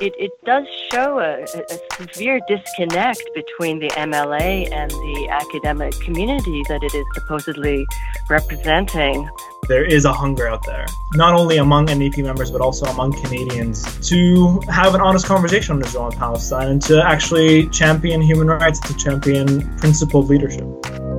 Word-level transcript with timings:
it, 0.00 0.14
it 0.18 0.30
does 0.44 0.66
show 0.92 1.18
a, 1.18 1.42
a, 1.42 2.06
severe 2.06 2.40
disconnect 2.48 3.22
between 3.34 3.80
the 3.80 3.88
MLA 3.90 4.70
and 4.72 4.90
the 4.90 5.28
academic 5.30 5.92
community 6.00 6.62
that 6.68 6.82
it 6.82 6.94
is 6.94 7.04
supposedly 7.14 7.86
representing. 8.30 9.28
There 9.68 9.84
is 9.84 10.04
a 10.04 10.12
hunger 10.12 10.48
out 10.48 10.64
there, 10.64 10.86
not 11.14 11.34
only 11.34 11.58
among 11.58 11.86
NDP 11.88 12.22
members, 12.22 12.50
but 12.50 12.60
also 12.60 12.86
among 12.86 13.12
Canadians, 13.22 13.84
to 14.08 14.60
have 14.68 14.94
an 14.94 15.00
honest 15.00 15.26
conversation 15.26 15.76
on 15.76 15.82
Israel 15.82 16.06
and 16.06 16.16
Palestine 16.16 16.68
and 16.68 16.82
to 16.82 17.04
actually 17.04 17.68
champion 17.68 18.20
human 18.20 18.46
rights, 18.46 18.80
to 18.80 18.96
champion 18.96 19.76
principled 19.78 20.28
leadership. 20.28 20.64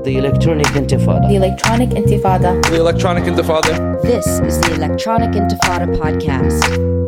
The 0.03 0.15
Electronic 0.17 0.67
Intifada. 0.67 1.27
The 1.27 1.35
Electronic 1.35 1.89
Intifada. 1.89 2.63
The 2.69 2.77
Electronic 2.77 3.25
Intifada. 3.25 4.01
This 4.01 4.25
is 4.25 4.59
the 4.61 4.75
Electronic 4.75 5.31
Intifada 5.31 5.95
podcast. 5.97 6.98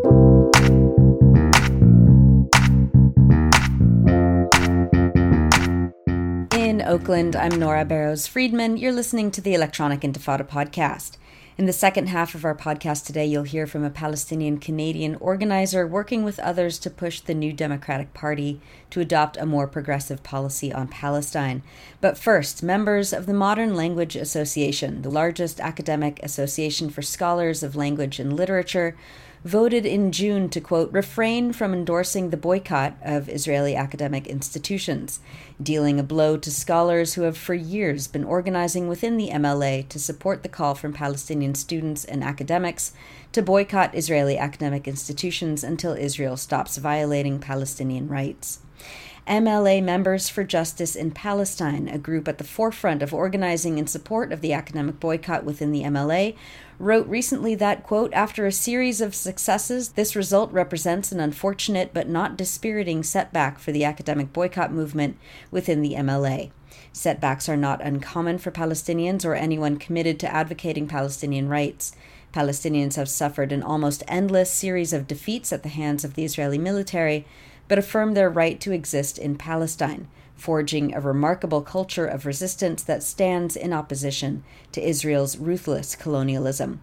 Oakland. 6.91 7.37
I'm 7.37 7.57
Nora 7.57 7.85
Barrows 7.85 8.27
Friedman. 8.27 8.75
You're 8.75 8.91
listening 8.91 9.31
to 9.31 9.39
the 9.39 9.53
Electronic 9.53 10.01
Intifada 10.01 10.45
podcast. 10.45 11.15
In 11.57 11.65
the 11.65 11.71
second 11.71 12.07
half 12.07 12.35
of 12.35 12.43
our 12.43 12.53
podcast 12.53 13.05
today, 13.05 13.25
you'll 13.25 13.43
hear 13.43 13.65
from 13.65 13.85
a 13.85 13.89
Palestinian 13.89 14.57
Canadian 14.57 15.15
organizer 15.21 15.87
working 15.87 16.25
with 16.25 16.37
others 16.39 16.77
to 16.79 16.89
push 16.89 17.21
the 17.21 17.33
New 17.33 17.53
Democratic 17.53 18.13
Party 18.13 18.59
to 18.89 18.99
adopt 18.99 19.37
a 19.37 19.45
more 19.45 19.67
progressive 19.67 20.21
policy 20.21 20.73
on 20.73 20.89
Palestine. 20.89 21.63
But 22.01 22.17
first, 22.17 22.61
members 22.61 23.13
of 23.13 23.25
the 23.25 23.33
Modern 23.33 23.73
Language 23.73 24.17
Association, 24.17 25.01
the 25.01 25.09
largest 25.09 25.61
academic 25.61 26.19
association 26.21 26.89
for 26.89 27.01
scholars 27.01 27.63
of 27.63 27.73
language 27.73 28.19
and 28.19 28.33
literature, 28.33 28.97
voted 29.43 29.85
in 29.85 30.11
June 30.11 30.49
to, 30.49 30.61
quote, 30.61 30.91
refrain 30.91 31.51
from 31.51 31.73
endorsing 31.73 32.29
the 32.29 32.37
boycott 32.37 32.95
of 33.03 33.27
Israeli 33.27 33.75
academic 33.75 34.27
institutions, 34.27 35.19
dealing 35.61 35.99
a 35.99 36.03
blow 36.03 36.37
to 36.37 36.51
scholars 36.51 37.15
who 37.15 37.23
have 37.23 37.37
for 37.37 37.55
years 37.55 38.07
been 38.07 38.23
organizing 38.23 38.87
within 38.87 39.17
the 39.17 39.29
MLA 39.29 39.87
to 39.89 39.99
support 39.99 40.43
the 40.43 40.49
call 40.49 40.75
from 40.75 40.93
Palestinian 40.93 41.55
students 41.55 42.05
and 42.05 42.23
academics 42.23 42.93
to 43.31 43.41
boycott 43.41 43.95
Israeli 43.95 44.37
academic 44.37 44.87
institutions 44.87 45.63
until 45.63 45.93
Israel 45.93 46.37
stops 46.37 46.77
violating 46.77 47.39
Palestinian 47.39 48.07
rights. 48.07 48.59
MLA 49.27 49.83
Members 49.83 50.29
for 50.29 50.43
Justice 50.43 50.95
in 50.95 51.11
Palestine, 51.11 51.87
a 51.87 51.99
group 51.99 52.27
at 52.27 52.39
the 52.39 52.43
forefront 52.43 53.03
of 53.03 53.13
organizing 53.13 53.77
in 53.77 53.85
support 53.85 54.31
of 54.31 54.41
the 54.41 54.51
academic 54.51 54.99
boycott 54.99 55.43
within 55.43 55.71
the 55.71 55.83
MLA, 55.83 56.35
wrote 56.81 57.07
recently 57.07 57.55
that, 57.55 57.83
quote, 57.83 58.13
after 58.13 58.45
a 58.45 58.51
series 58.51 59.01
of 59.01 59.15
successes, 59.15 59.89
this 59.89 60.15
result 60.15 60.51
represents 60.51 61.11
an 61.11 61.19
unfortunate 61.19 61.93
but 61.93 62.09
not 62.09 62.37
dispiriting 62.37 63.03
setback 63.03 63.59
for 63.59 63.71
the 63.71 63.85
academic 63.85 64.33
boycott 64.33 64.71
movement 64.71 65.17
within 65.51 65.81
the 65.81 65.93
MLA. 65.93 66.51
Setbacks 66.93 67.47
are 67.47 67.57
not 67.57 67.81
uncommon 67.81 68.37
for 68.37 68.51
Palestinians 68.51 69.25
or 69.25 69.35
anyone 69.35 69.77
committed 69.77 70.19
to 70.19 70.33
advocating 70.33 70.87
Palestinian 70.87 71.47
rights. 71.47 71.95
Palestinians 72.33 72.95
have 72.95 73.09
suffered 73.09 73.51
an 73.51 73.63
almost 73.63 74.03
endless 74.07 74.51
series 74.51 74.93
of 74.93 75.07
defeats 75.07 75.53
at 75.53 75.63
the 75.63 75.69
hands 75.69 76.03
of 76.03 76.15
the 76.15 76.23
Israeli 76.23 76.57
military, 76.57 77.25
but 77.67 77.77
affirm 77.77 78.13
their 78.13 78.29
right 78.29 78.59
to 78.59 78.71
exist 78.71 79.17
in 79.17 79.37
Palestine 79.37 80.07
forging 80.41 80.91
a 80.95 80.99
remarkable 80.99 81.61
culture 81.61 82.07
of 82.07 82.25
resistance 82.25 82.81
that 82.81 83.03
stands 83.03 83.55
in 83.55 83.71
opposition 83.71 84.43
to 84.71 84.81
Israel's 84.81 85.37
ruthless 85.37 85.95
colonialism. 85.95 86.81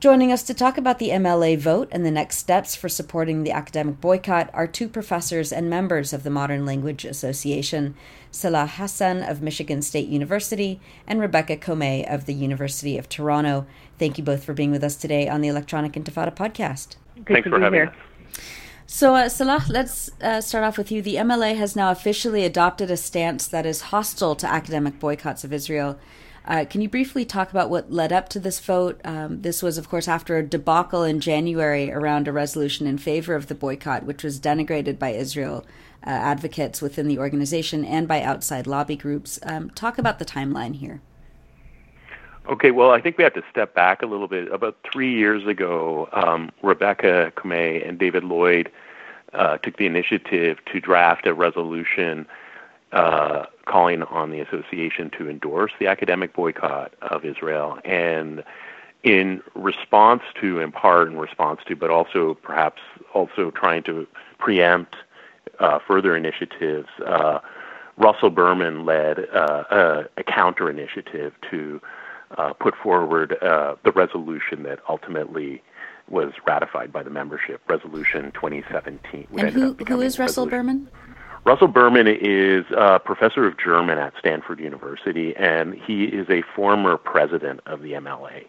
Joining 0.00 0.30
us 0.30 0.42
to 0.42 0.52
talk 0.52 0.76
about 0.76 0.98
the 0.98 1.08
MLA 1.08 1.56
vote 1.56 1.88
and 1.90 2.04
the 2.04 2.10
next 2.10 2.36
steps 2.36 2.76
for 2.76 2.90
supporting 2.90 3.42
the 3.42 3.52
academic 3.52 4.02
boycott 4.02 4.50
are 4.52 4.66
two 4.66 4.86
professors 4.86 5.50
and 5.50 5.70
members 5.70 6.12
of 6.12 6.24
the 6.24 6.30
Modern 6.30 6.66
Language 6.66 7.06
Association, 7.06 7.94
Salah 8.30 8.66
Hassan 8.66 9.22
of 9.22 9.40
Michigan 9.40 9.80
State 9.80 10.08
University 10.08 10.78
and 11.06 11.20
Rebecca 11.20 11.56
Comay 11.56 12.04
of 12.06 12.26
the 12.26 12.34
University 12.34 12.98
of 12.98 13.08
Toronto. 13.08 13.66
Thank 13.98 14.18
you 14.18 14.24
both 14.24 14.44
for 14.44 14.52
being 14.52 14.72
with 14.72 14.84
us 14.84 14.96
today 14.96 15.26
on 15.26 15.40
the 15.40 15.48
Electronic 15.48 15.92
Intifada 15.92 16.36
podcast. 16.36 16.96
Good 17.24 17.28
Thanks 17.28 17.48
for 17.48 17.58
having 17.58 17.78
here. 17.78 17.94
us. 18.36 18.40
So, 18.86 19.14
uh, 19.14 19.28
Salah, 19.28 19.64
let's 19.68 20.10
uh, 20.20 20.40
start 20.40 20.62
off 20.62 20.76
with 20.76 20.92
you. 20.92 21.00
The 21.00 21.16
MLA 21.16 21.56
has 21.56 21.74
now 21.74 21.90
officially 21.90 22.44
adopted 22.44 22.90
a 22.90 22.96
stance 22.96 23.48
that 23.48 23.64
is 23.64 23.82
hostile 23.82 24.36
to 24.36 24.46
academic 24.46 25.00
boycotts 25.00 25.42
of 25.42 25.52
Israel. 25.52 25.98
Uh, 26.46 26.66
can 26.68 26.82
you 26.82 26.88
briefly 26.90 27.24
talk 27.24 27.50
about 27.50 27.70
what 27.70 27.90
led 27.90 28.12
up 28.12 28.28
to 28.28 28.38
this 28.38 28.60
vote? 28.60 29.00
Um, 29.02 29.40
this 29.40 29.62
was, 29.62 29.78
of 29.78 29.88
course, 29.88 30.06
after 30.06 30.36
a 30.36 30.46
debacle 30.46 31.02
in 31.02 31.20
January 31.20 31.90
around 31.90 32.28
a 32.28 32.32
resolution 32.32 32.86
in 32.86 32.98
favor 32.98 33.34
of 33.34 33.46
the 33.46 33.54
boycott, 33.54 34.04
which 34.04 34.22
was 34.22 34.38
denigrated 34.38 34.98
by 34.98 35.10
Israel 35.10 35.64
uh, 36.06 36.10
advocates 36.10 36.82
within 36.82 37.08
the 37.08 37.18
organization 37.18 37.86
and 37.86 38.06
by 38.06 38.20
outside 38.20 38.66
lobby 38.66 38.96
groups. 38.96 39.38
Um, 39.42 39.70
talk 39.70 39.96
about 39.96 40.18
the 40.18 40.26
timeline 40.26 40.76
here. 40.76 41.00
Okay, 42.46 42.72
well, 42.72 42.90
I 42.90 43.00
think 43.00 43.16
we 43.16 43.24
have 43.24 43.32
to 43.34 43.42
step 43.50 43.74
back 43.74 44.02
a 44.02 44.06
little 44.06 44.28
bit. 44.28 44.52
About 44.52 44.76
three 44.90 45.14
years 45.14 45.46
ago, 45.46 46.10
um, 46.12 46.50
Rebecca 46.62 47.32
Comay 47.36 47.86
and 47.88 47.98
David 47.98 48.22
Lloyd 48.22 48.70
uh, 49.32 49.56
took 49.58 49.78
the 49.78 49.86
initiative 49.86 50.58
to 50.66 50.78
draft 50.78 51.26
a 51.26 51.32
resolution 51.32 52.26
uh, 52.92 53.46
calling 53.64 54.02
on 54.04 54.30
the 54.30 54.40
association 54.40 55.08
to 55.10 55.28
endorse 55.28 55.72
the 55.80 55.86
academic 55.86 56.34
boycott 56.34 56.92
of 57.00 57.24
Israel. 57.24 57.78
And 57.82 58.44
in 59.02 59.42
response 59.54 60.22
to, 60.42 60.60
in 60.60 60.70
part 60.70 61.08
in 61.08 61.16
response 61.16 61.60
to, 61.66 61.74
but 61.74 61.88
also 61.88 62.34
perhaps 62.34 62.82
also 63.14 63.52
trying 63.52 63.82
to 63.84 64.06
preempt 64.38 64.96
uh, 65.60 65.78
further 65.78 66.14
initiatives, 66.14 66.88
uh, 67.06 67.38
Russell 67.96 68.30
Berman 68.30 68.84
led 68.84 69.20
uh, 69.32 69.64
a, 69.70 70.04
a 70.18 70.22
counter 70.24 70.68
initiative 70.68 71.32
to 71.50 71.80
uh, 72.38 72.52
put 72.52 72.74
forward 72.76 73.36
uh, 73.42 73.76
the 73.84 73.92
resolution 73.92 74.62
that 74.64 74.80
ultimately 74.88 75.62
was 76.08 76.32
ratified 76.46 76.92
by 76.92 77.02
the 77.02 77.10
membership, 77.10 77.60
Resolution 77.68 78.30
2017. 78.32 79.26
And 79.38 79.50
who, 79.50 79.74
who 79.74 80.00
is 80.00 80.18
Russell 80.18 80.46
Berman? 80.46 80.88
Russell 81.44 81.68
Berman 81.68 82.06
is 82.08 82.64
a 82.76 82.98
professor 82.98 83.46
of 83.46 83.58
German 83.58 83.98
at 83.98 84.14
Stanford 84.18 84.60
University, 84.60 85.36
and 85.36 85.74
he 85.74 86.04
is 86.04 86.28
a 86.30 86.42
former 86.54 86.96
president 86.96 87.60
of 87.66 87.82
the 87.82 87.92
MLA. 87.92 88.46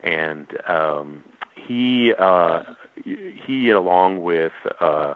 And 0.00 0.48
um, 0.68 1.24
he, 1.54 2.14
uh, 2.14 2.64
he, 3.04 3.70
along 3.70 4.22
with 4.22 4.52
uh, 4.80 5.14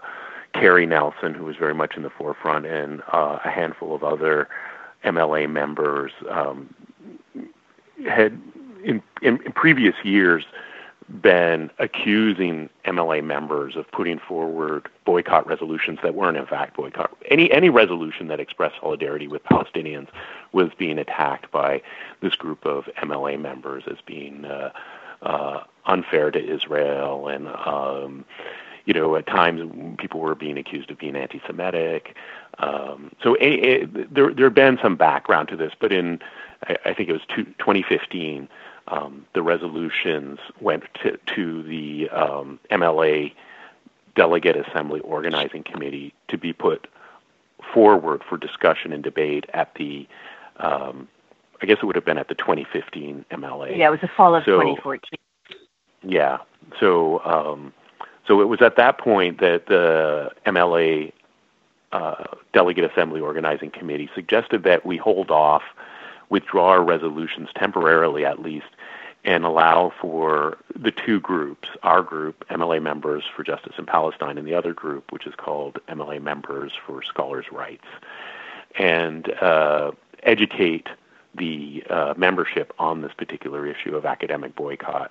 Cary 0.53 0.87
Nelson, 0.87 1.35
who 1.35 1.45
was 1.45 1.57
very 1.57 1.75
much 1.75 1.97
in 1.97 2.03
the 2.03 2.11
forefront, 2.11 2.67
and 2.67 3.03
uh, 3.13 3.39
a 3.45 3.51
handful 3.51 3.95
of 3.95 4.05
other 4.05 4.49
MLA 5.05 5.49
members, 5.51 6.13
um, 6.31 6.75
had 8.05 8.41
in, 8.85 9.03
in, 9.23 9.41
in 9.45 9.53
previous 9.53 9.95
years 10.05 10.45
been 11.09 11.71
accusing 11.79 12.69
MLA 12.85 13.23
members 13.23 13.77
of 13.77 13.91
putting 13.93 14.19
forward 14.19 14.89
boycott 15.05 15.47
resolutions 15.47 16.01
that 16.03 16.15
weren't 16.15 16.37
in 16.37 16.47
fact 16.47 16.77
boycott. 16.77 17.17
Any 17.31 17.51
any 17.53 17.71
resolution 17.71 18.27
that 18.29 18.41
expressed 18.41 18.77
solidarity 18.81 19.29
with 19.29 19.45
Palestinians 19.45 20.09
was 20.53 20.71
being 20.77 20.99
attacked 20.99 21.51
by 21.53 21.81
this 22.21 22.35
group 22.35 22.67
of 22.67 22.87
MLA 23.03 23.41
members 23.41 23.85
as 23.89 23.99
being 24.05 24.45
uh, 24.45 24.73
uh, 25.23 25.63
unfair 25.87 26.31
to 26.31 26.55
Israel 26.55 27.29
and. 27.29 27.49
Um, 27.49 28.25
you 28.87 28.95
know, 28.95 29.17
at 29.17 29.27
times 29.27 29.97
people 29.99 30.21
were 30.21 30.37
being 30.37 30.57
accused 30.57 30.93
of 30.93 30.99
being 30.99 31.17
anti-Semitic. 31.17 32.15
Um, 32.61 33.11
so 33.21 33.37
a, 33.41 33.83
a, 33.83 33.85
there 33.85 34.33
there 34.33 34.47
had 34.47 34.55
been 34.55 34.79
some 34.81 34.95
background 34.95 35.49
to 35.49 35.57
this, 35.57 35.73
but 35.81 35.93
in 35.93 36.21
I, 36.65 36.77
I 36.87 36.95
think 36.95 37.09
it 37.09 37.13
was 37.13 37.23
two, 37.35 37.45
2015, 37.59 38.49
um, 38.89 39.27
the 39.35 39.43
resolutions 39.43 40.39
went 40.61 40.85
to, 41.03 41.19
to 41.35 41.63
the 41.63 42.09
um, 42.11 42.61
MLA 42.71 43.33
Delegate 44.15 44.57
Assembly 44.57 45.01
Organizing 45.01 45.63
Committee 45.63 46.15
to 46.29 46.39
be 46.39 46.53
put 46.53 46.87
forward 47.75 48.23
for 48.29 48.37
discussion 48.37 48.93
and 48.93 49.03
debate 49.03 49.47
at 49.53 49.75
the, 49.75 50.07
um, 50.59 51.09
I 51.61 51.67
guess 51.67 51.79
it 51.83 51.85
would 51.85 51.97
have 51.97 52.05
been 52.05 52.19
at 52.19 52.29
the 52.29 52.35
2015 52.35 53.25
MLA. 53.31 53.77
Yeah, 53.77 53.89
it 53.89 53.91
was 53.91 54.01
the 54.01 54.11
fall 54.17 54.35
of 54.35 54.45
so, 54.45 54.53
2014. 54.53 55.01
Yeah, 56.03 56.39
so 56.79 57.21
um, 57.25 57.73
so 58.27 58.41
it 58.41 58.45
was 58.45 58.61
at 58.63 58.77
that 58.77 58.99
point 58.99 59.41
that 59.41 59.67
the 59.67 60.31
MLA 60.47 61.13
uh, 61.93 62.25
Delegate 62.53 62.85
Assembly 62.85 63.21
Organizing 63.21 63.71
Committee 63.71 64.09
suggested 64.15 64.63
that 64.65 64.85
we 64.85 64.97
hold 64.97 65.31
off 65.31 65.63
withdraw 66.29 66.69
our 66.69 66.83
resolutions 66.83 67.49
temporarily 67.55 68.25
at 68.25 68.41
least 68.41 68.67
and 69.25 69.45
allow 69.45 69.93
for 70.01 70.57
the 70.79 70.93
two 70.93 71.19
groups, 71.19 71.69
our 71.83 72.03
group, 72.03 72.47
MLA 72.49 72.81
Members 72.81 73.25
for 73.35 73.43
Justice 73.43 73.75
in 73.77 73.85
Palestine, 73.85 74.39
and 74.39 74.47
the 74.47 74.55
other 74.55 74.73
group, 74.73 75.13
which 75.13 75.27
is 75.27 75.35
called 75.35 75.81
MLA 75.89 76.23
Members 76.23 76.73
for 76.87 77.03
Scholars' 77.03 77.47
Rights, 77.51 77.87
and 78.79 79.29
uh, 79.43 79.91
educate 80.23 80.89
the 81.35 81.83
uh, 81.91 82.15
membership 82.17 82.73
on 82.79 83.03
this 83.03 83.13
particular 83.13 83.67
issue 83.67 83.97
of 83.97 84.07
academic 84.07 84.55
boycott. 84.55 85.11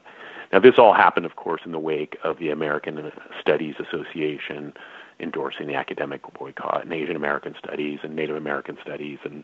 Now, 0.53 0.59
this 0.59 0.79
all 0.79 0.93
happened, 0.93 1.25
of 1.25 1.35
course, 1.35 1.61
in 1.65 1.73
the 1.73 1.79
wake 1.79 2.17
of 2.23 2.39
the 2.39 2.49
American 2.49 3.11
Studies 3.41 3.75
Association 3.79 4.73
endorsing 5.19 5.67
the 5.67 5.75
academic 5.75 6.21
boycott, 6.37 6.83
and 6.83 6.93
Asian 6.93 7.15
American 7.15 7.55
Studies 7.57 7.99
and 8.03 8.15
Native 8.15 8.35
American 8.35 8.77
Studies, 8.81 9.19
and 9.23 9.43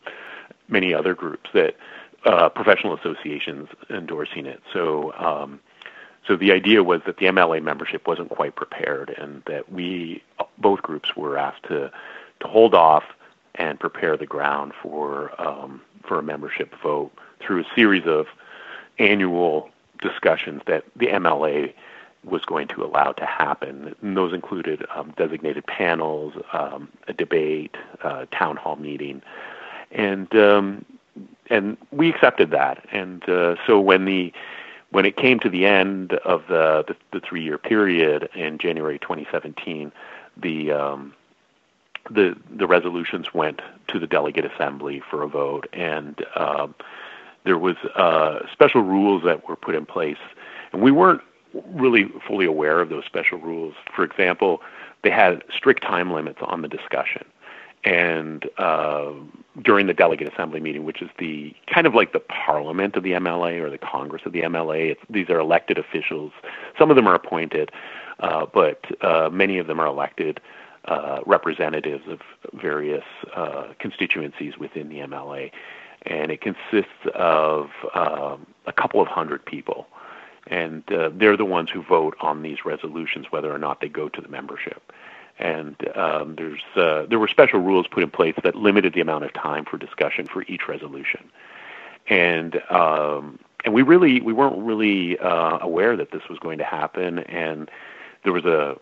many 0.68 0.94
other 0.94 1.14
groups 1.16 1.50
that 1.54 1.76
uh, 2.26 2.50
professional 2.50 2.96
associations 2.96 3.70
endorsing 3.90 4.46
it. 4.46 4.62
So, 4.74 5.14
um, 5.14 5.60
so 6.28 6.36
the 6.36 6.52
idea 6.52 6.84
was 6.84 7.02
that 7.06 7.18
the 7.18 7.26
MLA 7.26 7.64
membership 7.64 8.08
wasn't 8.08 8.30
quite 8.30 8.56
prepared, 8.56 9.10
and 9.18 9.42
that 9.48 9.72
we 9.72 10.24
both 10.60 10.82
groups 10.82 11.16
were 11.16 11.38
asked 11.38 11.64
to 11.64 11.92
to 12.42 12.48
hold 12.48 12.74
off 12.74 13.04
and 13.56 13.80
prepare 13.80 14.18
the 14.18 14.26
ground 14.26 14.74
for 14.82 15.32
um, 15.42 15.82
for 16.04 16.20
a 16.20 16.24
membership 16.24 16.74
vote 16.82 17.12
through 17.40 17.62
a 17.62 17.66
series 17.76 18.06
of 18.06 18.28
annual 19.00 19.70
discussions 20.02 20.62
that 20.68 20.84
the 20.96 21.08
MLA 21.08 21.74
was 22.24 22.46
going 22.46 22.68
to 22.70 22.84
allow 22.84 23.12
to 23.14 23.26
happen. 23.26 23.96
And 24.02 24.18
those 24.18 24.34
included 24.34 24.86
um, 24.96 25.14
designated 25.18 25.66
panels, 25.66 26.34
um, 26.54 26.90
a 27.08 27.14
debate, 27.14 27.76
uh, 28.04 28.26
town 28.32 28.58
hall 28.58 28.76
meeting, 28.76 29.22
and 29.92 30.34
um, 30.36 30.86
and 31.50 31.78
we 31.92 32.10
accepted 32.10 32.52
that. 32.52 32.86
And 32.92 33.28
uh, 33.28 33.56
so 33.66 33.80
when 33.80 34.06
the 34.06 34.32
when 34.92 35.06
it 35.06 35.16
came 35.16 35.40
to 35.40 35.50
the 35.50 35.66
end 35.66 36.14
of 36.14 36.44
the 36.48 36.84
the, 36.88 36.96
the 37.12 37.20
three 37.20 37.44
year 37.44 37.58
period 37.58 38.30
in 38.36 38.58
January 38.58 39.00
2017, 39.00 39.92
the 40.38 40.72
um, 40.72 41.14
the 42.10 42.36
the 42.50 42.68
resolutions 42.68 43.34
went 43.34 43.62
to 43.88 44.00
the 44.00 44.08
delegate 44.08 44.46
assembly 44.46 45.02
for 45.10 45.24
a 45.24 45.28
vote, 45.28 45.68
and 45.74 46.24
um, 46.36 46.76
there 47.44 47.58
was 47.58 47.76
uh, 47.96 48.40
special 48.52 48.82
rules 48.82 49.24
that 49.24 49.48
were 49.48 49.56
put 49.56 49.76
in 49.76 49.86
place, 49.86 50.18
and 50.72 50.82
we 50.82 50.92
weren't 50.92 51.22
really 51.74 52.10
fully 52.28 52.46
aware 52.46 52.80
of 52.80 52.90
those 52.90 53.06
special 53.06 53.38
rules. 53.40 53.74
For 53.96 54.04
example, 54.04 54.62
they 55.04 55.10
had 55.10 55.44
strict 55.56 55.82
time 55.82 56.12
limits 56.12 56.40
on 56.42 56.62
the 56.62 56.68
discussion. 56.68 57.26
And 57.84 58.48
uh, 58.60 59.12
during 59.64 59.88
the 59.88 59.94
delegate 59.94 60.32
assembly 60.32 60.60
meeting, 60.60 60.84
which 60.84 61.02
is 61.02 61.10
the 61.18 61.54
kind 61.74 61.88
of 61.88 61.96
like 61.96 62.14
the 62.14 62.20
parliament 62.20 62.96
of 62.96 63.04
the 63.04 63.14
MLA 63.14 63.60
or 63.60 63.70
the 63.72 63.80
Congress 63.80 64.22
of 64.26 64.34
the 64.34 64.42
MLA, 64.42 64.96
these 65.10 65.30
are 65.30 65.40
elected 65.40 65.80
officials. 65.80 66.32
Some 66.78 66.92
of 66.92 66.96
them 66.96 67.08
are 67.08 67.16
appointed, 67.16 67.72
uh, 68.20 68.46
but 68.54 68.86
uh, 69.04 69.30
many 69.32 69.58
of 69.58 69.66
them 69.66 69.80
are 69.80 69.88
elected 69.88 70.40
uh, 70.86 71.22
representatives 71.26 72.04
of 72.08 72.20
various 72.54 73.04
uh, 73.36 73.70
constituencies 73.80 74.58
within 74.60 74.90
the 74.90 74.98
MLA. 74.98 75.52
And 76.04 76.32
it 76.32 76.42
consists 76.42 76.92
of 77.16 77.70
um, 77.96 78.46
a 78.68 78.74
couple 78.74 79.02
of 79.02 79.08
hundred 79.08 79.46
people 79.46 79.88
and 80.48 80.84
uh, 80.92 81.10
they're 81.14 81.38
the 81.38 81.46
ones 81.46 81.70
who 81.70 81.82
vote 81.84 82.16
on 82.22 82.42
these 82.42 82.66
resolutions 82.66 83.28
whether 83.30 83.54
or 83.54 83.58
not 83.58 83.82
they 83.82 83.90
go 83.90 84.10
to 84.10 84.22
the 84.22 84.28
membership. 84.28 84.92
And 85.40 85.76
um, 85.96 86.36
there's 86.36 86.62
uh, 86.76 87.06
there 87.10 87.18
were 87.18 87.28
special 87.28 87.60
rules 87.60 87.88
put 87.88 88.04
in 88.04 88.12
place 88.12 88.36
that 88.44 88.56
limited 88.56 88.94
the 88.94 89.02
amount 89.02 89.24
of 89.24 89.34
time 89.34 89.66
for 89.66 89.78
discussion 89.78 90.28
for 90.28 90.44
each 90.44 90.68
resolution, 90.68 91.32
and 92.08 92.62
um, 92.70 93.40
and 93.66 93.74
we 93.74 93.82
really 93.82 94.22
we 94.22 94.34
weren't 94.34 94.58
really 94.58 95.18
uh, 95.18 95.58
aware 95.60 95.96
that 95.98 96.12
this 96.12 96.22
was 96.30 96.38
going 96.38 96.60
to 96.60 96.64
happen, 96.64 97.20
and 97.20 97.72
there 98.24 98.34
was 98.34 98.46
a 98.46 98.78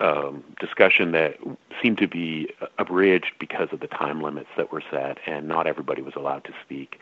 um, 0.00 0.44
discussion 0.60 1.12
that 1.12 1.36
seemed 1.82 1.98
to 1.98 2.08
be 2.08 2.48
abridged 2.78 3.32
because 3.38 3.68
of 3.72 3.80
the 3.80 3.88
time 3.88 4.22
limits 4.22 4.48
that 4.56 4.72
were 4.72 4.82
set, 4.90 5.18
and 5.26 5.46
not 5.46 5.66
everybody 5.66 6.00
was 6.00 6.14
allowed 6.16 6.44
to 6.44 6.52
speak 6.64 6.98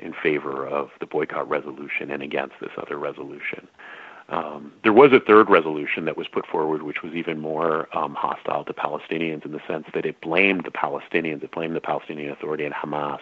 in 0.00 0.12
favor 0.12 0.66
of 0.66 0.90
the 1.00 1.06
boycott 1.06 1.48
resolution 1.48 2.10
and 2.10 2.22
against 2.22 2.54
this 2.60 2.70
other 2.76 2.98
resolution. 2.98 3.68
Um, 4.30 4.72
there 4.84 4.92
was 4.92 5.12
a 5.12 5.18
third 5.18 5.50
resolution 5.50 6.04
that 6.04 6.16
was 6.16 6.28
put 6.28 6.46
forward, 6.46 6.82
which 6.82 7.02
was 7.02 7.14
even 7.14 7.40
more 7.40 7.88
um, 7.96 8.14
hostile 8.14 8.64
to 8.64 8.72
Palestinians 8.72 9.44
in 9.44 9.50
the 9.50 9.60
sense 9.66 9.86
that 9.92 10.06
it 10.06 10.20
blamed 10.20 10.64
the 10.64 10.70
Palestinians, 10.70 11.42
it 11.42 11.50
blamed 11.50 11.74
the 11.74 11.80
Palestinian 11.80 12.30
Authority 12.30 12.64
and 12.64 12.74
Hamas 12.74 13.18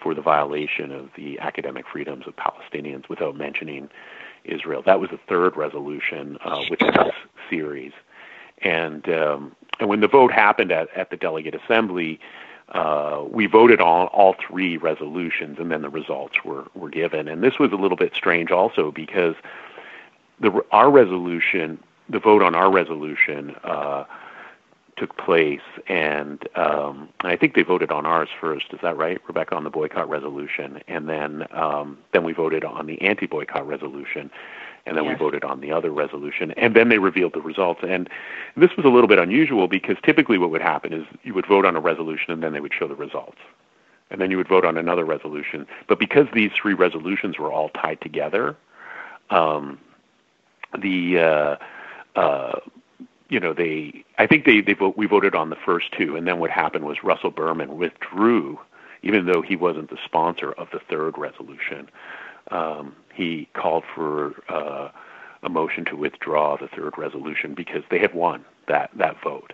for 0.00 0.14
the 0.14 0.22
violation 0.22 0.92
of 0.92 1.10
the 1.16 1.40
academic 1.40 1.86
freedoms 1.92 2.24
of 2.28 2.36
Palestinians 2.36 3.08
without 3.08 3.36
mentioning 3.36 3.88
Israel. 4.44 4.80
That 4.86 5.00
was 5.00 5.10
the 5.10 5.18
third 5.28 5.56
resolution 5.56 6.38
uh, 6.44 6.62
within 6.70 6.92
this 6.94 7.14
series. 7.50 7.92
And, 8.58 9.08
um, 9.08 9.56
and 9.80 9.88
when 9.88 10.00
the 10.00 10.08
vote 10.08 10.32
happened 10.32 10.70
at, 10.70 10.88
at 10.96 11.10
the 11.10 11.16
delegate 11.16 11.56
assembly, 11.56 12.20
uh, 12.72 13.24
we 13.30 13.46
voted 13.46 13.80
on 13.80 14.08
all 14.08 14.34
three 14.34 14.76
resolutions, 14.76 15.58
and 15.58 15.70
then 15.70 15.82
the 15.82 15.88
results 15.88 16.44
were, 16.44 16.66
were 16.74 16.90
given. 16.90 17.28
And 17.28 17.42
this 17.42 17.58
was 17.58 17.72
a 17.72 17.76
little 17.76 17.96
bit 17.96 18.14
strange 18.14 18.50
also 18.50 18.90
because 18.90 19.34
the, 20.40 20.62
our 20.70 20.90
resolution, 20.90 21.82
the 22.08 22.18
vote 22.18 22.42
on 22.42 22.54
our 22.54 22.70
resolution, 22.70 23.56
uh, 23.64 24.04
took 24.98 25.16
place, 25.16 25.60
and 25.86 26.46
um, 26.56 27.08
I 27.20 27.36
think 27.36 27.54
they 27.54 27.62
voted 27.62 27.92
on 27.92 28.04
ours 28.04 28.28
first. 28.40 28.66
Is 28.72 28.80
that 28.82 28.96
right, 28.96 29.20
Rebecca, 29.26 29.54
on 29.54 29.64
the 29.64 29.70
boycott 29.70 30.08
resolution, 30.08 30.82
and 30.88 31.08
then 31.08 31.46
um, 31.52 31.98
then 32.12 32.24
we 32.24 32.32
voted 32.32 32.64
on 32.64 32.86
the 32.86 33.00
anti-boycott 33.00 33.66
resolution, 33.66 34.30
and 34.88 34.96
then 34.96 35.04
yes. 35.04 35.18
we 35.18 35.24
voted 35.24 35.44
on 35.44 35.60
the 35.60 35.70
other 35.70 35.90
resolution, 35.90 36.52
and 36.52 36.74
then 36.74 36.88
they 36.88 36.98
revealed 36.98 37.34
the 37.34 37.40
results. 37.40 37.80
And 37.86 38.08
this 38.56 38.70
was 38.76 38.86
a 38.86 38.88
little 38.88 39.06
bit 39.06 39.18
unusual 39.18 39.68
because 39.68 39.96
typically 40.02 40.38
what 40.38 40.50
would 40.50 40.62
happen 40.62 40.92
is 40.92 41.04
you 41.22 41.34
would 41.34 41.46
vote 41.46 41.66
on 41.66 41.76
a 41.76 41.80
resolution, 41.80 42.32
and 42.32 42.42
then 42.42 42.52
they 42.52 42.60
would 42.60 42.72
show 42.72 42.88
the 42.88 42.94
results, 42.94 43.38
and 44.10 44.20
then 44.20 44.30
you 44.30 44.38
would 44.38 44.48
vote 44.48 44.64
on 44.64 44.78
another 44.78 45.04
resolution. 45.04 45.66
But 45.86 45.98
because 45.98 46.26
these 46.32 46.50
three 46.60 46.74
resolutions 46.74 47.38
were 47.38 47.52
all 47.52 47.68
tied 47.68 48.00
together, 48.00 48.56
um, 49.30 49.78
the 50.80 51.18
uh, 51.18 52.18
uh, 52.18 52.60
you 53.28 53.38
know 53.38 53.52
they 53.52 54.04
I 54.16 54.26
think 54.26 54.46
they 54.46 54.62
they 54.62 54.72
vote 54.72 54.96
we 54.96 55.06
voted 55.06 55.34
on 55.34 55.50
the 55.50 55.56
first 55.56 55.92
two, 55.92 56.16
and 56.16 56.26
then 56.26 56.38
what 56.38 56.50
happened 56.50 56.86
was 56.86 57.04
Russell 57.04 57.30
Berman 57.30 57.76
withdrew, 57.76 58.58
even 59.02 59.26
though 59.26 59.42
he 59.42 59.54
wasn't 59.54 59.90
the 59.90 59.98
sponsor 60.02 60.52
of 60.52 60.68
the 60.72 60.80
third 60.88 61.18
resolution 61.18 61.90
um, 62.50 62.94
he 63.18 63.48
called 63.52 63.82
for 63.92 64.34
uh, 64.48 64.88
a 65.42 65.48
motion 65.48 65.84
to 65.86 65.96
withdraw 65.96 66.56
the 66.56 66.68
third 66.68 66.96
resolution 66.96 67.52
because 67.52 67.82
they 67.90 67.98
had 67.98 68.14
won 68.14 68.44
that 68.68 68.90
that 68.96 69.16
vote. 69.22 69.52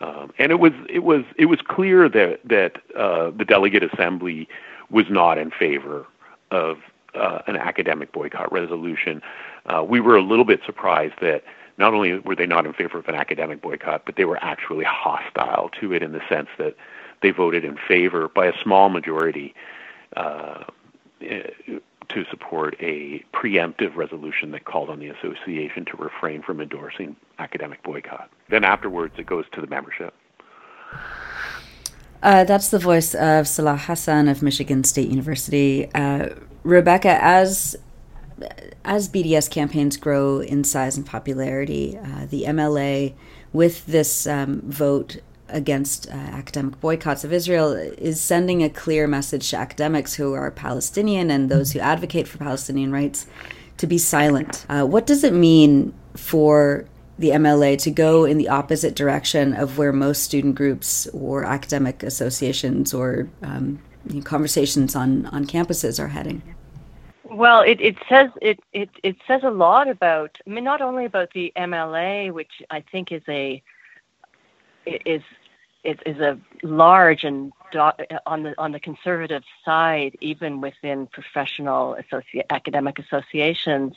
Um, 0.00 0.32
and 0.38 0.50
it 0.50 0.56
was 0.56 0.72
it 0.90 1.04
was 1.04 1.24
it 1.38 1.46
was 1.46 1.60
clear 1.66 2.08
that 2.08 2.40
that 2.44 2.82
uh, 2.98 3.30
the 3.30 3.44
delegate 3.44 3.84
assembly 3.84 4.48
was 4.90 5.06
not 5.08 5.38
in 5.38 5.50
favor 5.50 6.04
of 6.50 6.78
uh, 7.14 7.40
an 7.46 7.56
academic 7.56 8.12
boycott 8.12 8.52
resolution. 8.52 9.22
Uh, 9.66 9.82
we 9.82 10.00
were 10.00 10.16
a 10.16 10.22
little 10.22 10.44
bit 10.44 10.60
surprised 10.66 11.14
that 11.20 11.44
not 11.78 11.94
only 11.94 12.18
were 12.18 12.34
they 12.34 12.46
not 12.46 12.66
in 12.66 12.72
favor 12.72 12.98
of 12.98 13.06
an 13.08 13.14
academic 13.14 13.62
boycott, 13.62 14.02
but 14.04 14.16
they 14.16 14.24
were 14.24 14.38
actually 14.42 14.84
hostile 14.84 15.70
to 15.80 15.92
it 15.92 16.02
in 16.02 16.12
the 16.12 16.22
sense 16.28 16.48
that 16.58 16.74
they 17.22 17.30
voted 17.30 17.64
in 17.64 17.78
favor 17.88 18.28
by 18.28 18.46
a 18.46 18.52
small 18.62 18.88
majority 18.88 19.54
uh, 20.16 20.64
to 22.10 22.24
support 22.30 22.76
a 22.80 23.24
preemptive 23.34 23.96
resolution 23.96 24.50
that 24.52 24.64
called 24.64 24.90
on 24.90 24.98
the 24.98 25.08
association 25.08 25.84
to 25.86 25.96
refrain 25.96 26.42
from 26.42 26.60
endorsing 26.60 27.16
academic 27.38 27.82
boycott. 27.82 28.30
Then 28.48 28.64
afterwards, 28.64 29.14
it 29.18 29.26
goes 29.26 29.44
to 29.52 29.60
the 29.60 29.66
membership. 29.66 30.14
Uh, 32.22 32.44
that's 32.44 32.70
the 32.70 32.78
voice 32.78 33.14
of 33.14 33.46
Salah 33.46 33.76
Hassan 33.76 34.28
of 34.28 34.42
Michigan 34.42 34.84
State 34.84 35.08
University. 35.08 35.92
Uh, 35.94 36.30
Rebecca, 36.62 37.22
as 37.22 37.76
as 38.84 39.08
BDS 39.08 39.50
campaigns 39.50 39.96
grow 39.96 40.40
in 40.40 40.62
size 40.62 40.96
and 40.96 41.06
popularity, 41.06 41.96
uh, 41.96 42.26
the 42.26 42.44
MLA, 42.44 43.14
with 43.52 43.86
this 43.86 44.26
um, 44.26 44.60
vote 44.62 45.18
against 45.48 46.08
uh, 46.08 46.12
academic 46.12 46.80
boycotts 46.80 47.24
of 47.24 47.32
Israel 47.32 47.72
is 47.72 48.20
sending 48.20 48.62
a 48.62 48.68
clear 48.68 49.06
message 49.06 49.50
to 49.50 49.56
academics 49.56 50.14
who 50.14 50.32
are 50.34 50.50
Palestinian 50.50 51.30
and 51.30 51.48
those 51.48 51.72
who 51.72 51.78
advocate 51.78 52.26
for 52.26 52.38
Palestinian 52.38 52.92
rights 52.92 53.26
to 53.76 53.86
be 53.86 53.98
silent. 53.98 54.66
Uh, 54.68 54.84
what 54.84 55.06
does 55.06 55.22
it 55.22 55.32
mean 55.32 55.94
for 56.14 56.86
the 57.18 57.30
MLA 57.30 57.78
to 57.78 57.90
go 57.90 58.24
in 58.24 58.38
the 58.38 58.48
opposite 58.48 58.94
direction 58.94 59.54
of 59.54 59.78
where 59.78 59.92
most 59.92 60.22
student 60.22 60.54
groups 60.54 61.06
or 61.08 61.44
academic 61.44 62.02
associations 62.02 62.92
or 62.92 63.28
um, 63.42 63.80
conversations 64.24 64.94
on, 64.94 65.26
on 65.26 65.46
campuses 65.46 65.98
are 65.98 66.08
heading? 66.08 66.42
Well, 67.24 67.60
it, 67.60 67.80
it 67.80 67.96
says 68.08 68.30
it, 68.40 68.60
it, 68.72 68.88
it 69.02 69.16
says 69.26 69.42
a 69.42 69.50
lot 69.50 69.88
about 69.88 70.38
I 70.46 70.50
mean 70.50 70.64
not 70.64 70.80
only 70.80 71.04
about 71.04 71.32
the 71.32 71.52
MLA, 71.56 72.32
which 72.32 72.62
I 72.70 72.80
think 72.80 73.12
is 73.12 73.22
a 73.28 73.62
is 74.86 75.22
is, 75.84 75.98
is 76.04 76.18
a 76.18 76.38
large 76.62 77.22
and 77.22 77.52
do, 77.70 77.78
on 78.26 78.42
the 78.42 78.54
on 78.58 78.72
the 78.72 78.80
conservative 78.80 79.44
side, 79.64 80.16
even 80.20 80.60
within 80.60 81.06
professional 81.06 81.96
associ- 82.00 82.42
academic 82.50 82.98
associations. 82.98 83.94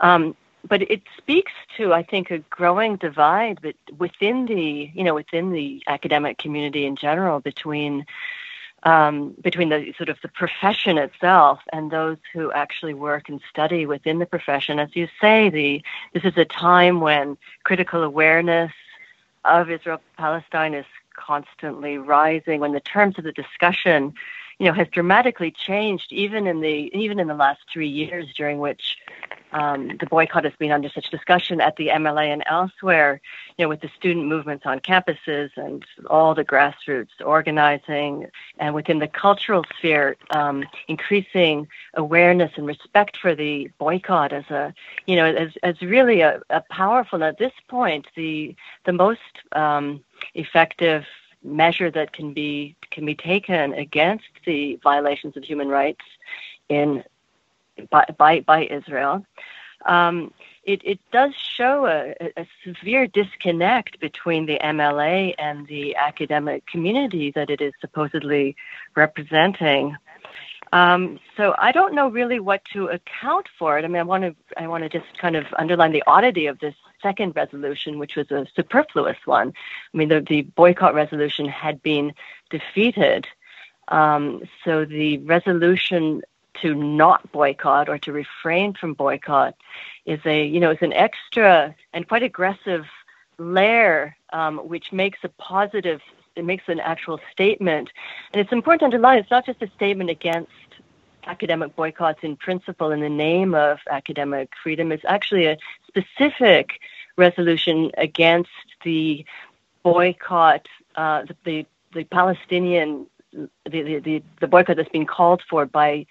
Um, 0.00 0.36
but 0.68 0.82
it 0.82 1.02
speaks 1.16 1.52
to, 1.76 1.92
I 1.92 2.02
think, 2.02 2.30
a 2.30 2.38
growing 2.38 2.96
divide 2.96 3.58
within 3.98 4.46
the, 4.46 4.90
you 4.94 5.04
know, 5.04 5.14
within 5.14 5.52
the 5.52 5.82
academic 5.86 6.38
community 6.38 6.84
in 6.84 6.96
general 6.96 7.40
between 7.40 8.04
um, 8.82 9.34
between 9.42 9.68
the 9.68 9.92
sort 9.96 10.08
of 10.08 10.18
the 10.22 10.28
profession 10.28 10.96
itself 10.96 11.60
and 11.72 11.90
those 11.90 12.16
who 12.32 12.50
actually 12.52 12.94
work 12.94 13.28
and 13.28 13.40
study 13.50 13.84
within 13.84 14.18
the 14.18 14.26
profession. 14.26 14.78
As 14.78 14.94
you 14.94 15.08
say, 15.20 15.50
the 15.50 15.82
this 16.14 16.24
is 16.24 16.36
a 16.36 16.44
time 16.44 17.00
when 17.00 17.36
critical 17.64 18.02
awareness 18.02 18.72
of 19.44 19.70
Israel 19.70 20.00
Palestine 20.16 20.74
is 20.74 20.86
constantly 21.16 21.98
rising. 21.98 22.60
When 22.60 22.72
the 22.72 22.80
terms 22.80 23.18
of 23.18 23.24
the 23.24 23.32
discussion, 23.32 24.14
you 24.60 24.66
know, 24.66 24.74
has 24.74 24.88
dramatically 24.88 25.50
changed, 25.50 26.12
even 26.12 26.46
in 26.46 26.60
the 26.60 26.90
even 26.94 27.18
in 27.18 27.28
the 27.28 27.34
last 27.34 27.60
three 27.72 27.88
years, 27.88 28.26
during 28.36 28.58
which 28.58 28.98
um, 29.52 29.96
the 29.98 30.04
boycott 30.04 30.44
has 30.44 30.52
been 30.58 30.70
under 30.70 30.90
such 30.90 31.08
discussion 31.08 31.62
at 31.62 31.76
the 31.76 31.88
MLA 31.88 32.26
and 32.30 32.44
elsewhere, 32.44 33.22
you 33.56 33.64
know, 33.64 33.70
with 33.70 33.80
the 33.80 33.88
student 33.96 34.26
movements 34.26 34.66
on 34.66 34.78
campuses 34.80 35.48
and 35.56 35.82
all 36.10 36.34
the 36.34 36.44
grassroots 36.44 37.08
organizing, 37.24 38.26
and 38.58 38.74
within 38.74 38.98
the 38.98 39.08
cultural 39.08 39.64
sphere, 39.78 40.14
um, 40.28 40.62
increasing 40.88 41.66
awareness 41.94 42.52
and 42.56 42.66
respect 42.66 43.16
for 43.16 43.34
the 43.34 43.70
boycott 43.78 44.30
as 44.30 44.44
a, 44.50 44.74
you 45.06 45.16
know, 45.16 45.24
as, 45.24 45.52
as 45.62 45.80
really 45.80 46.20
a, 46.20 46.38
a 46.50 46.60
powerful. 46.70 47.24
At 47.24 47.38
this 47.38 47.54
point, 47.68 48.08
the 48.14 48.54
the 48.84 48.92
most 48.92 49.20
um, 49.52 50.04
effective 50.34 51.06
measure 51.42 51.90
that 51.90 52.12
can 52.12 52.34
be 52.34 52.76
can 53.00 53.06
be 53.06 53.14
taken 53.14 53.72
against 53.72 54.28
the 54.44 54.78
violations 54.82 55.34
of 55.36 55.42
human 55.42 55.68
rights 55.68 56.04
in 56.68 57.02
by, 57.90 58.04
by, 58.18 58.40
by 58.40 58.66
Israel, 58.66 59.24
um, 59.86 60.34
it, 60.64 60.82
it 60.84 61.00
does 61.10 61.32
show 61.34 61.86
a, 61.86 62.14
a, 62.36 62.46
severe 62.62 63.06
disconnect 63.06 63.98
between 64.00 64.44
the 64.44 64.58
MLA 64.62 65.34
and 65.38 65.66
the 65.66 65.96
academic 65.96 66.66
community 66.66 67.30
that 67.34 67.48
it 67.48 67.62
is 67.62 67.72
supposedly 67.80 68.54
representing. 68.94 69.96
Um, 70.74 71.18
so 71.38 71.54
I 71.56 71.72
don't 71.72 71.94
know 71.94 72.08
really 72.08 72.38
what 72.38 72.62
to 72.74 72.88
account 72.88 73.46
for 73.58 73.78
it. 73.78 73.86
I 73.86 73.88
mean, 73.88 73.96
I 73.96 74.02
want 74.02 74.24
to 74.24 74.36
I 74.62 74.66
want 74.68 74.84
to 74.84 74.90
just 74.90 75.18
kind 75.18 75.36
of 75.36 75.46
underline 75.58 75.92
the 75.92 76.04
oddity 76.06 76.46
of 76.46 76.58
this 76.58 76.74
second 77.02 77.34
resolution, 77.36 77.98
which 77.98 78.16
was 78.16 78.30
a 78.30 78.46
superfluous 78.54 79.18
one. 79.24 79.52
I 79.92 79.96
mean, 79.96 80.08
the, 80.08 80.20
the 80.20 80.42
boycott 80.42 80.94
resolution 80.94 81.46
had 81.46 81.82
been 81.82 82.12
defeated. 82.50 83.26
Um, 83.88 84.42
so 84.64 84.84
the 84.84 85.18
resolution 85.18 86.22
to 86.62 86.74
not 86.74 87.30
boycott 87.32 87.88
or 87.88 87.98
to 87.98 88.12
refrain 88.12 88.74
from 88.74 88.94
boycott 88.94 89.54
is 90.06 90.20
a 90.24 90.44
you 90.44 90.60
know 90.60 90.70
it's 90.70 90.82
an 90.82 90.92
extra 90.92 91.74
and 91.92 92.08
quite 92.08 92.22
aggressive 92.22 92.86
layer 93.38 94.16
um, 94.32 94.58
which 94.58 94.92
makes 94.92 95.18
a 95.22 95.28
positive 95.28 96.00
it 96.36 96.44
makes 96.44 96.64
an 96.68 96.80
actual 96.80 97.20
statement 97.32 97.90
and 98.32 98.40
it's 98.40 98.52
important 98.52 98.80
to 98.80 98.84
underline 98.86 99.18
it's 99.18 99.30
not 99.30 99.46
just 99.46 99.62
a 99.62 99.70
statement 99.76 100.10
against 100.10 100.50
academic 101.26 101.74
boycotts 101.76 102.20
in 102.22 102.36
principle 102.36 102.90
in 102.90 103.00
the 103.00 103.08
name 103.08 103.54
of 103.54 103.78
academic 103.90 104.50
freedom 104.62 104.92
is 104.92 105.00
actually 105.06 105.46
a 105.46 105.56
specific 105.86 106.80
resolution 107.16 107.90
against 107.98 108.50
the 108.84 109.24
boycott 109.82 110.66
uh, 110.96 111.22
the, 111.24 111.36
the 111.44 111.66
the 111.92 112.04
Palestinian 112.04 113.06
the, 113.32 114.00
the, 114.00 114.22
the 114.40 114.46
boycott 114.46 114.76
that's 114.76 114.88
been 114.88 115.06
called 115.06 115.42
for 115.48 115.66
by 115.66 116.06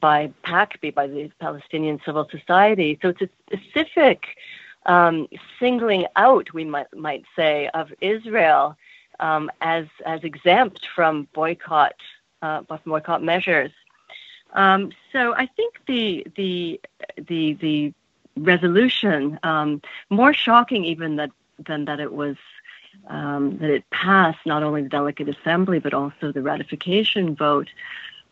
by 0.00 0.32
PACBI, 0.44 0.94
by 0.94 1.06
the 1.06 1.30
Palestinian 1.40 2.00
Civil 2.04 2.26
Society. 2.30 2.98
So 3.02 3.10
it's 3.10 3.20
a 3.20 3.28
specific 3.46 4.24
um, 4.86 5.28
singling 5.58 6.06
out, 6.16 6.52
we 6.54 6.64
might 6.64 6.86
might 6.96 7.24
say, 7.36 7.68
of 7.74 7.92
Israel 8.00 8.76
um, 9.18 9.50
as 9.60 9.86
as 10.06 10.24
exempt 10.24 10.86
from 10.94 11.28
boycott 11.34 11.94
uh, 12.42 12.62
boycott 12.84 13.22
measures. 13.22 13.70
Um, 14.52 14.92
so 15.12 15.34
I 15.34 15.46
think 15.46 15.80
the 15.86 16.26
the 16.36 16.80
the 17.16 17.54
the 17.54 17.94
resolution 18.36 19.38
um, 19.42 19.82
more 20.08 20.32
shocking 20.32 20.84
even 20.84 21.16
that 21.16 21.30
than 21.58 21.84
that 21.86 22.00
it 22.00 22.12
was 22.12 22.36
um, 23.06 23.58
that 23.58 23.70
it 23.70 23.88
passed 23.90 24.44
not 24.46 24.62
only 24.62 24.82
the 24.82 24.88
delegate 24.88 25.28
assembly 25.28 25.78
but 25.78 25.94
also 25.94 26.32
the 26.32 26.42
ratification 26.42 27.34
vote 27.34 27.68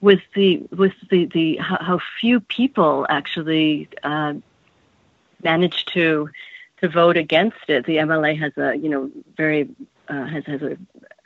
with 0.01 0.21
the 0.35 0.63
with 0.77 0.95
the 1.11 1.27
the 1.27 1.57
how, 1.57 2.01
few 2.21 2.41
people 2.41 3.07
actually 3.09 3.89
uh, 4.03 4.35
managed 5.43 5.93
to 5.93 6.29
to 6.81 6.89
vote 6.89 7.17
against 7.17 7.69
it. 7.69 7.87
The 7.87 7.97
MLA 7.97 8.39
has 8.39 8.57
a 8.57 8.77
you 8.77 8.89
know 8.89 9.11
very 9.37 9.69
uh, 10.09 10.25
has 10.27 10.45
has 10.47 10.63
a, 10.63 10.77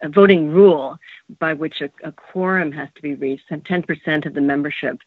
a, 0.02 0.08
voting 0.08 0.50
rule 0.50 0.98
by 1.38 1.52
which 1.52 1.80
a, 1.80 1.90
a 2.02 2.12
quorum 2.12 2.72
has 2.72 2.88
to 2.94 3.02
be 3.02 3.14
reached, 3.14 3.44
and 3.50 3.64
10% 3.64 4.26
of 4.26 4.34
the 4.34 4.40
membership. 4.40 4.98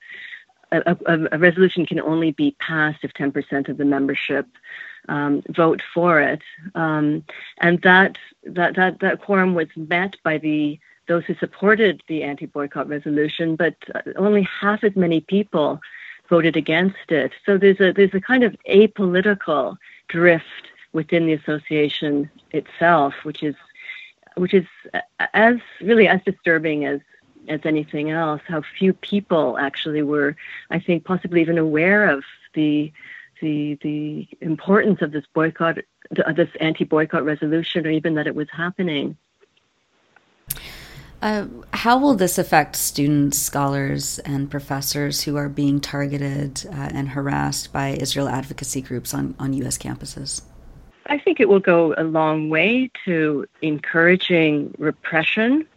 A, 0.72 0.98
a, 1.06 1.38
resolution 1.38 1.86
can 1.86 2.00
only 2.00 2.32
be 2.32 2.56
passed 2.60 3.04
if 3.04 3.14
10% 3.14 3.70
of 3.70 3.78
the 3.78 3.86
membership 3.86 4.48
um, 5.08 5.44
vote 5.50 5.82
for 5.94 6.20
it, 6.20 6.42
um, 6.74 7.24
and 7.60 7.82
that 7.84 8.18
that 8.44 8.75
that 8.75 9.00
that 9.00 9.22
quorum 9.22 9.54
was 9.54 9.68
met 9.75 10.16
by 10.24 10.40
the 10.40 10.80
those 11.08 11.24
who 11.25 11.36
supported 11.36 12.02
the 12.08 12.24
anti-boycott 12.24 12.88
resolution, 12.88 13.56
but 13.56 13.75
only 14.16 14.42
half 14.42 14.84
as 14.84 14.96
many 14.96 15.22
people 15.22 15.80
voted 16.30 16.58
against 16.58 17.10
it. 17.10 17.32
So 17.46 17.58
there's 17.58 17.80
a 17.80 17.92
there's 17.92 18.14
a 18.14 18.22
kind 18.22 18.44
of 18.44 18.56
apolitical 18.70 19.78
drift 20.08 20.72
within 20.94 21.25
the 21.28 21.34
association 21.34 22.30
itself, 22.52 23.14
which 23.24 23.44
is 23.44 23.56
which 24.36 24.54
is 24.54 24.65
as 25.34 25.56
really 25.82 26.08
as 26.08 26.22
disturbing 26.25 26.86
as 26.86 27.00
as 27.48 27.62
anything 27.63 28.10
else. 28.12 28.42
How 28.48 28.62
few 28.77 28.94
people 28.94 29.58
actually 29.58 30.01
were, 30.01 30.36
I 30.72 30.80
think, 30.80 31.04
possibly 31.04 31.42
even 31.42 31.58
aware 31.58 32.10
of 32.10 32.24
the 32.54 32.92
the 33.42 33.77
the 33.82 34.27
importance 34.42 35.01
of 35.01 35.12
this 35.12 35.25
boycott, 35.34 35.77
this 36.36 36.50
anti-boycott 36.60 37.24
resolution, 37.24 37.86
or 37.86 37.92
even 37.92 38.15
that 38.15 38.27
it 38.27 38.36
was 38.36 38.48
happening. 38.51 39.18
Uh, 41.22 41.48
how 41.74 41.98
will 41.98 42.13
this 42.13 42.38
affect 42.38 42.75
students, 42.75 43.38
scholars, 43.38 44.20
and 44.20 44.51
professors 44.51 45.24
who 45.24 45.36
are 45.36 45.50
being 45.50 45.80
targeted 45.80 46.65
uh, 46.68 46.89
and 46.94 47.10
harassed 47.10 47.74
by 47.74 47.89
Israel 48.00 48.27
advocacy 48.27 48.82
groups 48.82 49.13
on, 49.13 49.34
on 49.39 49.54
U.S. 49.54 49.77
campuses? 49.77 50.44
I 51.07 51.17
think 51.19 51.39
it 51.39 51.50
will 51.50 51.59
go 51.59 51.93
a 51.97 52.03
long 52.03 52.50
way 52.50 52.89
to 53.05 53.45
encouraging 53.62 54.74
repression 54.77 55.67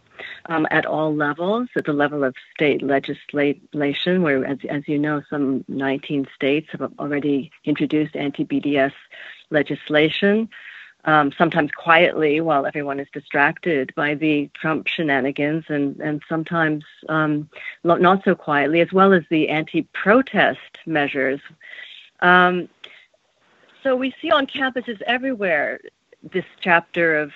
um, 0.47 0.67
at 0.71 0.85
all 0.85 1.15
levels, 1.15 1.69
at 1.75 1.85
the 1.85 1.93
level 1.93 2.23
of 2.23 2.35
state 2.53 2.81
legislation, 2.81 4.21
where, 4.21 4.43
as, 4.45 4.57
as 4.69 4.87
you 4.87 4.97
know, 4.97 5.21
some 5.29 5.63
19 5.67 6.27
states 6.33 6.67
have 6.71 6.81
already 6.99 7.51
introduced 7.63 8.15
anti 8.15 8.43
BDS 8.43 8.93
legislation 9.49 10.49
um, 11.05 11.31
sometimes 11.37 11.71
quietly 11.71 12.41
while 12.41 12.65
everyone 12.65 12.99
is 12.99 13.07
distracted 13.13 13.93
by 13.95 14.15
the 14.15 14.49
Trump 14.53 14.87
shenanigans, 14.87 15.65
and, 15.69 15.99
and 15.99 16.21
sometimes 16.27 16.83
um, 17.07 17.49
not 17.83 18.23
so 18.23 18.35
quietly, 18.35 18.81
as 18.81 18.91
well 18.91 19.13
as 19.13 19.23
the 19.29 19.49
anti 19.49 19.83
protest 19.93 20.77
measures. 20.85 21.39
Um, 22.21 22.67
so 23.83 23.95
we 23.95 24.13
see 24.21 24.31
on 24.31 24.47
campuses 24.47 25.01
everywhere 25.03 25.79
this 26.31 26.45
chapter 26.59 27.17
of 27.17 27.31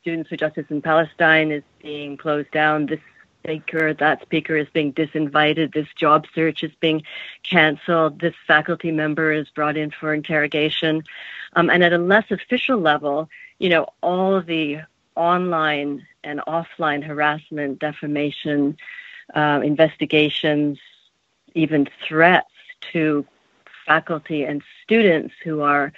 Students 0.00 0.28
for 0.28 0.36
Justice 0.36 0.66
in 0.70 0.80
Palestine 0.80 1.50
is 1.50 1.62
being 1.82 2.16
closed 2.16 2.50
down. 2.50 2.86
This 2.86 3.00
speaker, 3.42 3.94
that 3.94 4.22
speaker 4.22 4.56
is 4.56 4.68
being 4.72 4.92
disinvited. 4.92 5.74
This 5.74 5.88
job 5.94 6.26
search 6.34 6.62
is 6.62 6.72
being 6.80 7.02
canceled. 7.42 8.20
This 8.20 8.34
faculty 8.46 8.90
member 8.92 9.32
is 9.32 9.48
brought 9.50 9.76
in 9.76 9.90
for 9.90 10.14
interrogation. 10.14 11.02
Um, 11.54 11.70
and 11.70 11.82
at 11.82 11.92
a 11.92 11.98
less 11.98 12.30
official 12.30 12.78
level, 12.78 13.28
you 13.58 13.68
know, 13.68 13.88
all 14.02 14.36
of 14.36 14.46
the 14.46 14.80
online 15.14 16.06
and 16.24 16.40
offline 16.40 17.02
harassment, 17.02 17.78
defamation, 17.78 18.76
uh, 19.34 19.60
investigations, 19.64 20.78
even 21.54 21.88
threats 22.06 22.50
to 22.92 23.26
faculty 23.88 24.44
and 24.44 24.62
students 24.84 25.34
who 25.42 25.56
are 25.62 25.92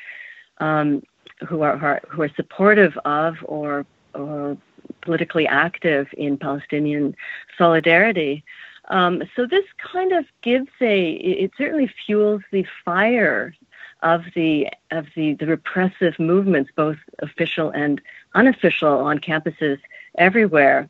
um, 0.59 1.03
who 1.47 1.63
are 1.63 2.01
who 2.09 2.23
are 2.23 2.33
supportive 2.41 2.97
of 3.05 3.37
or 3.45 3.85
or 4.15 4.57
politically 5.03 5.47
active 5.47 6.07
in 6.17 6.39
Palestinian 6.39 7.15
solidarity. 7.59 8.45
Um, 8.89 9.23
so 9.37 9.47
this 9.47 9.65
kind 9.93 10.13
of 10.13 10.25
gives 10.43 10.71
a 10.81 11.13
it 11.13 11.51
certainly 11.59 11.89
fuels 12.05 12.43
the 12.51 12.67
fire 12.85 13.55
of 14.03 14.25
the 14.35 14.69
of 14.91 15.07
the, 15.15 15.35
the 15.35 15.47
repressive 15.47 16.19
movements, 16.19 16.71
both 16.75 16.97
official 17.21 17.71
and 17.71 18.01
unofficial, 18.35 18.95
on 18.99 19.19
campuses 19.19 19.79
everywhere, 20.19 20.89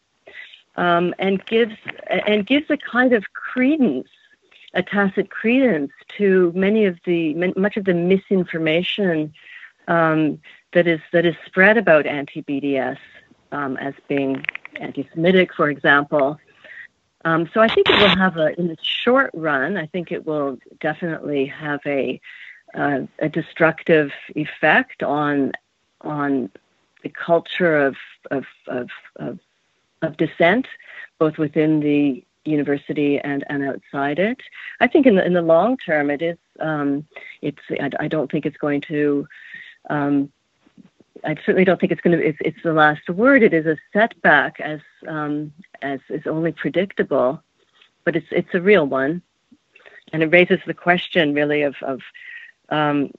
um, 0.76 1.14
and 1.19 1.45
gives 1.47 1.76
and 2.26 2.47
gives 2.47 2.71
a 2.71 2.76
kind 2.76 3.12
of 3.12 3.33
credence, 3.33 4.09
a 4.75 4.83
tacit 4.83 5.31
credence 5.31 5.93
to 6.17 6.53
many 6.55 6.85
of 6.85 6.99
the 7.05 7.35
much 7.57 7.77
of 7.77 7.85
the 7.85 7.95
misinformation 7.95 9.33
um, 9.89 10.41
that 10.73 10.87
is 10.87 11.00
that 11.12 11.27
is 11.27 11.35
spread 11.47 11.77
about 11.77 12.07
anti-BDS 12.07 12.99
um, 13.53 13.77
as 13.79 13.95
being 14.09 14.45
anti-Semitic, 14.81 15.55
for 15.55 15.71
example. 15.71 16.39
Um, 17.25 17.50
so 17.53 17.61
I 17.61 17.69
think 17.69 17.89
it 17.89 18.00
will 18.00 18.17
have 18.17 18.37
a, 18.39 18.59
in 18.59 18.69
the 18.69 18.79
short 18.81 19.31
run, 19.35 19.77
I 19.77 19.87
think 19.87 20.11
it 20.11 20.27
will 20.27 20.59
definitely 20.81 21.47
have 21.47 21.81
a, 21.85 22.21
uh, 22.75 23.00
a 23.19 23.29
destructive 23.29 24.11
effect 24.35 25.03
on, 25.03 25.53
on 26.00 26.50
the 27.03 27.11
culture 27.11 27.77
of, 27.77 27.97
of, 28.31 28.45
of, 28.69 28.89
of, 29.17 29.39
of 30.00 30.17
dissent, 30.17 30.67
both 31.19 31.37
within 31.37 31.81
the 31.81 32.25
university 32.44 33.18
and, 33.18 33.44
and 33.49 33.62
outside 33.64 34.18
it. 34.18 34.38
I 34.80 34.87
think 34.87 35.06
in 35.06 35.16
the, 35.16 35.25
in 35.25 35.32
the 35.32 35.42
long 35.42 35.76
term, 35.76 36.11
it 36.11 36.23
is, 36.23 36.38
um, 36.59 37.06
it's, 37.42 37.61
I, 37.70 37.90
I, 38.00 38.09
don't 38.09 38.30
think 38.30 38.47
it's 38.47 38.56
going 38.56 38.80
to, 38.82 39.26
um, 39.88 40.30
I 41.25 41.35
certainly 41.35 41.64
don't 41.64 41.80
think 41.80 41.92
it's 41.92 42.00
going 42.00 42.18
to. 42.18 42.25
It's, 42.25 42.38
it's, 42.40 42.62
the 42.62 42.73
last 42.73 43.09
word. 43.09 43.42
It 43.42 43.52
is 43.52 43.66
a 43.66 43.76
setback, 43.92 44.61
as 44.61 44.80
um, 45.06 45.52
as 45.82 46.00
is 46.09 46.26
only 46.26 46.52
predictable, 46.52 47.42
but 48.04 48.16
it's 48.16 48.26
it's 48.30 48.54
a 48.54 48.61
real 48.61 48.87
one, 48.87 49.23
and 50.12 50.23
it 50.23 50.32
raises 50.32 50.61
the 50.66 50.75
question 50.75 51.35
really 51.35 51.62
of 51.62 51.75
of 51.82 52.00
um, 52.70 53.11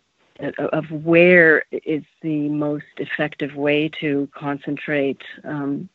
of 0.57 0.89
where 0.89 1.63
is 1.71 2.03
the 2.21 2.49
most 2.49 2.85
effective 2.97 3.55
way 3.55 3.89
to 3.99 4.27
concentrate 4.33 5.21
um, 5.43 5.89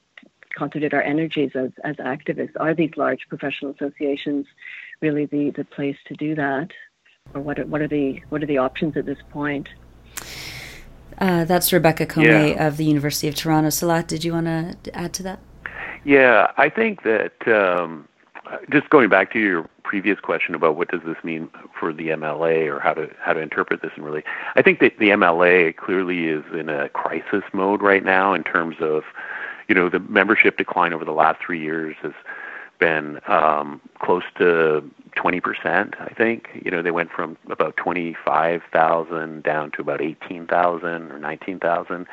concentrate 0.56 0.94
our 0.94 1.02
energies 1.02 1.52
as 1.54 1.70
as 1.84 1.96
activists. 1.96 2.52
Are 2.58 2.74
these 2.74 2.92
large 2.96 3.20
professional 3.28 3.72
associations 3.72 4.46
really 5.00 5.26
the 5.26 5.50
the 5.50 5.64
place 5.64 5.96
to 6.06 6.14
do 6.14 6.34
that, 6.34 6.70
or 7.34 7.40
what 7.40 7.58
are, 7.58 7.66
what 7.66 7.80
are 7.80 7.88
the 7.88 8.22
what 8.28 8.42
are 8.42 8.46
the 8.46 8.58
options 8.58 8.96
at 8.96 9.06
this 9.06 9.18
point? 9.30 9.68
Uh, 11.18 11.44
that's 11.44 11.72
Rebecca 11.72 12.06
Comay 12.06 12.54
yeah. 12.54 12.66
of 12.66 12.76
the 12.76 12.84
University 12.84 13.28
of 13.28 13.34
Toronto. 13.34 13.70
Salah, 13.70 14.02
did 14.02 14.22
you 14.24 14.32
want 14.32 14.46
to 14.46 14.76
add 14.94 15.14
to 15.14 15.22
that? 15.22 15.38
Yeah, 16.04 16.52
I 16.56 16.68
think 16.68 17.02
that 17.04 17.48
um, 17.48 18.06
just 18.70 18.90
going 18.90 19.08
back 19.08 19.32
to 19.32 19.38
your 19.38 19.68
previous 19.82 20.18
question 20.18 20.54
about 20.54 20.76
what 20.76 20.88
does 20.88 21.00
this 21.06 21.16
mean 21.22 21.48
for 21.78 21.92
the 21.92 22.08
MLA 22.08 22.66
or 22.66 22.80
how 22.80 22.92
to 22.92 23.08
how 23.18 23.32
to 23.32 23.40
interpret 23.40 23.82
this 23.82 23.92
and 23.96 24.04
really, 24.04 24.24
I 24.56 24.62
think 24.62 24.80
that 24.80 24.98
the 24.98 25.10
MLA 25.10 25.76
clearly 25.76 26.26
is 26.26 26.44
in 26.52 26.68
a 26.68 26.88
crisis 26.90 27.42
mode 27.52 27.82
right 27.82 28.04
now 28.04 28.34
in 28.34 28.44
terms 28.44 28.76
of, 28.80 29.04
you 29.68 29.74
know, 29.74 29.88
the 29.88 30.00
membership 30.00 30.56
decline 30.56 30.92
over 30.92 31.04
the 31.04 31.12
last 31.12 31.40
three 31.44 31.60
years 31.60 31.96
has 32.02 32.12
been 32.78 33.20
um, 33.26 33.80
close 33.98 34.24
to 34.38 34.88
20%, 35.16 36.00
I 36.00 36.12
think. 36.16 36.48
You 36.62 36.70
know, 36.70 36.82
they 36.82 36.90
went 36.90 37.10
from 37.10 37.36
about 37.50 37.76
25,000 37.76 39.42
down 39.42 39.70
to 39.72 39.80
about 39.80 40.00
18,000 40.00 40.84
or 40.84 41.18
19,000. 41.18 42.06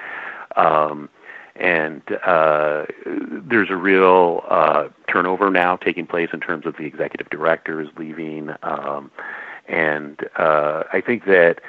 Um, 0.55 1.09
and 1.55 2.01
uh, 2.25 2.85
there's 3.05 3.69
a 3.69 3.75
real 3.75 4.43
uh, 4.49 4.87
turnover 5.07 5.51
now 5.51 5.75
taking 5.75 6.07
place 6.07 6.29
in 6.33 6.39
terms 6.39 6.65
of 6.65 6.77
the 6.77 6.85
executive 6.85 7.29
directors 7.29 7.89
leaving. 7.97 8.51
Um, 8.63 9.11
and 9.67 10.19
uh, 10.37 10.83
I 10.91 11.01
think 11.01 11.25
that 11.25 11.59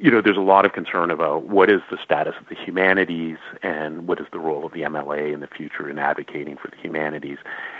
you 0.00 0.10
know, 0.10 0.22
there's 0.22 0.38
a 0.38 0.40
lot 0.40 0.64
of 0.64 0.72
concern 0.72 1.10
about 1.10 1.44
what 1.44 1.68
is 1.68 1.82
the 1.90 1.98
status 2.02 2.34
of 2.40 2.48
the 2.48 2.54
humanities 2.54 3.36
and 3.62 4.08
what 4.08 4.18
is 4.18 4.26
the 4.32 4.38
role 4.38 4.64
of 4.64 4.72
the 4.72 4.80
MLA 4.80 5.32
in 5.32 5.40
the 5.40 5.46
future 5.46 5.90
in 5.90 5.98
advocating 5.98 6.56
for 6.56 6.68
the 6.68 6.76
humanities. 6.76 7.36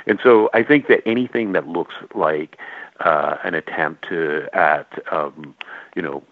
And 0.07 0.21
so 0.23 0.51
I 0.53 0.63
think 0.63 0.87
that 0.89 1.01
anything 1.07 1.53
that 1.53 1.67
looks 1.67 1.95
like 2.15 2.59
uh, 3.01 3.37
an 3.43 3.55
attempt 3.55 4.07
to 4.11 4.47
at 4.53 5.03
um, 5.11 5.55
you 5.97 6.03
know 6.03 6.23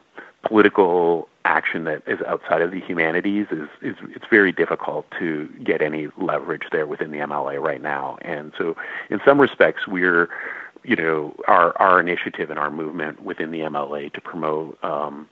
political 0.43 1.27
action 1.47 1.85
that 1.85 2.03
is 2.07 2.21
outside 2.27 2.61
of 2.61 2.71
the 2.71 2.81
humanities 2.81 3.47
is, 3.51 3.69
is 3.81 3.97
it's 4.15 4.27
very 4.29 4.53
difficult 4.53 5.07
to 5.19 5.49
get 5.65 5.81
any 5.81 6.09
leverage 6.19 6.65
there 6.71 6.87
within 6.87 7.11
the 7.11 7.19
MLA 7.19 7.61
right 7.61 7.81
now. 7.81 8.19
And 8.21 8.53
so 8.59 8.77
in 9.09 9.21
some 9.25 9.41
respects 9.41 9.87
we're 9.89 10.29
you 10.85 10.97
know 10.97 11.35
our 11.49 11.75
our 11.79 11.99
initiative 11.99 12.51
and 12.51 12.59
our 12.59 12.71
movement 12.71 13.23
within 13.23 13.53
the 13.53 13.61
MLA 13.61 14.13
to 14.13 14.21
promote 14.21 14.79
um, 14.85 15.27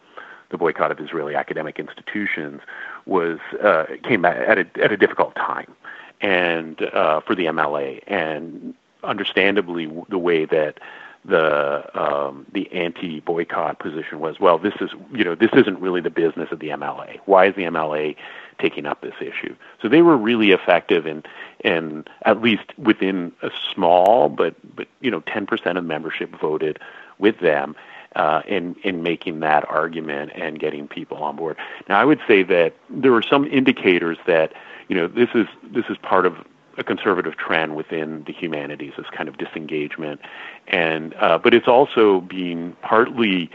the 0.51 0.59
boycott 0.59 0.91
of 0.91 1.01
Israeli 1.01 1.35
academic 1.35 1.79
institutions 1.79 2.61
was 3.07 3.39
uh, 3.63 3.85
came 4.03 4.25
at 4.25 4.59
a, 4.59 4.67
at 4.83 4.93
a 4.93 4.97
difficult 4.97 5.35
time, 5.35 5.73
and 6.21 6.83
uh, 6.83 7.21
for 7.21 7.35
the 7.35 7.47
MLA, 7.47 8.03
and 8.07 8.75
understandably 9.05 9.91
the 10.09 10.19
way 10.19 10.45
that 10.45 10.79
the 11.25 12.01
um, 12.01 12.47
the 12.53 12.71
anti-boycott 12.73 13.81
position 13.81 14.21
was 14.21 14.39
well 14.39 14.59
this 14.59 14.75
is 14.81 14.91
you 15.13 15.25
know 15.25 15.35
this 15.35 15.51
isn't 15.55 15.81
really 15.81 16.01
the 16.01 16.11
business 16.11 16.53
of 16.53 16.61
the 16.61 16.69
MLA 16.69 17.19
why 17.25 17.47
is 17.47 17.57
the 17.57 17.65
MLA 17.65 18.15
taking 18.59 18.87
up 18.87 19.01
this 19.01 19.15
issue? 19.21 19.55
So 19.83 19.89
they 19.89 20.03
were 20.03 20.17
really 20.17 20.51
effective 20.53 21.07
in 21.07 21.23
in 21.65 22.05
at 22.23 22.41
least 22.41 22.79
within 22.79 23.33
a 23.43 23.51
small 23.73 24.29
but 24.29 24.55
but 24.75 24.89
you 25.01 25.11
know 25.11 25.21
10% 25.23 25.79
of 25.79 25.85
membership 25.85 26.31
voted 26.39 26.79
with 27.19 27.41
them 27.41 27.75
uh, 28.17 28.41
in 28.49 28.75
in 28.83 29.03
making 29.03 29.41
that 29.41 29.69
argument 29.69 30.33
and 30.35 30.59
getting 30.59 30.89
people 30.89 31.19
on 31.19 31.37
board. 31.37 31.57
Now 31.89 32.01
I 32.01 32.05
would 32.05 32.21
say 32.27 32.43
that 32.45 32.75
there 32.91 33.15
are 33.15 33.23
some 33.23 33.47
indicators 33.47 34.19
that 34.27 34.53
you 34.89 34.97
know 34.97 35.07
this 35.07 35.29
is 35.35 35.47
this 35.63 35.85
is 35.89 35.97
part 35.99 36.27
of 36.27 36.35
a 36.79 36.85
conservative 36.85 37.37
trend 37.37 37.77
within 37.77 38.25
the 38.25 38.33
humanities, 38.33 38.93
this 38.97 39.07
kind 39.11 39.29
of 39.29 39.39
disengagement, 39.39 40.21
and 40.67 41.15
uh, 41.15 41.39
but 41.39 41.55
it's 41.55 41.69
also 41.69 42.23
being 42.23 42.75
partly 42.83 43.51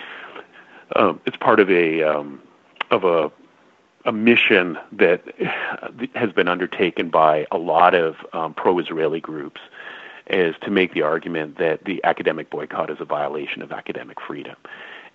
uh, 0.96 1.14
it's 1.26 1.38
part 1.38 1.60
of 1.60 1.70
a 1.70 2.04
um, 2.04 2.40
of 2.92 3.04
a 3.04 3.32
a 4.06 4.12
mission 4.12 4.78
that 4.92 5.24
has 6.16 6.32
been 6.32 6.48
undertaken 6.48 7.10
by 7.10 7.48
a 7.52 7.58
lot 7.58 7.96
of 7.96 8.16
um, 8.34 8.54
pro-Israeli 8.54 9.20
groups 9.20 9.62
is 10.32 10.56
to 10.62 10.72
make 10.72 10.94
the 10.94 11.02
argument 11.02 11.58
that 11.58 11.84
the 11.86 12.04
academic 12.04 12.50
boycott 12.50 12.90
is 12.90 12.98
a 13.00 13.06
violation 13.06 13.62
of 13.62 13.72
academic 13.72 14.20
freedom, 14.22 14.56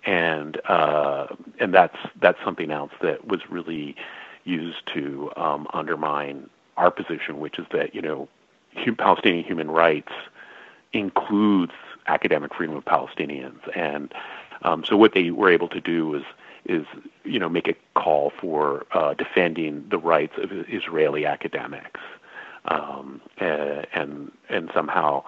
and 0.04 0.60
uh, 0.68 1.26
and 1.58 1.72
that's 1.74 1.96
that's 2.20 2.38
something 2.44 2.70
else 2.70 2.92
that 3.00 3.26
was 3.26 3.40
really 3.50 3.96
used 4.44 4.86
to 4.94 5.30
um, 5.36 5.66
undermine 5.72 6.48
our 6.76 6.90
position, 6.90 7.40
which 7.40 7.58
is 7.58 7.66
that 7.72 7.94
you 7.94 8.02
know 8.02 8.28
Palestinian 8.98 9.44
human 9.44 9.70
rights 9.70 10.12
includes 10.92 11.72
academic 12.06 12.54
freedom 12.54 12.76
of 12.76 12.84
Palestinians, 12.84 13.58
and 13.74 14.12
um, 14.62 14.84
so 14.84 14.96
what 14.96 15.14
they 15.14 15.30
were 15.30 15.50
able 15.50 15.68
to 15.68 15.80
do 15.80 16.14
is 16.14 16.24
is 16.66 16.86
you 17.24 17.38
know 17.38 17.48
make 17.48 17.68
a 17.68 17.74
call 17.94 18.32
for 18.40 18.86
uh, 18.92 19.14
defending 19.14 19.86
the 19.88 19.98
rights 19.98 20.34
of 20.38 20.50
Israeli 20.52 21.24
academics, 21.24 22.00
um, 22.68 23.20
and, 23.38 24.30
and 24.48 24.70
somehow 24.74 25.24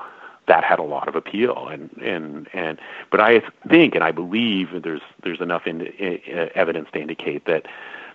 that 0.47 0.65
had 0.65 0.79
a 0.79 0.83
lot 0.83 1.09
of 1.09 1.15
appeal 1.15 1.69
and 1.69 1.91
and 2.03 2.49
and 2.55 2.79
but 3.11 3.21
I 3.21 3.43
think 3.69 3.95
and 3.95 4.03
I 4.03 4.13
believe 4.13 4.83
there's 4.83 5.03
there's 5.23 5.43
enough 5.43 5.67
in, 5.67 5.83
in, 5.83 6.51
evidence 6.55 6.89
to 6.95 7.01
indicate 7.01 7.45
that 7.45 7.67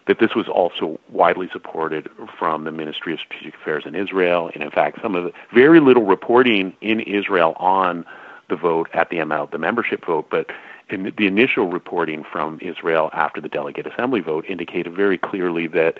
that 0.08 0.20
this 0.20 0.36
was 0.36 0.48
also 0.48 1.00
widely 1.10 1.50
supported 1.52 2.10
from 2.38 2.66
the 2.66 2.72
Ministry 2.72 3.14
of 3.14 3.20
Strategic 3.20 3.56
Affairs 3.56 3.84
in 3.86 3.96
Israel. 3.96 4.52
And 4.54 4.62
in 4.62 4.70
fact, 4.70 5.02
some 5.02 5.16
of 5.16 5.24
the 5.24 5.32
very 5.54 5.80
little 5.80 6.04
reporting 6.04 6.76
in 6.82 7.00
Israel 7.00 7.54
on 7.58 8.06
the 8.50 8.56
vote 8.58 8.90
at 8.94 9.10
the 9.10 9.18
ML, 9.18 9.50
the 9.52 9.58
membership 9.58 10.06
vote, 10.06 10.28
but 10.30 10.52
in 10.90 11.14
the 11.18 11.28
initial 11.28 11.68
reporting 11.68 12.26
from 12.30 12.60
Israel 12.62 13.10
after 13.14 13.40
the 13.40 13.48
delegate 13.48 13.88
assembly 13.88 14.20
vote 14.20 14.46
indicated 14.48 14.94
very 14.94 15.18
clearly 15.18 15.68
that 15.68 15.98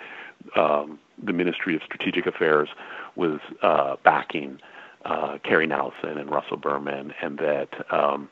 um, 0.56 0.98
the 1.22 1.32
Ministry 1.32 1.74
of 1.74 1.82
Strategic 1.82 2.26
Affairs 2.26 2.68
was 3.16 3.40
uh, 3.62 3.96
backing 4.04 4.60
uh, 5.04 5.38
Cary 5.42 5.66
Nelson 5.66 6.18
and 6.18 6.30
Russell 6.30 6.56
Berman, 6.56 7.12
and 7.20 7.38
that 7.38 7.68
um, 7.92 8.28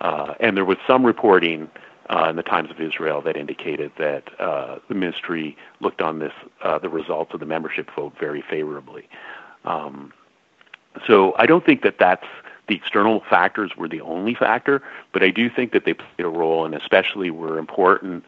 uh, 0.00 0.34
and 0.40 0.56
there 0.56 0.64
was 0.64 0.78
some 0.86 1.04
reporting 1.04 1.70
uh, 2.10 2.28
in 2.30 2.36
the 2.36 2.42
Times 2.42 2.70
of 2.70 2.80
Israel 2.80 3.20
that 3.22 3.36
indicated 3.36 3.92
that 3.98 4.24
uh, 4.40 4.78
the 4.88 4.94
ministry 4.94 5.56
looked 5.80 6.00
on 6.00 6.18
this 6.18 6.32
uh, 6.62 6.78
the 6.78 6.88
results 6.88 7.34
of 7.34 7.40
the 7.40 7.46
membership 7.46 7.90
vote 7.94 8.14
very 8.18 8.42
favorably. 8.42 9.08
Um, 9.64 10.12
so 11.06 11.34
I 11.36 11.46
don't 11.46 11.64
think 11.64 11.82
that 11.82 11.98
that's 11.98 12.26
the 12.66 12.74
external 12.74 13.22
factors 13.30 13.76
were 13.76 13.88
the 13.88 14.00
only 14.00 14.34
factor, 14.34 14.82
but 15.12 15.22
I 15.22 15.30
do 15.30 15.48
think 15.48 15.72
that 15.72 15.84
they 15.84 15.94
played 15.94 16.20
a 16.20 16.28
role, 16.28 16.64
and 16.64 16.74
especially 16.74 17.30
were 17.30 17.58
important 17.58 18.24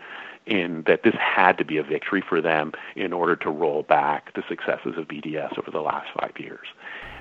in 0.51 0.83
that 0.87 1.03
this 1.03 1.15
had 1.15 1.57
to 1.59 1.65
be 1.65 1.79
a 1.79 1.83
victory 1.83 2.23
for 2.27 2.41
them 2.41 2.73
in 2.97 3.13
order 3.13 3.37
to 3.37 3.51
roll 3.51 3.83
back 3.85 4.35
the 4.35 4.43
successes 4.49 4.99
of 4.99 5.09
BDS 5.09 5.59
over 5.59 5.71
the 5.71 5.81
last 5.81 6.09
five 6.19 6.39
years 6.39 6.67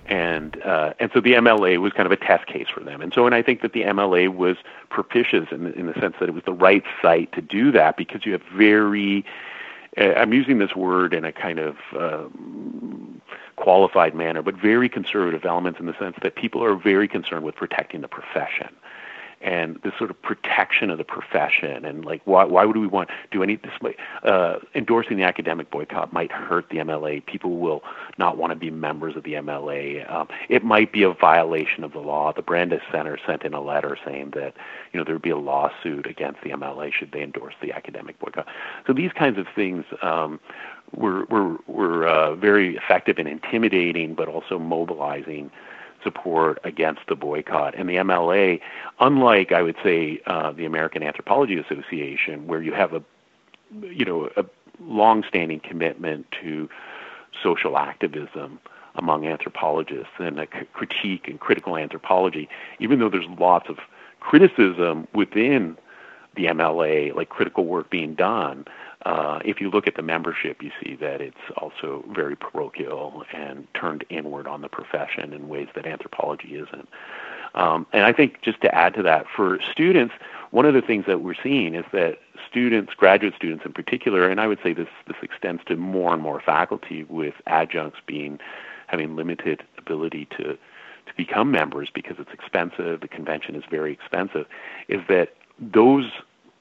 and 0.09 0.61
uh, 0.63 0.93
and 0.99 1.11
so 1.13 1.21
the 1.21 1.33
MLA 1.33 1.77
was 1.77 1.93
kind 1.93 2.05
of 2.05 2.11
a 2.11 2.17
test 2.17 2.47
case 2.47 2.67
for 2.73 2.83
them. 2.83 3.01
And 3.01 3.13
so, 3.13 3.25
and 3.25 3.35
I 3.35 3.41
think 3.43 3.61
that 3.61 3.73
the 3.73 3.83
MLA 3.83 4.33
was 4.33 4.57
propitious 4.89 5.47
in 5.51 5.65
the, 5.65 5.73
in 5.73 5.85
the 5.85 5.93
sense 5.93 6.15
that 6.19 6.27
it 6.27 6.33
was 6.33 6.43
the 6.45 6.53
right 6.53 6.83
site 7.01 7.31
to 7.33 7.41
do 7.41 7.71
that 7.73 7.95
because 7.95 8.25
you 8.25 8.31
have 8.31 8.41
very 8.55 9.23
uh, 9.97 10.13
I'm 10.13 10.33
using 10.33 10.57
this 10.57 10.75
word 10.75 11.13
in 11.13 11.25
a 11.25 11.31
kind 11.31 11.59
of 11.59 11.77
um, 11.95 13.21
qualified 13.55 14.15
manner, 14.15 14.41
but 14.41 14.55
very 14.55 14.89
conservative 14.89 15.45
elements 15.45 15.79
in 15.79 15.85
the 15.85 15.97
sense 15.99 16.15
that 16.21 16.35
people 16.35 16.63
are 16.63 16.75
very 16.75 17.07
concerned 17.07 17.43
with 17.43 17.55
protecting 17.55 18.01
the 18.01 18.07
profession. 18.07 18.69
And 19.41 19.79
this 19.83 19.93
sort 19.97 20.09
of 20.09 20.21
protection 20.21 20.89
of 20.89 20.97
the 20.97 21.03
profession 21.03 21.85
and 21.85 22.03
like 22.03 22.21
why 22.25 22.43
why 22.43 22.65
would 22.65 22.75
we 22.77 22.87
want 22.87 23.09
do 23.31 23.41
any 23.41 23.55
this 23.55 23.71
uh, 24.23 24.59
endorsing 24.75 25.17
the 25.17 25.23
academic 25.23 25.69
boycott 25.71 26.11
might 26.11 26.31
hurt 26.31 26.67
the 26.69 26.77
MLA. 26.77 27.25
People 27.25 27.57
will 27.57 27.83
not 28.17 28.37
want 28.37 28.51
to 28.51 28.55
be 28.55 28.69
members 28.69 29.15
of 29.15 29.23
the 29.23 29.33
MLA. 29.33 30.09
Um, 30.11 30.27
it 30.49 30.63
might 30.63 30.91
be 30.91 31.03
a 31.03 31.11
violation 31.11 31.83
of 31.83 31.93
the 31.93 31.99
law. 31.99 32.33
The 32.33 32.41
Brandeis 32.41 32.81
Center 32.91 33.17
sent 33.25 33.43
in 33.43 33.53
a 33.53 33.61
letter 33.61 33.97
saying 34.05 34.31
that 34.31 34.55
you 34.91 34.99
know 34.99 35.03
there 35.03 35.15
would 35.15 35.21
be 35.21 35.29
a 35.29 35.37
lawsuit 35.37 36.05
against 36.05 36.41
the 36.41 36.49
MLA 36.49 36.91
should 36.91 37.11
they 37.11 37.21
endorse 37.21 37.55
the 37.61 37.71
academic 37.71 38.19
boycott. 38.19 38.47
So 38.87 38.93
these 38.93 39.11
kinds 39.13 39.37
of 39.37 39.47
things. 39.55 39.85
Um, 40.01 40.39
were 40.91 41.25
were 41.25 41.57
were 41.67 42.07
uh, 42.07 42.33
very 42.33 42.75
effective 42.75 43.19
in 43.19 43.27
intimidating, 43.27 44.15
but 44.15 44.27
also 44.27 44.57
mobilizing 44.57 45.51
support 46.03 46.59
against 46.63 47.01
the 47.07 47.15
boycott. 47.15 47.75
And 47.75 47.89
the 47.89 47.95
MLA, 47.95 48.61
unlike 48.99 49.51
I 49.51 49.61
would 49.61 49.75
say 49.83 50.21
uh, 50.25 50.51
the 50.51 50.65
American 50.65 51.03
Anthropology 51.03 51.57
Association, 51.57 52.47
where 52.47 52.61
you 52.61 52.73
have 52.73 52.93
a 52.93 53.03
you 53.81 54.05
know 54.05 54.29
a 54.37 54.45
long-standing 54.81 55.59
commitment 55.59 56.25
to 56.41 56.69
social 57.43 57.77
activism 57.77 58.59
among 58.95 59.25
anthropologists 59.25 60.13
and 60.17 60.39
a 60.39 60.47
critique 60.47 61.27
and 61.27 61.39
critical 61.39 61.77
anthropology, 61.77 62.49
even 62.79 62.99
though 62.99 63.09
there's 63.09 63.27
lots 63.37 63.69
of 63.69 63.77
criticism 64.19 65.07
within 65.13 65.77
the 66.35 66.45
MLA, 66.45 67.15
like 67.15 67.29
critical 67.29 67.65
work 67.65 67.89
being 67.89 68.15
done, 68.15 68.65
uh, 69.05 69.39
if 69.45 69.61
you 69.61 69.69
look 69.69 69.87
at 69.87 69.95
the 69.95 70.01
membership, 70.01 70.61
you 70.61 70.71
see 70.83 70.95
that 70.95 71.21
it's 71.21 71.37
also 71.57 72.03
very 72.11 72.35
parochial 72.35 73.23
and 73.33 73.67
turned 73.73 74.03
inward 74.09 74.45
on 74.45 74.61
the 74.61 74.67
profession 74.67 75.33
in 75.33 75.47
ways 75.47 75.69
that 75.75 75.85
anthropology 75.85 76.55
isn't. 76.55 76.89
Um, 77.55 77.87
and 77.93 78.03
I 78.03 78.13
think 78.13 78.41
just 78.41 78.61
to 78.61 78.75
add 78.75 78.93
to 78.95 79.03
that, 79.03 79.25
for 79.33 79.59
students, 79.71 80.13
one 80.51 80.65
of 80.65 80.73
the 80.73 80.81
things 80.81 81.05
that 81.07 81.21
we're 81.21 81.41
seeing 81.41 81.75
is 81.75 81.85
that 81.93 82.19
students, 82.49 82.93
graduate 82.93 83.33
students 83.35 83.65
in 83.65 83.73
particular, 83.73 84.29
and 84.29 84.39
I 84.39 84.47
would 84.47 84.59
say 84.61 84.73
this 84.73 84.87
this 85.07 85.17
extends 85.21 85.63
to 85.65 85.75
more 85.75 86.13
and 86.13 86.21
more 86.21 86.41
faculty, 86.41 87.05
with 87.05 87.35
adjuncts 87.47 87.99
being 88.05 88.39
having 88.87 89.15
limited 89.15 89.63
ability 89.77 90.27
to 90.37 90.57
to 91.09 91.13
become 91.17 91.49
members 91.51 91.89
because 91.93 92.17
it's 92.19 92.31
expensive. 92.31 93.01
The 93.01 93.07
convention 93.07 93.55
is 93.55 93.63
very 93.69 93.93
expensive. 93.93 94.45
Is 94.87 95.01
that 95.07 95.33
those 95.59 96.05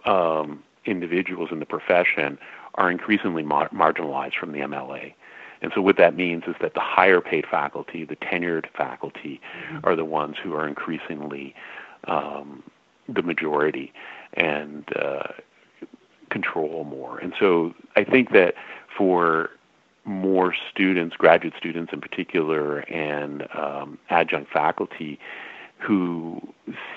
um, 0.07 0.63
individuals 0.85 1.51
in 1.53 1.59
the 1.59 1.67
profession 1.67 2.39
are 2.75 2.91
increasingly 2.91 3.43
mar- 3.43 3.71
marginalized 3.71 4.35
from 4.39 4.53
the 4.53 4.61
MLA. 4.61 5.15
And 5.61 5.73
so 5.75 5.83
what 5.83 5.97
that 5.97 6.15
means 6.15 6.45
is 6.47 6.55
that 6.61 6.75
the 6.75 6.81
higher 6.81 7.21
paid 7.21 7.45
faculty, 7.47 8.05
the 8.05 8.17
tenured 8.17 8.67
faculty, 8.77 9.41
mm-hmm. 9.71 9.79
are 9.83 9.97
the 9.97 10.05
ones 10.05 10.37
who 10.43 10.55
are 10.55 10.69
increasingly 10.69 11.55
um, 12.05 12.63
the 13.09 13.23
majority 13.23 13.93
and 14.35 14.85
uh, 14.97 15.33
control 16.31 16.85
more. 16.85 17.19
And 17.19 17.33
so 17.39 17.75
I 17.97 18.05
think 18.05 18.33
that 18.33 18.55
for 18.97 19.51
more 20.05 20.55
students, 20.71 21.17
graduate 21.17 21.55
students 21.59 21.93
in 21.93 22.01
particular, 22.01 22.81
and 22.81 23.47
um, 23.55 23.99
adjunct 24.11 24.51
faculty, 24.51 25.19
who 25.79 26.41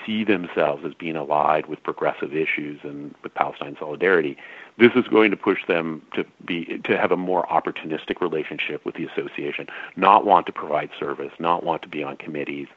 see 0.04 0.24
themselves 0.24 0.84
as 0.84 0.92
being 0.94 1.16
allied 1.16 1.66
with 1.66 1.82
progressive 1.82 2.34
issues 2.34 2.80
and 2.82 3.14
with 3.22 3.32
Palestine 3.34 3.76
solidarity, 3.78 4.36
this 4.78 4.92
is 4.96 5.06
going 5.08 5.30
to 5.30 5.36
push 5.36 5.66
them 5.66 6.02
to 6.14 6.24
be 6.44 6.80
to 6.84 6.98
have 6.98 7.12
a 7.12 7.16
more 7.16 7.46
opportunistic 7.46 8.20
relationship 8.20 8.84
with 8.84 8.96
the 8.96 9.04
association, 9.04 9.66
not 9.96 10.24
want 10.24 10.46
to 10.46 10.52
provide 10.52 10.90
service, 10.98 11.32
not 11.38 11.62
want 11.62 11.82
to 11.82 11.88
be 11.88 12.02
on 12.02 12.16
committees, 12.16 12.68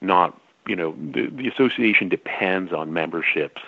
not 0.00 0.38
you 0.66 0.76
know 0.76 0.94
the, 1.12 1.28
the 1.28 1.48
association 1.48 2.08
depends 2.08 2.72
on 2.72 2.92
memberships 2.92 3.62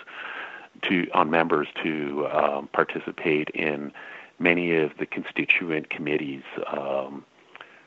to 0.83 1.07
on 1.13 1.29
members 1.29 1.67
to 1.83 2.27
um, 2.31 2.69
participate 2.73 3.49
in 3.49 3.91
many 4.39 4.75
of 4.75 4.91
the 4.97 5.05
constituent 5.05 5.89
committees 5.89 6.43
um, 6.67 7.23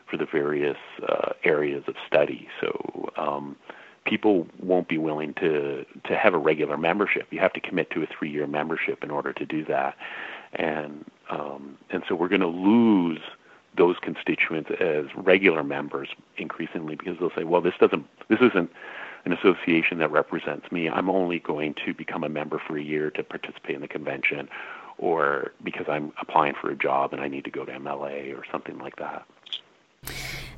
for 0.07 0.16
the 0.16 0.26
various 0.26 0.76
uh, 1.09 1.33
areas 1.44 1.85
of 1.87 1.94
study. 2.07 2.48
So 2.61 3.11
um, 3.16 3.57
people 4.05 4.47
won't 4.61 4.88
be 4.88 4.99
willing 4.99 5.35
to 5.35 5.85
to 6.05 6.17
have 6.17 6.35
a 6.35 6.38
regular 6.38 6.77
membership. 6.77 7.27
You 7.31 7.40
have 7.40 7.53
to 7.55 7.61
commit 7.61 7.90
to 7.90 8.03
a 8.03 8.07
three 8.07 8.31
year 8.31 8.47
membership 8.47 9.03
in 9.03 9.11
order 9.11 9.33
to 9.33 9.45
do 9.45 9.64
that, 9.67 9.97
and 10.55 11.05
um, 11.31 11.79
and 11.90 12.03
so 12.09 12.14
we're 12.14 12.29
going 12.29 12.40
to 12.40 12.47
lose 12.47 13.21
those 13.77 13.97
constituents 14.01 14.71
as 14.79 15.07
regular 15.17 15.64
members 15.64 16.09
increasingly 16.37 16.95
because 16.95 17.19
they'll 17.19 17.35
say, 17.35 17.45
well, 17.45 17.61
this 17.61 17.75
doesn't 17.81 18.07
this 18.29 18.40
isn't 18.40 18.71
an 19.25 19.33
association 19.33 19.99
that 19.99 20.11
represents 20.11 20.71
me. 20.71 20.88
I'm 20.88 21.09
only 21.09 21.38
going 21.38 21.75
to 21.87 21.95
become 21.95 22.25
a 22.25 22.29
member 22.29 22.59
for 22.59 22.77
a 22.77 22.83
year 22.83 23.11
to 23.12 23.23
participate 23.23 23.75
in 23.75 23.81
the 23.81 23.88
convention, 23.88 24.49
or 24.99 25.53
because 25.62 25.87
I'm 25.88 26.12
applying 26.21 26.55
for 26.55 26.71
a 26.71 26.77
job 26.77 27.12
and 27.12 27.23
I 27.23 27.29
need 27.29 27.45
to 27.45 27.51
go 27.51 27.64
to 27.64 27.73
MLA 27.73 28.38
or 28.38 28.45
something 28.53 28.79
like 28.79 28.97
that. 28.97 29.25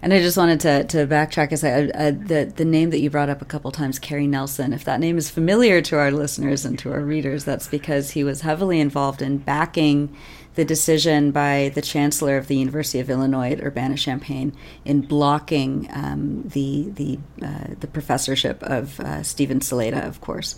And 0.03 0.13
I 0.13 0.21
just 0.21 0.37
wanted 0.37 0.61
to, 0.61 0.85
to 0.85 1.07
backtrack 1.07 1.49
and 1.51 1.59
say 1.59 1.87
the 1.87 2.53
the 2.55 2.65
name 2.65 2.91
that 2.91 3.01
you 3.01 3.11
brought 3.11 3.29
up 3.29 3.41
a 3.43 3.47
couple 3.47 3.71
times, 3.73 3.99
Cary 3.99 4.27
Nelson. 4.27 4.73
If 4.73 4.85
that 4.85 5.01
name 5.01 5.17
is 5.19 5.31
familiar 5.31 5.81
to 5.83 5.99
our 5.99 6.11
listeners 6.11 6.65
and 6.65 6.79
to 6.81 6.93
our 6.93 7.01
readers, 7.01 7.45
that's 7.45 7.67
because 7.67 8.11
he 8.11 8.23
was 8.23 8.43
heavily 8.43 8.79
involved 8.79 9.23
in 9.23 9.39
backing 9.39 10.15
the 10.57 10.65
decision 10.65 11.31
by 11.31 11.71
the 11.75 11.83
chancellor 11.83 12.37
of 12.37 12.49
the 12.49 12.57
University 12.57 12.99
of 12.99 13.09
Illinois 13.09 13.53
at 13.53 13.63
Urbana 13.63 13.97
Champaign 13.97 14.57
in 14.85 15.03
blocking 15.03 15.89
um, 15.93 16.43
the 16.49 16.91
the 16.91 17.19
uh, 17.43 17.75
the 17.79 17.87
professorship 17.87 18.63
of 18.63 18.99
uh, 19.01 19.23
Steven 19.23 19.61
Salaita, 19.61 20.07
of 20.07 20.21
course. 20.21 20.57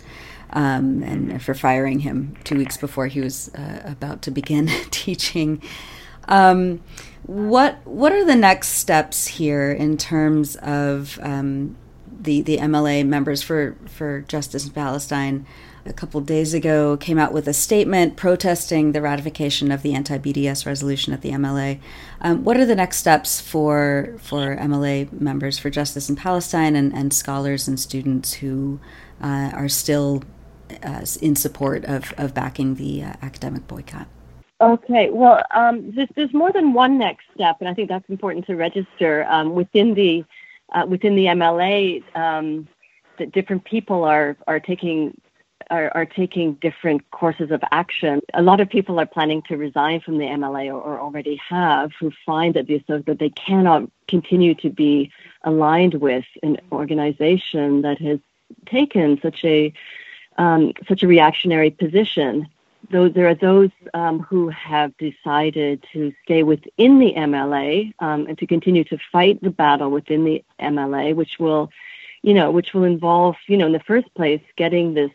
Um, 0.51 1.03
and 1.03 1.41
for 1.43 1.53
firing 1.53 1.99
him 1.99 2.35
two 2.43 2.57
weeks 2.57 2.75
before 2.75 3.05
he 3.05 3.21
was 3.21 3.53
uh, 3.53 3.81
about 3.85 4.23
to 4.23 4.31
begin 4.31 4.67
teaching. 4.91 5.61
Um, 6.29 6.81
what 7.23 7.85
what 7.85 8.11
are 8.11 8.23
the 8.23 8.35
next 8.35 8.69
steps 8.69 9.27
here 9.27 9.71
in 9.71 9.97
terms 9.97 10.55
of 10.57 11.19
um, 11.21 11.75
the 12.21 12.41
the 12.41 12.57
MLA 12.57 13.05
members 13.05 13.43
for 13.43 13.75
for 13.85 14.21
Justice 14.21 14.65
in 14.65 14.71
Palestine? 14.71 15.45
A 15.85 15.93
couple 15.93 16.21
days 16.21 16.53
ago, 16.53 16.97
came 16.97 17.17
out 17.17 17.33
with 17.33 17.47
a 17.47 17.53
statement 17.53 18.15
protesting 18.15 18.91
the 18.91 19.01
ratification 19.01 19.71
of 19.71 19.81
the 19.81 19.95
anti-BDS 19.95 20.65
resolution 20.65 21.13
at 21.13 21.21
the 21.21 21.31
MLA. 21.31 21.79
Um, 22.21 22.43
what 22.43 22.57
are 22.57 22.65
the 22.65 22.75
next 22.75 22.97
steps 22.97 23.41
for 23.41 24.15
for 24.19 24.55
MLA 24.57 25.11
members 25.11 25.57
for 25.57 25.69
Justice 25.69 26.09
in 26.09 26.15
Palestine 26.15 26.75
and, 26.75 26.93
and 26.93 27.13
scholars 27.13 27.67
and 27.67 27.79
students 27.79 28.33
who 28.33 28.79
uh, 29.21 29.51
are 29.53 29.69
still 29.69 30.23
uh, 30.83 31.05
in 31.21 31.35
support 31.35 31.85
of, 31.85 32.13
of 32.17 32.33
backing 32.33 32.75
the 32.75 33.03
uh, 33.03 33.13
academic 33.21 33.67
boycott? 33.67 34.07
Okay, 34.61 35.09
well, 35.09 35.41
um, 35.55 35.91
there's, 35.91 36.09
there's 36.15 36.33
more 36.33 36.51
than 36.51 36.73
one 36.73 36.97
next 36.97 37.25
step, 37.33 37.57
and 37.61 37.69
I 37.69 37.73
think 37.73 37.87
that's 37.87 38.09
important 38.09 38.45
to 38.47 38.55
register 38.55 39.25
um, 39.29 39.55
within 39.55 39.93
the 39.93 40.25
uh, 40.73 40.85
within 40.87 41.15
the 41.15 41.25
MLA. 41.25 42.03
Um, 42.15 42.67
that 43.19 43.31
different 43.31 43.63
people 43.65 44.03
are 44.03 44.35
are 44.47 44.59
taking 44.59 45.19
are, 45.69 45.91
are 45.93 46.05
taking 46.05 46.53
different 46.55 47.09
courses 47.11 47.51
of 47.51 47.61
action. 47.71 48.21
A 48.33 48.41
lot 48.41 48.59
of 48.59 48.69
people 48.69 48.99
are 48.99 49.05
planning 49.05 49.41
to 49.43 49.57
resign 49.57 50.01
from 50.01 50.17
the 50.17 50.25
MLA 50.25 50.67
or, 50.67 50.81
or 50.81 50.99
already 50.99 51.35
have, 51.47 51.91
who 51.99 52.11
find 52.25 52.55
that 52.55 52.67
the 52.67 52.81
that 52.87 53.19
they 53.19 53.29
cannot 53.29 53.89
continue 54.07 54.55
to 54.55 54.69
be 54.69 55.11
aligned 55.43 55.95
with 55.95 56.25
an 56.43 56.57
organization 56.71 57.81
that 57.83 57.99
has 58.01 58.19
taken 58.65 59.19
such 59.21 59.45
a 59.45 59.71
um, 60.37 60.73
such 60.87 61.03
a 61.03 61.07
reactionary 61.07 61.69
position 61.69 62.47
those, 62.91 63.13
there 63.13 63.27
are 63.27 63.35
those 63.35 63.69
um, 63.93 64.19
who 64.19 64.49
have 64.49 64.95
decided 64.97 65.85
to 65.93 66.13
stay 66.23 66.43
within 66.43 66.99
the 66.99 67.13
MLA 67.15 67.93
um, 67.99 68.27
and 68.27 68.37
to 68.37 68.47
continue 68.47 68.83
to 68.85 68.97
fight 69.11 69.41
the 69.41 69.49
battle 69.49 69.91
within 69.91 70.25
the 70.25 70.43
MLA, 70.59 71.15
which 71.15 71.39
will, 71.39 71.71
you 72.21 72.33
know, 72.33 72.51
which 72.51 72.73
will 72.73 72.83
involve, 72.83 73.35
you 73.47 73.57
know, 73.57 73.67
in 73.67 73.71
the 73.71 73.79
first 73.79 74.13
place, 74.15 74.41
getting 74.55 74.93
this 74.93 75.11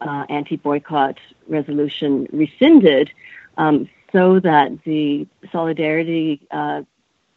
uh, 0.00 0.24
anti-boycott 0.28 1.18
resolution 1.46 2.28
rescinded, 2.32 3.10
um, 3.56 3.88
so 4.12 4.40
that 4.40 4.72
the 4.84 5.26
solidarity 5.52 6.40
uh, 6.50 6.82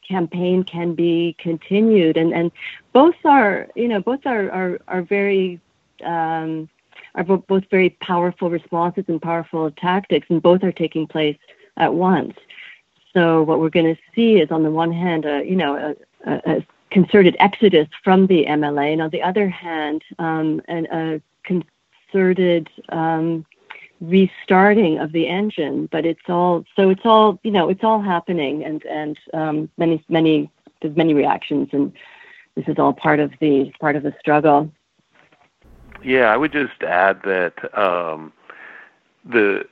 campaign 0.07 0.63
can 0.63 0.93
be 0.93 1.35
continued. 1.39 2.17
And 2.17 2.33
and 2.33 2.51
both 2.93 3.15
are, 3.25 3.67
you 3.75 3.87
know, 3.87 4.01
both 4.01 4.25
are 4.25 4.49
are, 4.51 4.79
are 4.87 5.01
very 5.01 5.59
um, 6.03 6.69
are 7.15 7.23
both 7.23 7.63
very 7.69 7.91
powerful 8.01 8.49
responses 8.49 9.05
and 9.07 9.21
powerful 9.21 9.71
tactics, 9.71 10.27
and 10.29 10.41
both 10.41 10.63
are 10.63 10.71
taking 10.71 11.07
place 11.07 11.37
at 11.77 11.93
once. 11.93 12.35
So 13.13 13.43
what 13.43 13.59
we're 13.59 13.69
going 13.69 13.93
to 13.93 14.01
see 14.15 14.39
is, 14.39 14.51
on 14.51 14.63
the 14.63 14.71
one 14.71 14.91
hand, 14.91 15.25
a, 15.25 15.43
you 15.45 15.55
know, 15.55 15.95
a, 16.25 16.41
a 16.45 16.65
concerted 16.91 17.35
exodus 17.39 17.87
from 18.03 18.27
the 18.27 18.45
MLA, 18.45 18.93
and 18.93 19.01
on 19.01 19.09
the 19.09 19.21
other 19.21 19.49
hand, 19.49 20.03
um, 20.19 20.61
a 20.69 21.21
concerted 21.43 22.69
um, 22.89 23.45
restarting 23.99 24.99
of 24.99 25.11
the 25.11 25.27
engine. 25.27 25.87
But 25.91 26.05
it's 26.05 26.29
all 26.29 26.65
so 26.75 26.89
it's 26.89 27.05
all 27.05 27.39
you 27.43 27.51
know 27.51 27.69
it's 27.69 27.83
all 27.83 28.01
happening, 28.01 28.63
and 28.63 28.85
and 28.85 29.17
um, 29.33 29.69
many 29.77 30.03
many 30.09 30.49
there's 30.81 30.95
many 30.95 31.13
reactions, 31.13 31.69
and 31.71 31.91
this 32.55 32.67
is 32.67 32.77
all 32.77 32.93
part 32.93 33.19
of 33.19 33.31
the 33.39 33.71
part 33.79 33.95
of 33.95 34.03
the 34.03 34.13
struggle. 34.19 34.71
Yeah, 36.03 36.33
I 36.33 36.37
would 36.37 36.51
just 36.51 36.81
add 36.81 37.21
that 37.23 37.77
um, 37.77 38.33
the 39.25 39.65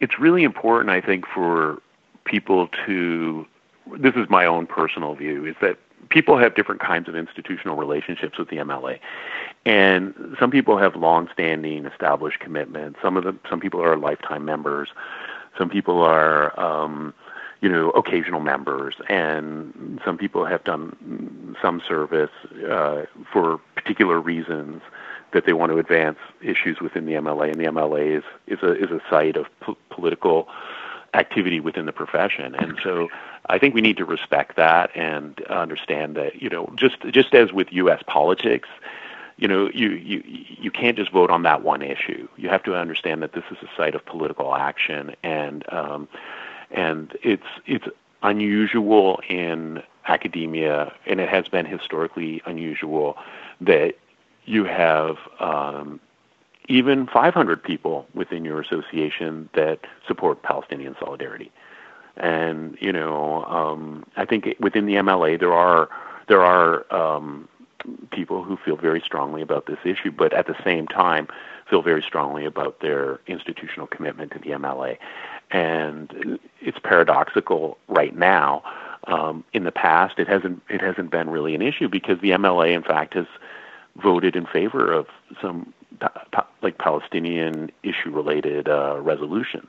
it's 0.00 0.18
really 0.18 0.42
important, 0.42 0.90
I 0.90 1.00
think, 1.00 1.26
for 1.26 1.80
people 2.24 2.68
to. 2.86 3.46
This 3.98 4.14
is 4.14 4.28
my 4.28 4.44
own 4.44 4.66
personal 4.66 5.14
view: 5.14 5.46
is 5.46 5.56
that 5.60 5.78
people 6.08 6.38
have 6.38 6.54
different 6.54 6.80
kinds 6.80 7.08
of 7.08 7.14
institutional 7.14 7.76
relationships 7.76 8.38
with 8.38 8.48
the 8.48 8.56
MLA, 8.56 8.98
and 9.64 10.36
some 10.38 10.50
people 10.50 10.78
have 10.78 10.96
long-standing, 10.96 11.86
established 11.86 12.40
commitments. 12.40 12.98
Some 13.02 13.16
of 13.16 13.24
them, 13.24 13.40
some 13.48 13.60
people 13.60 13.82
are 13.82 13.96
lifetime 13.96 14.44
members. 14.44 14.88
Some 15.58 15.68
people 15.68 16.00
are, 16.02 16.58
um, 16.58 17.12
you 17.60 17.68
know, 17.68 17.90
occasional 17.90 18.40
members, 18.40 18.94
and 19.08 20.00
some 20.04 20.16
people 20.16 20.44
have 20.46 20.64
done 20.64 21.56
some 21.60 21.82
service 21.86 22.30
uh, 22.70 23.02
for 23.32 23.60
particular 23.74 24.20
reasons 24.20 24.80
that 25.32 25.46
they 25.46 25.52
want 25.52 25.72
to 25.72 25.78
advance 25.78 26.18
issues 26.42 26.80
within 26.80 27.06
the 27.06 27.12
MLA, 27.12 27.50
and 27.50 27.60
the 27.60 27.64
MLA 27.64 28.18
is 28.18 28.24
is 28.46 28.62
a 28.62 28.72
is 28.72 28.90
a 28.90 29.00
site 29.08 29.36
of 29.36 29.46
political 29.90 30.48
activity 31.14 31.60
within 31.60 31.86
the 31.86 31.92
profession, 31.92 32.54
and 32.54 32.78
so 32.82 33.08
I 33.46 33.58
think 33.58 33.74
we 33.74 33.80
need 33.80 33.96
to 33.96 34.04
respect 34.04 34.56
that 34.56 34.90
and 34.94 35.40
understand 35.44 36.16
that 36.16 36.40
you 36.40 36.48
know 36.48 36.72
just 36.76 37.00
just 37.10 37.34
as 37.34 37.52
with 37.52 37.72
U.S. 37.72 38.02
politics, 38.06 38.68
you 39.36 39.48
know 39.48 39.70
you 39.72 39.90
you 39.90 40.22
you 40.26 40.70
can't 40.70 40.96
just 40.96 41.10
vote 41.10 41.30
on 41.30 41.42
that 41.42 41.62
one 41.62 41.82
issue. 41.82 42.28
You 42.36 42.48
have 42.48 42.62
to 42.64 42.76
understand 42.76 43.22
that 43.22 43.32
this 43.32 43.44
is 43.50 43.58
a 43.62 43.68
site 43.76 43.94
of 43.94 44.04
political 44.04 44.54
action, 44.54 45.14
and 45.22 45.64
um, 45.72 46.08
and 46.70 47.16
it's 47.22 47.46
it's 47.66 47.86
unusual 48.22 49.20
in 49.28 49.82
academia, 50.06 50.92
and 51.06 51.20
it 51.20 51.28
has 51.28 51.48
been 51.48 51.66
historically 51.66 52.42
unusual 52.46 53.16
that 53.60 53.94
you 54.50 54.64
have 54.64 55.16
um, 55.38 56.00
even 56.68 57.06
500 57.06 57.62
people 57.62 58.06
within 58.14 58.44
your 58.44 58.60
association 58.60 59.48
that 59.54 59.78
support 60.06 60.42
Palestinian 60.42 60.96
solidarity. 60.98 61.52
And 62.16 62.76
you 62.80 62.92
know, 62.92 63.44
um, 63.44 64.04
I 64.16 64.24
think 64.24 64.56
within 64.58 64.86
the 64.86 64.94
MLA 64.94 65.38
there 65.38 65.52
are 65.52 65.88
there 66.28 66.42
are 66.42 66.92
um, 66.92 67.48
people 68.10 68.42
who 68.42 68.56
feel 68.56 68.76
very 68.76 69.00
strongly 69.00 69.40
about 69.40 69.66
this 69.66 69.78
issue, 69.84 70.10
but 70.10 70.32
at 70.32 70.46
the 70.46 70.56
same 70.64 70.86
time 70.86 71.28
feel 71.68 71.82
very 71.82 72.02
strongly 72.02 72.44
about 72.44 72.80
their 72.80 73.20
institutional 73.28 73.86
commitment 73.86 74.32
to 74.32 74.40
the 74.40 74.50
MLA. 74.50 74.98
And 75.52 76.40
it's 76.60 76.78
paradoxical 76.82 77.78
right 77.88 78.16
now. 78.16 78.62
Um, 79.06 79.44
in 79.52 79.64
the 79.64 79.72
past, 79.72 80.18
it 80.18 80.28
hasn't 80.28 80.60
it 80.68 80.80
hasn't 80.80 81.10
been 81.10 81.30
really 81.30 81.54
an 81.54 81.62
issue 81.62 81.88
because 81.88 82.20
the 82.20 82.30
MLA, 82.30 82.74
in 82.74 82.82
fact, 82.82 83.14
has 83.14 83.26
voted 83.96 84.36
in 84.36 84.46
favor 84.46 84.92
of 84.92 85.06
some 85.40 85.72
pa- 86.00 86.12
pa- 86.32 86.46
like 86.62 86.78
Palestinian 86.78 87.70
issue 87.82 88.10
related 88.10 88.68
uh, 88.68 88.98
resolutions. 89.00 89.68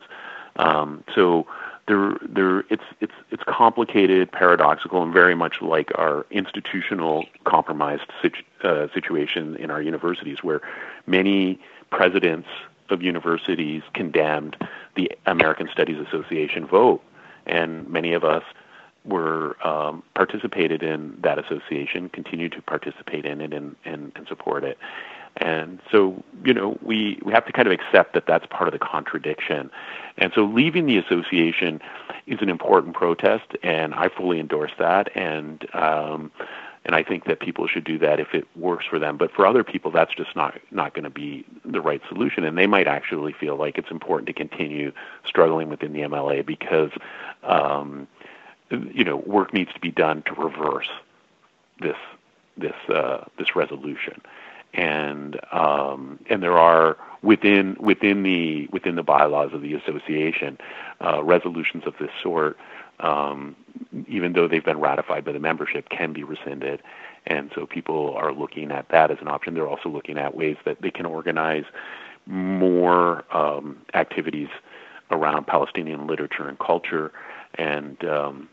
Um, 0.58 1.04
so 1.14 1.48
there, 1.88 2.18
there, 2.28 2.60
it's 2.70 2.84
it's 3.00 3.14
it's 3.32 3.44
complicated, 3.48 4.32
paradoxical, 4.32 5.02
and 5.04 5.14
very 5.14 5.36
much 5.36 5.62
like 5.62 5.92
our 5.96 6.26
institutional 6.30 7.26
compromised 7.44 8.06
situ- 8.22 8.44
uh, 8.64 8.88
situation 8.94 9.56
in 9.58 9.72
our 9.72 9.82
universities, 9.82 10.38
where 10.42 10.62
many 11.08 11.60
presidents 11.90 12.48
of 12.90 13.02
universities 13.02 13.82
condemned 13.94 14.56
the 14.96 15.12
American 15.26 15.70
Studies 15.72 15.98
Association 16.08 16.66
vote, 16.68 17.02
and 17.46 17.90
many 17.90 18.14
of 18.14 18.24
us 18.24 18.44
were 19.04 19.58
um, 19.66 20.04
participated 20.16 20.84
in 20.84 21.18
that 21.22 21.40
association, 21.40 22.10
continue 22.10 22.50
to 22.50 22.62
participate 22.62 23.26
in 23.26 23.42
it 23.42 23.54
and, 23.54 23.76
and, 23.86 24.12
and 24.16 24.28
support 24.28 24.64
it. 24.64 24.78
And 25.38 25.80
so, 25.92 26.24
you 26.44 26.54
know, 26.54 26.78
we, 26.82 27.20
we 27.24 27.32
have 27.32 27.46
to 27.46 27.52
kind 27.52 27.68
of 27.68 27.72
accept 27.72 28.14
that 28.14 28.26
that's 28.28 28.46
part 28.48 28.68
of 28.68 28.74
the 28.74 28.86
contradiction. 28.86 29.72
And 30.18 30.32
so 30.36 30.44
leaving 30.44 30.86
the 30.86 30.98
association 30.98 31.80
is 32.28 32.40
an 32.42 32.50
important 32.50 32.96
protest, 32.96 33.46
and 33.64 33.94
I 33.94 34.10
fully 34.10 34.40
endorse 34.40 34.72
that. 34.78 35.16
And, 35.16 35.66
um, 35.74 36.32
and 36.84 36.96
I 36.96 37.04
think 37.04 37.26
that 37.26 37.40
people 37.40 37.68
should 37.68 37.84
do 37.84 37.98
that 38.00 38.20
if 38.20 38.34
it 38.34 38.46
works 38.58 38.86
for 38.86 39.00
them. 39.00 39.16
But 39.16 39.32
for 39.32 39.46
other 39.46 39.64
people, 39.64 39.92
that's 39.92 40.14
just 40.14 40.36
not, 40.36 40.60
not 40.72 40.94
going 40.94 41.04
to 41.04 41.10
be 41.10 41.46
the 41.64 41.80
right 41.80 42.02
solution. 42.10 42.44
And 42.44 42.58
they 42.58 42.68
might 42.68 42.88
actually 42.88 43.34
feel 43.34 43.56
like 43.56 43.78
it's 43.78 43.92
important 43.92 44.28
to 44.28 44.34
continue 44.34 44.92
struggling 45.26 45.70
within 45.70 45.94
the 45.94 46.02
MLA 46.02 46.46
because, 46.46 46.92
um, 47.44 48.08
you 48.78 49.04
know, 49.04 49.18
work 49.18 49.54
needs 49.54 49.74
to 49.74 49.80
be 49.80 49.92
done 49.92 50.24
to 50.24 50.34
reverse 50.34 50.90
this 51.80 51.98
this 52.58 52.76
uh, 52.90 53.26
this 53.38 53.56
resolution, 53.56 54.22
and 54.74 55.40
um, 55.52 56.20
and 56.30 56.42
there 56.44 56.58
are 56.58 56.98
within 57.22 57.76
within 57.80 58.24
the 58.24 58.68
within 58.72 58.96
the 58.96 59.04
bylaws 59.04 59.54
of 59.54 59.62
the 59.62 59.74
association 59.74 60.58
uh, 61.04 61.24
resolutions 61.24 61.84
of 61.86 61.94
this 62.00 62.10
sort, 62.22 62.58
um, 63.00 63.56
even 64.08 64.34
though 64.34 64.48
they've 64.48 64.66
been 64.66 64.80
ratified 64.80 65.24
by 65.26 65.32
the 65.32 65.40
membership, 65.40 65.90
can 65.90 66.14
be 66.14 66.24
rescinded, 66.24 66.82
and 67.26 67.52
so 67.56 67.66
people 67.66 68.14
are 68.16 68.34
looking 68.34 68.72
at 68.72 68.88
that 68.90 69.12
as 69.12 69.18
an 69.22 69.28
option. 69.28 69.54
They're 69.54 69.68
also 69.68 69.90
looking 69.90 70.18
at 70.18 70.36
ways 70.36 70.58
that 70.66 70.82
they 70.82 70.92
can 70.92 71.06
organize 71.06 71.66
more 72.26 73.26
um, 73.36 73.78
activities 73.94 74.50
around 75.10 75.48
Palestinian 75.48 76.08
literature 76.08 76.48
and 76.48 76.58
culture, 76.60 77.12
and 77.56 78.04
um, 78.06 78.50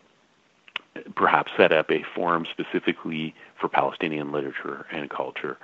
perhaps 1.14 1.52
set 1.56 1.72
up 1.72 1.90
a 1.90 2.02
forum 2.14 2.46
specifically 2.50 3.34
for 3.58 3.68
Palestinian 3.68 4.32
literature 4.32 4.86
and 4.90 5.10
culture. 5.10 5.58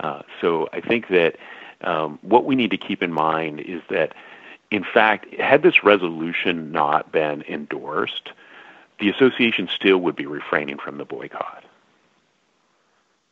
Uh, 0.00 0.22
so 0.40 0.68
I 0.72 0.80
think 0.80 1.08
that 1.08 1.36
um, 1.82 2.18
what 2.22 2.44
we 2.44 2.54
need 2.54 2.70
to 2.70 2.76
keep 2.76 3.02
in 3.02 3.12
mind 3.12 3.60
is 3.60 3.82
that, 3.90 4.14
in 4.70 4.84
fact, 4.84 5.32
had 5.34 5.62
this 5.62 5.84
resolution 5.84 6.72
not 6.72 7.12
been 7.12 7.42
endorsed, 7.42 8.30
the 8.98 9.10
association 9.10 9.68
still 9.74 9.98
would 9.98 10.16
be 10.16 10.26
refraining 10.26 10.78
from 10.78 10.98
the 10.98 11.04
boycott. 11.04 11.64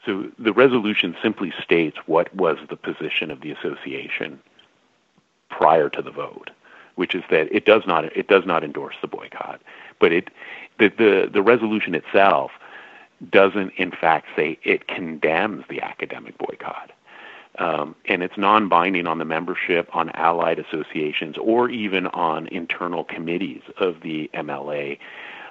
So 0.05 0.31
the 0.39 0.53
resolution 0.53 1.17
simply 1.23 1.53
states 1.63 1.97
what 2.07 2.35
was 2.35 2.59
the 2.69 2.77
position 2.77 3.31
of 3.31 3.41
the 3.41 3.53
association 3.53 4.41
prior 5.49 5.89
to 5.91 6.03
the 6.03 6.11
vote, 6.11 6.51
which 6.97 7.15
is 7.15 7.23
that 7.31 7.55
it 7.55 7.65
does 7.65 7.87
not 7.87 8.05
it 8.17 8.27
does 8.27 8.45
not 8.45 8.65
endorse 8.65 8.97
the 9.01 9.07
boycott, 9.07 9.61
but 10.03 10.13
it 10.13 10.29
the, 10.79 10.89
the, 10.89 11.31
the 11.33 11.43
resolution 11.43 11.95
itself 11.95 12.51
doesn't, 13.31 13.73
in 13.77 13.93
fact, 13.93 14.27
say 14.35 14.59
it 14.65 14.89
condemns 14.89 15.65
the 15.71 15.81
academic 15.81 16.37
boycott. 16.39 16.91
Um, 17.59 17.95
and 18.07 18.23
it's 18.23 18.37
non 18.37 18.69
binding 18.69 19.07
on 19.07 19.19
the 19.19 19.25
membership, 19.25 19.95
on 19.95 20.11
allied 20.11 20.59
associations, 20.59 21.37
or 21.39 21.71
even 21.71 22.09
on 22.09 22.49
internal 22.49 23.05
committees 23.05 23.63
of 23.77 24.01
the 24.03 24.29
MLA. 24.35 24.99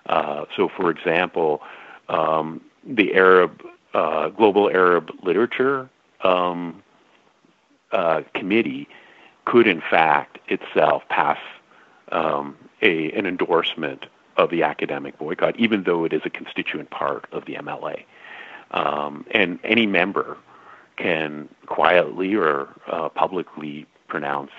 Uh, 0.07 0.45
so, 0.55 0.67
for 0.67 0.89
example, 0.89 1.61
um, 2.09 2.59
the 2.83 3.13
Arab 3.13 3.61
uh, 3.93 4.29
Global 4.29 4.69
Arab 4.69 5.11
Literature 5.23 5.89
um, 6.23 6.83
uh, 7.91 8.23
Committee 8.33 8.89
could, 9.45 9.67
in 9.67 9.81
fact, 9.81 10.39
itself 10.47 11.03
pass 11.07 11.37
um, 12.11 12.57
a, 12.81 13.11
an 13.11 13.25
endorsement 13.25 14.07
of 14.41 14.49
the 14.49 14.63
academic 14.63 15.17
boycott, 15.17 15.55
even 15.59 15.83
though 15.83 16.03
it 16.03 16.13
is 16.13 16.21
a 16.25 16.29
constituent 16.29 16.89
part 16.89 17.25
of 17.31 17.45
the 17.45 17.53
MLA. 17.55 18.03
Um, 18.71 19.25
and 19.31 19.59
any 19.63 19.85
member 19.85 20.37
can 20.97 21.47
quietly 21.67 22.33
or 22.35 22.69
uh, 22.87 23.09
publicly 23.09 23.85
pronounce 24.07 24.51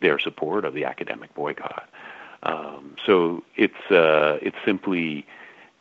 their 0.00 0.18
support 0.18 0.64
of 0.64 0.74
the 0.74 0.84
academic 0.84 1.34
boycott. 1.34 1.88
Um, 2.42 2.96
so 3.04 3.42
it's 3.56 3.90
uh, 3.90 4.38
it 4.42 4.54
simply 4.64 5.26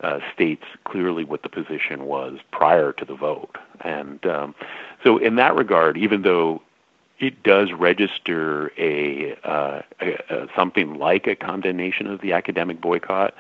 uh, 0.02 0.20
states 0.34 0.64
clearly 0.86 1.24
what 1.24 1.44
the 1.44 1.50
position 1.50 2.06
was 2.06 2.40
prior 2.52 2.92
to 2.94 3.06
the 3.06 3.16
vote, 3.16 3.58
and 3.82 4.26
um, 4.26 4.56
so 5.04 5.18
in 5.18 5.36
that 5.36 5.56
regard, 5.56 5.98
even 5.98 6.22
though 6.24 6.62
it 7.20 7.44
does 7.44 7.72
register 7.72 8.72
a, 8.78 9.36
uh, 9.44 9.82
a, 10.02 10.14
a, 10.30 10.48
something 10.56 10.96
like 10.96 11.28
a 11.28 11.36
condemnation 11.36 12.08
of 12.08 12.22
the 12.22 12.34
academic 12.34 12.82
boycott. 12.82 13.34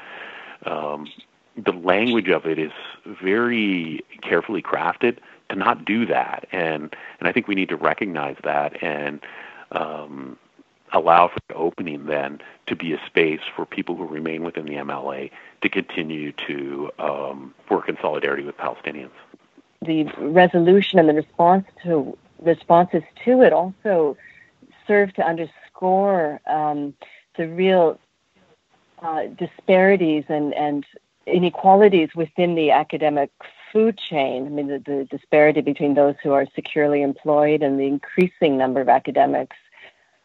Um, 0.65 1.07
the 1.57 1.71
language 1.71 2.29
of 2.29 2.45
it 2.45 2.57
is 2.57 2.71
very 3.05 4.03
carefully 4.21 4.61
crafted 4.61 5.17
to 5.49 5.55
not 5.55 5.85
do 5.85 6.05
that, 6.05 6.47
and 6.51 6.95
and 7.19 7.29
I 7.29 7.31
think 7.31 7.47
we 7.47 7.55
need 7.55 7.69
to 7.69 7.77
recognize 7.77 8.35
that 8.43 8.81
and 8.83 9.21
um, 9.71 10.37
allow 10.91 11.27
for 11.27 11.39
the 11.47 11.55
opening 11.55 12.05
then 12.05 12.41
to 12.67 12.75
be 12.75 12.93
a 12.93 12.99
space 13.05 13.41
for 13.55 13.65
people 13.65 13.95
who 13.95 14.05
remain 14.05 14.43
within 14.43 14.65
the 14.65 14.73
MLA 14.73 15.31
to 15.61 15.69
continue 15.69 16.31
to 16.47 16.91
um, 16.99 17.53
work 17.69 17.87
in 17.89 17.97
solidarity 18.01 18.43
with 18.43 18.57
Palestinians. 18.57 19.11
The 19.81 20.05
resolution 20.17 20.99
and 20.99 21.09
the 21.09 21.13
response 21.13 21.65
to 21.83 22.17
responses 22.41 23.03
to 23.23 23.41
it 23.41 23.53
also 23.53 24.17
serve 24.87 25.13
to 25.13 25.25
underscore 25.25 26.41
um, 26.47 26.93
the 27.37 27.47
real 27.47 27.99
uh, 29.01 29.23
disparities 29.27 30.23
and, 30.29 30.53
and 30.53 30.85
inequalities 31.25 32.09
within 32.15 32.55
the 32.55 32.71
academic 32.71 33.31
food 33.71 33.97
chain. 33.97 34.45
I 34.45 34.49
mean, 34.49 34.67
the, 34.67 34.79
the 34.79 35.07
disparity 35.09 35.61
between 35.61 35.95
those 35.95 36.15
who 36.23 36.31
are 36.31 36.45
securely 36.55 37.01
employed 37.01 37.61
and 37.61 37.79
the 37.79 37.87
increasing 37.87 38.57
number 38.57 38.79
of 38.81 38.89
academics 38.89 39.57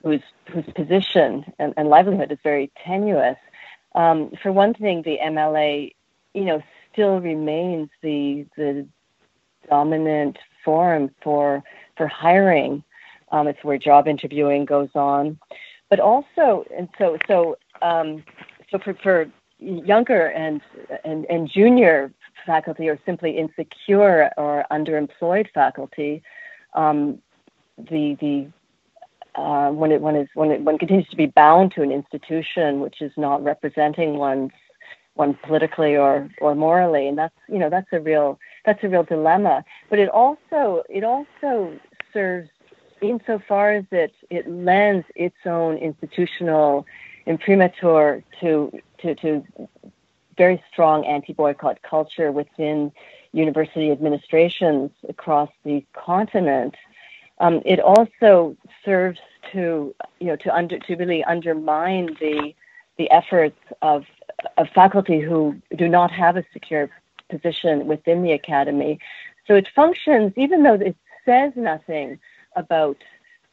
whose 0.02 0.22
whose 0.46 0.64
position 0.74 1.44
and, 1.58 1.74
and 1.76 1.88
livelihood 1.88 2.32
is 2.32 2.38
very 2.42 2.70
tenuous. 2.84 3.36
Um, 3.94 4.32
for 4.42 4.52
one 4.52 4.74
thing, 4.74 5.02
the 5.02 5.18
MLA, 5.22 5.94
you 6.32 6.44
know, 6.44 6.62
still 6.92 7.20
remains 7.20 7.90
the 8.02 8.46
the 8.56 8.86
dominant 9.68 10.38
forum 10.64 11.10
for 11.22 11.62
for 12.00 12.08
hiring. 12.08 12.82
Um, 13.30 13.46
it's 13.46 13.62
where 13.62 13.76
job 13.76 14.08
interviewing 14.08 14.64
goes 14.64 14.88
on, 14.94 15.38
but 15.90 16.00
also, 16.00 16.64
and 16.74 16.88
so 16.96 17.18
so 17.28 17.58
um, 17.82 18.24
so 18.70 18.78
for, 18.78 18.94
for 18.94 19.30
younger 19.58 20.28
and, 20.28 20.62
and 21.04 21.26
and 21.26 21.48
junior 21.48 22.10
faculty 22.46 22.88
or 22.88 22.98
simply 23.04 23.36
insecure 23.36 24.30
or 24.38 24.64
underemployed 24.72 25.48
faculty, 25.52 26.22
um, 26.72 27.18
the 27.76 28.16
the 28.22 28.50
uh, 29.38 29.70
when 29.70 29.92
it 29.92 30.00
when 30.00 30.16
is 30.16 30.28
when 30.32 30.50
it 30.50 30.62
it 30.66 30.78
continues 30.78 31.08
to 31.08 31.16
be 31.16 31.26
bound 31.26 31.70
to 31.72 31.82
an 31.82 31.92
institution 31.92 32.80
which 32.80 33.02
is 33.02 33.12
not 33.18 33.44
representing 33.44 34.16
one's 34.16 34.52
one 35.14 35.38
politically 35.44 35.96
or 35.96 36.30
or 36.40 36.54
morally, 36.54 37.06
and 37.06 37.18
that's 37.18 37.34
you 37.46 37.58
know 37.58 37.68
that's 37.68 37.92
a 37.92 38.00
real 38.00 38.38
that's 38.64 38.82
a 38.82 38.88
real 38.88 39.04
dilemma. 39.04 39.62
But 39.90 39.98
it 39.98 40.08
also 40.08 40.82
it 40.88 41.04
also 41.04 41.78
serves 42.12 42.48
insofar 43.00 43.72
as 43.72 43.84
it 43.90 44.14
it 44.28 44.48
lends 44.48 45.06
its 45.14 45.36
own 45.46 45.76
institutional 45.78 46.86
imprimatur 47.26 48.22
to 48.40 48.72
to 48.98 49.14
to 49.16 49.44
very 50.36 50.62
strong 50.72 51.04
anti-boycott 51.06 51.80
culture 51.82 52.32
within 52.32 52.92
university 53.32 53.90
administrations 53.90 54.90
across 55.08 55.50
the 55.64 55.84
continent. 55.92 56.74
Um, 57.38 57.62
it 57.64 57.80
also 57.80 58.56
serves 58.84 59.18
to 59.52 59.94
you 60.18 60.26
know 60.26 60.36
to 60.36 60.54
under 60.54 60.78
to 60.78 60.96
really 60.96 61.24
undermine 61.24 62.16
the 62.20 62.54
the 62.98 63.10
efforts 63.10 63.58
of 63.82 64.04
of 64.56 64.68
faculty 64.74 65.20
who 65.20 65.60
do 65.76 65.88
not 65.88 66.10
have 66.10 66.36
a 66.36 66.44
secure 66.52 66.90
position 67.28 67.86
within 67.86 68.22
the 68.22 68.32
academy. 68.32 68.98
So 69.46 69.54
it 69.54 69.68
functions, 69.74 70.32
even 70.36 70.62
though 70.62 70.74
it 70.74 70.96
says 71.24 71.52
nothing 71.56 72.18
about 72.56 72.96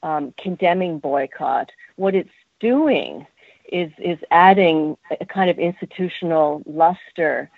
um, 0.04 0.34
condemning 0.38 1.00
boycott, 1.00 1.72
what 1.96 2.16
it's 2.16 2.30
doing 2.60 3.26
is, 3.72 3.92
is 3.98 4.18
adding 4.32 4.98
a 5.20 5.26
kind 5.26 5.50
of 5.50 5.60
institutional 5.60 6.64
luster 6.66 7.50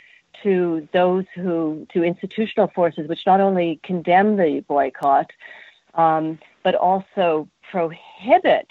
to 0.44 0.88
those 0.94 1.26
who, 1.36 1.86
to 1.94 2.04
institutional 2.04 2.72
forces 2.74 3.08
which 3.08 3.26
not 3.26 3.42
only 3.42 3.80
condemn 3.84 4.38
the 4.38 4.64
boycott, 4.68 5.30
um, 5.96 6.40
but 6.64 6.76
also 6.76 7.48
prohibit 7.70 8.68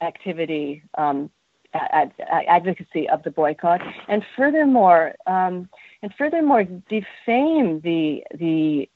activity 0.00 0.82
um, 0.96 1.30
ad- 1.74 2.12
advocacy 2.28 3.08
of 3.08 3.22
the 3.22 3.30
boycott, 3.30 3.80
and 4.08 4.24
furthermore, 4.36 5.14
um, 5.26 5.68
and 6.02 6.12
furthermore, 6.16 6.64
defame 6.64 7.80
the 7.80 8.22
the 8.34 8.88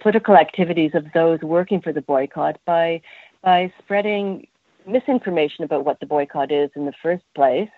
political 0.00 0.36
activities 0.36 0.92
of 0.94 1.06
those 1.12 1.40
working 1.40 1.80
for 1.80 1.92
the 1.92 2.02
boycott 2.02 2.58
by 2.64 3.00
by 3.42 3.72
spreading 3.82 4.46
misinformation 4.86 5.64
about 5.64 5.84
what 5.84 6.00
the 6.00 6.06
boycott 6.06 6.50
is 6.50 6.70
in 6.74 6.86
the 6.86 6.92
first 7.02 7.24
place, 7.34 7.70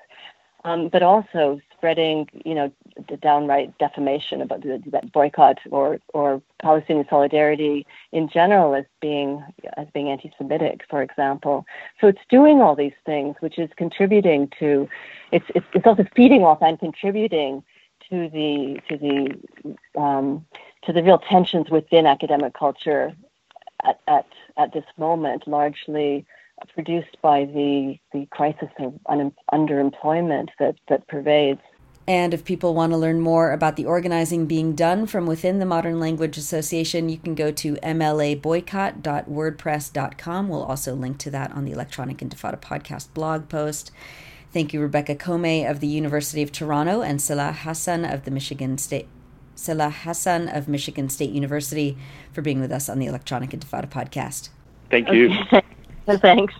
um, 0.64 0.88
but 0.88 1.02
also 1.02 1.60
spreading, 1.76 2.26
you 2.44 2.54
know, 2.54 2.72
the 3.08 3.16
downright 3.18 3.76
defamation 3.78 4.40
about 4.40 4.62
the, 4.62 4.82
that 4.86 5.12
boycott 5.12 5.58
or 5.70 5.98
or 6.14 6.40
Palestinian 6.62 7.06
solidarity 7.10 7.86
in 8.12 8.28
general 8.28 8.74
as 8.74 8.84
being 9.00 9.44
as 9.76 9.86
being 9.92 10.08
anti-Semitic, 10.08 10.82
for 10.88 11.02
example. 11.02 11.66
So 12.00 12.06
it's 12.06 12.20
doing 12.30 12.62
all 12.62 12.74
these 12.74 12.98
things, 13.04 13.36
which 13.40 13.58
is 13.58 13.68
contributing 13.76 14.50
to, 14.58 14.88
it's 15.32 15.44
it's, 15.54 15.66
it's 15.74 15.86
also 15.86 16.06
feeding 16.16 16.42
off 16.42 16.62
and 16.62 16.78
contributing 16.78 17.62
to 18.08 18.28
the 18.30 18.80
to 18.88 18.96
the 18.96 20.00
um, 20.00 20.46
to 20.86 20.92
the 20.92 21.02
real 21.02 21.18
tensions 21.18 21.70
within 21.70 22.06
academic 22.06 22.54
culture 22.54 23.14
at 23.84 24.00
at, 24.08 24.26
at 24.56 24.72
this 24.72 24.84
moment, 24.96 25.46
largely 25.46 26.24
produced 26.72 27.16
by 27.20 27.44
the, 27.44 27.98
the 28.12 28.26
crisis 28.30 28.70
of 28.78 28.94
un- 29.06 29.32
underemployment 29.52 30.48
that, 30.58 30.76
that 30.88 31.06
pervades. 31.08 31.60
And 32.06 32.32
if 32.34 32.44
people 32.44 32.74
want 32.74 32.92
to 32.92 32.98
learn 32.98 33.20
more 33.20 33.52
about 33.52 33.76
the 33.76 33.86
organizing 33.86 34.44
being 34.46 34.74
done 34.74 35.06
from 35.06 35.24
within 35.26 35.58
the 35.58 35.64
Modern 35.64 35.98
Language 35.98 36.36
Association, 36.36 37.08
you 37.08 37.16
can 37.16 37.34
go 37.34 37.50
to 37.52 37.76
mlaboycott.wordpress.com. 37.76 40.48
We'll 40.48 40.62
also 40.62 40.94
link 40.94 41.16
to 41.18 41.30
that 41.30 41.50
on 41.52 41.64
the 41.64 41.72
Electronic 41.72 42.18
Intifada 42.18 42.60
podcast 42.60 43.14
blog 43.14 43.48
post. 43.48 43.90
Thank 44.52 44.74
you, 44.74 44.82
Rebecca 44.82 45.14
Comay 45.14 45.66
of 45.68 45.80
the 45.80 45.86
University 45.86 46.42
of 46.42 46.52
Toronto 46.52 47.00
and 47.00 47.22
Salah 47.22 47.52
Hassan 47.52 48.04
of 48.04 48.24
the 48.24 48.30
Michigan 48.30 48.76
State 48.76 49.08
Salah 49.54 49.90
Hassan 49.90 50.48
of 50.48 50.68
Michigan 50.68 51.08
State 51.08 51.30
University 51.30 51.96
for 52.32 52.42
being 52.42 52.60
with 52.60 52.72
us 52.72 52.88
on 52.88 52.98
the 52.98 53.06
Electronic 53.06 53.50
Intifada 53.50 53.88
podcast. 53.88 54.48
Thank 54.90 55.10
you. 55.12 55.32
Thanks. 56.06 56.54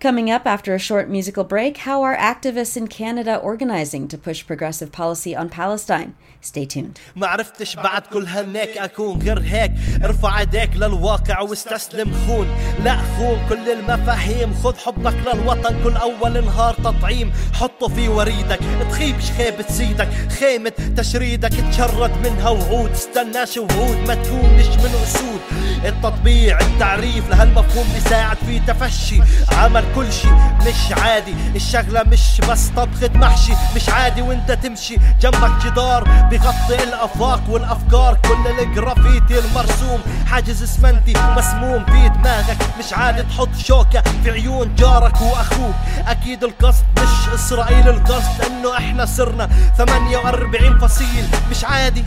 Coming 0.00 0.32
up 0.32 0.46
after 0.46 0.74
a 0.74 0.80
short 0.80 1.08
musical 1.08 1.44
break, 1.44 1.76
how 1.76 2.02
are 2.02 2.16
activists 2.16 2.76
in 2.76 2.88
Canada 2.88 3.36
organizing 3.36 4.08
to 4.08 4.18
push 4.18 4.44
progressive 4.44 4.90
policy 4.90 5.36
on 5.36 5.48
Palestine? 5.48 6.14
Stay 6.40 6.66
tuned. 6.66 6.98
ما 7.16 7.26
عرفتش 7.26 7.76
بعد 7.76 8.02
كل 8.06 8.26
هالنيك 8.26 8.78
اكون 8.78 9.22
غير 9.22 9.40
هيك 9.40 9.72
ارفع 10.04 10.40
ايديك 10.40 10.70
للواقع 10.76 11.40
واستسلم 11.40 12.12
خون 12.26 12.46
لا 12.84 12.96
خون 12.96 13.38
كل 13.48 13.70
المفاهيم 13.70 14.54
خذ 14.54 14.76
حبك 14.78 15.14
للوطن 15.14 15.82
كل 15.84 15.96
اول 15.96 16.44
نهار 16.44 16.74
تطعيم 16.74 17.32
حطه 17.54 17.88
في 17.88 18.08
وريدك 18.08 18.58
تخيبش 18.90 19.30
خيبة 19.30 19.64
سيدك 19.68 20.08
خيمة 20.40 20.72
تشريدك 20.96 21.52
تشرد 21.70 22.10
منها 22.24 22.50
وعود 22.50 22.90
استناش 22.90 23.56
وعود 23.56 23.96
ما 24.08 24.14
تكونش 24.14 24.66
من 24.66 25.00
اسود 25.04 25.40
التطبيع 25.84 26.60
التعريف 26.60 27.30
لهالمفهوم 27.30 27.86
بيساعد 27.94 28.36
في 28.36 28.58
تفشي 28.58 29.20
عمل 29.52 29.84
كل 29.95 30.13
شي 30.13 30.27
مش 30.67 30.91
عادي. 31.01 31.35
الشغلة 31.55 32.03
مش 32.03 32.41
بس 32.49 32.67
طبخة 32.67 33.09
محشي 33.15 33.53
مش 33.75 33.89
عادي 33.89 34.21
وانت 34.21 34.51
تمشي 34.51 34.97
جنبك 35.21 35.65
جدار 35.65 36.03
بغطي 36.03 36.83
الأفاق 36.83 37.43
والأفكار. 37.49 38.17
كل 38.27 38.47
الجرافيتي 38.59 39.39
المرسوم 39.39 40.01
حاجز 40.31 40.63
اسمنتي 40.63 41.13
مسموم 41.37 41.85
في 41.85 42.09
دماغك. 42.09 42.57
مش 42.79 42.93
عادي 42.93 43.23
تحط 43.23 43.49
شوكة 43.57 44.01
في 44.23 44.31
عيون 44.31 44.75
جارك 44.75 45.21
وأخوك. 45.21 45.75
أكيد 46.07 46.43
القصد 46.43 46.83
مش 46.97 47.33
إسرائيل 47.35 47.89
القصد 47.89 48.41
إنه 48.45 48.77
إحنا 48.77 49.05
صرنا 49.05 49.49
48 49.77 50.79
فصيل. 50.79 51.27
مش 51.51 51.63
عادي 51.65 52.03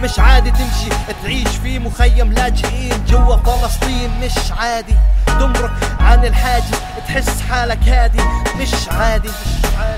مش 0.00 0.18
عادي 0.18 0.50
تمشي 0.50 0.88
تعيش 1.22 1.48
في 1.48 1.78
مخيم 1.78 2.32
لاجئين 2.32 3.04
جوا 3.08 3.36
فلسطين. 3.36 4.10
مش 4.22 4.52
عادي. 4.58 4.94
تمرق 5.26 5.70
عن 6.00 6.24
الحاجز 6.24 6.70
تحس 7.08 7.40
حالك 7.50 7.88
هادي 7.88 8.22
مش 8.60 8.88
عادي. 8.88 9.30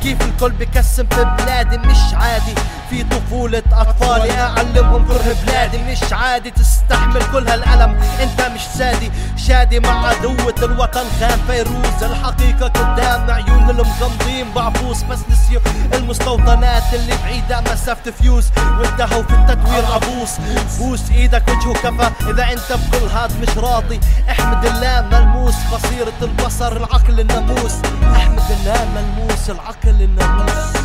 كيف 0.03 0.23
الكل 0.23 0.51
بكسم 0.51 1.07
في 1.07 1.25
بلادي؟ 1.39 1.79
مش 1.79 2.15
عادي. 2.15 2.55
في 2.91 3.03
طفولة 3.03 3.63
أطفالي 3.73 4.41
أعلمهم 4.41 5.07
كره 5.07 5.37
بلادي. 5.47 5.79
مش 5.79 6.13
عادي 6.13 6.51
تستحمل 6.51 7.23
كل 7.33 7.49
هالألم. 7.49 8.01
أنت 8.23 8.41
مش 8.55 8.61
سادي. 8.79 9.11
شادي 9.37 9.81
مع 9.81 10.07
عدوة 10.07 10.55
الوطن. 10.63 11.05
خان 11.21 11.39
فيروز 11.47 12.03
الحقيقة 12.03 12.69
قدام. 12.69 13.31
عيون 13.31 13.71
المغمضين 13.71 14.53
بعبوس 14.55 15.03
بس 15.03 15.19
نسيوا 15.31 15.63
المستوطنات. 15.95 16.83
اللي 16.93 17.15
بعيدة 17.25 17.61
مسافة 17.73 18.11
فيوز. 18.11 18.51
وانتهوا 18.81 19.23
في 19.23 19.35
التدوير 19.35 19.85
عبوس. 19.87 20.31
بوس 20.79 21.11
إيدك 21.11 21.43
وجهه 21.49 21.73
كفى. 21.73 22.31
إذا 22.31 22.45
أنت 22.53 22.73
بكل 22.73 23.07
هاد 23.07 23.31
مش 23.43 23.59
راضي 23.59 24.01
احمد 24.31 24.67
الله 24.67 25.01
ملموس 25.26 25.56
بصيرة 25.74 26.14
البصر 26.22 26.78
العقل 26.78 27.20
الناموس 27.20 27.82
احمد 28.04 28.52
الله 28.52 28.80
ملموس 28.96 29.50
العقل 29.50 30.02
الناموس 30.02 30.82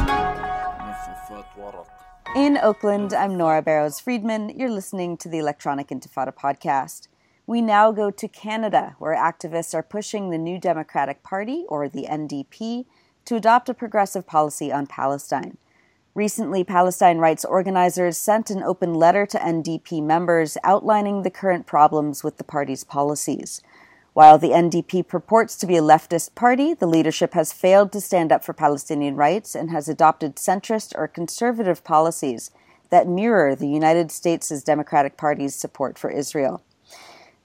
In 2.35 2.59
Oakland, 2.59 3.15
I'm 3.15 3.37
Nora 3.39 3.63
Barrows 3.63 3.99
Friedman. 3.99 4.51
You're 4.59 4.71
listening 4.71 5.17
to 5.19 5.29
the 5.29 5.39
Electronic 5.39 5.89
Intifada 5.89 6.35
podcast. 6.35 7.09
We 7.47 7.63
now 7.63 7.93
go 7.93 8.11
to 8.11 8.29
Canada, 8.29 8.95
where 8.99 9.17
activists 9.17 9.75
are 9.75 9.83
pushing 9.83 10.31
the 10.31 10.39
New 10.39 10.59
Democratic 10.59 11.23
Party, 11.23 11.65
or 11.69 11.89
the 11.89 12.07
NDP, 12.11 12.85
to 13.25 13.37
adopt 13.37 13.69
a 13.69 13.75
progressive 13.75 14.27
policy 14.27 14.71
on 14.71 14.87
Palestine. 14.87 15.57
Recently, 16.15 16.65
Palestine 16.65 17.19
rights 17.19 17.45
organizers 17.45 18.17
sent 18.17 18.51
an 18.51 18.63
open 18.63 18.95
letter 18.95 19.27
to 19.27 19.39
NDP 19.39 20.03
members 20.03 20.57
outlining 20.65 21.23
the 21.23 21.31
current 21.31 21.67
problems 21.67 22.25
with 22.25 22.39
the 22.39 22.45
party's 22.45 22.85
policies. 22.85 23.61
While 24.14 24.38
the 24.38 24.50
NDP 24.50 25.08
purports 25.08 25.56
to 25.56 25.66
be 25.66 25.78
a 25.78 25.82
leftist 25.82 26.36
party, 26.36 26.74
the 26.74 26.86
leadership 26.86 27.34
has 27.34 27.54
failed 27.54 27.94
to 27.94 28.02
stand 28.02 28.30
up 28.34 28.44
for 28.44 28.52
Palestinian 28.52 29.16
rights 29.16 29.56
and 29.56 29.72
has 29.72 29.88
adopted 29.88 30.36
centrist 30.36 30.94
or 30.98 31.08
conservative 31.08 31.86
policies 31.86 32.52
that 32.90 33.08
mirror 33.08 33.56
the 33.56 33.70
United 33.70 34.12
States' 34.12 34.62
Democratic 34.64 35.16
Party's 35.16 35.56
support 35.56 35.98
for 35.98 36.10
Israel. 36.10 36.62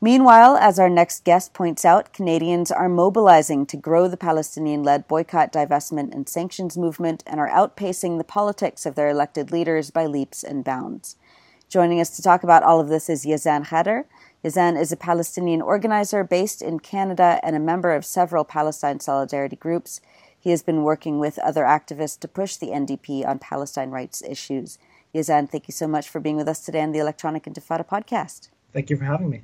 Meanwhile, 0.00 0.56
as 0.56 0.80
our 0.80 0.90
next 0.90 1.22
guest 1.22 1.54
points 1.54 1.84
out, 1.84 2.12
Canadians 2.12 2.72
are 2.72 2.88
mobilizing 2.88 3.64
to 3.66 3.76
grow 3.76 4.08
the 4.08 4.16
Palestinian 4.16 4.82
led 4.82 5.06
boycott, 5.06 5.52
divestment, 5.52 6.12
and 6.12 6.28
sanctions 6.28 6.76
movement 6.76 7.22
and 7.28 7.38
are 7.38 7.48
outpacing 7.48 8.18
the 8.18 8.24
politics 8.24 8.84
of 8.84 8.96
their 8.96 9.08
elected 9.08 9.52
leaders 9.52 9.92
by 9.92 10.04
leaps 10.04 10.42
and 10.42 10.64
bounds. 10.64 11.14
Joining 11.68 12.00
us 12.00 12.14
to 12.16 12.22
talk 12.22 12.42
about 12.42 12.62
all 12.62 12.78
of 12.78 12.88
this 12.88 13.08
is 13.08 13.24
Yazan 13.24 13.66
Khader. 13.66 14.04
Yazan 14.44 14.80
is 14.80 14.92
a 14.92 14.96
Palestinian 14.96 15.62
organizer 15.62 16.22
based 16.22 16.62
in 16.62 16.78
Canada 16.78 17.40
and 17.42 17.56
a 17.56 17.60
member 17.60 17.92
of 17.92 18.04
several 18.04 18.44
Palestine 18.44 19.00
solidarity 19.00 19.56
groups. 19.56 20.00
He 20.38 20.50
has 20.50 20.62
been 20.62 20.84
working 20.84 21.18
with 21.18 21.38
other 21.40 21.64
activists 21.64 22.20
to 22.20 22.28
push 22.28 22.56
the 22.56 22.68
NDP 22.68 23.26
on 23.26 23.38
Palestine 23.38 23.90
rights 23.90 24.22
issues. 24.22 24.78
Yazan, 25.14 25.50
thank 25.50 25.66
you 25.66 25.72
so 25.72 25.88
much 25.88 26.08
for 26.08 26.20
being 26.20 26.36
with 26.36 26.48
us 26.48 26.64
today 26.64 26.82
on 26.82 26.92
the 26.92 26.98
Electronic 26.98 27.44
Intifada 27.44 27.86
podcast. 27.86 28.50
Thank 28.72 28.90
you 28.90 28.96
for 28.96 29.04
having 29.04 29.30
me. 29.30 29.42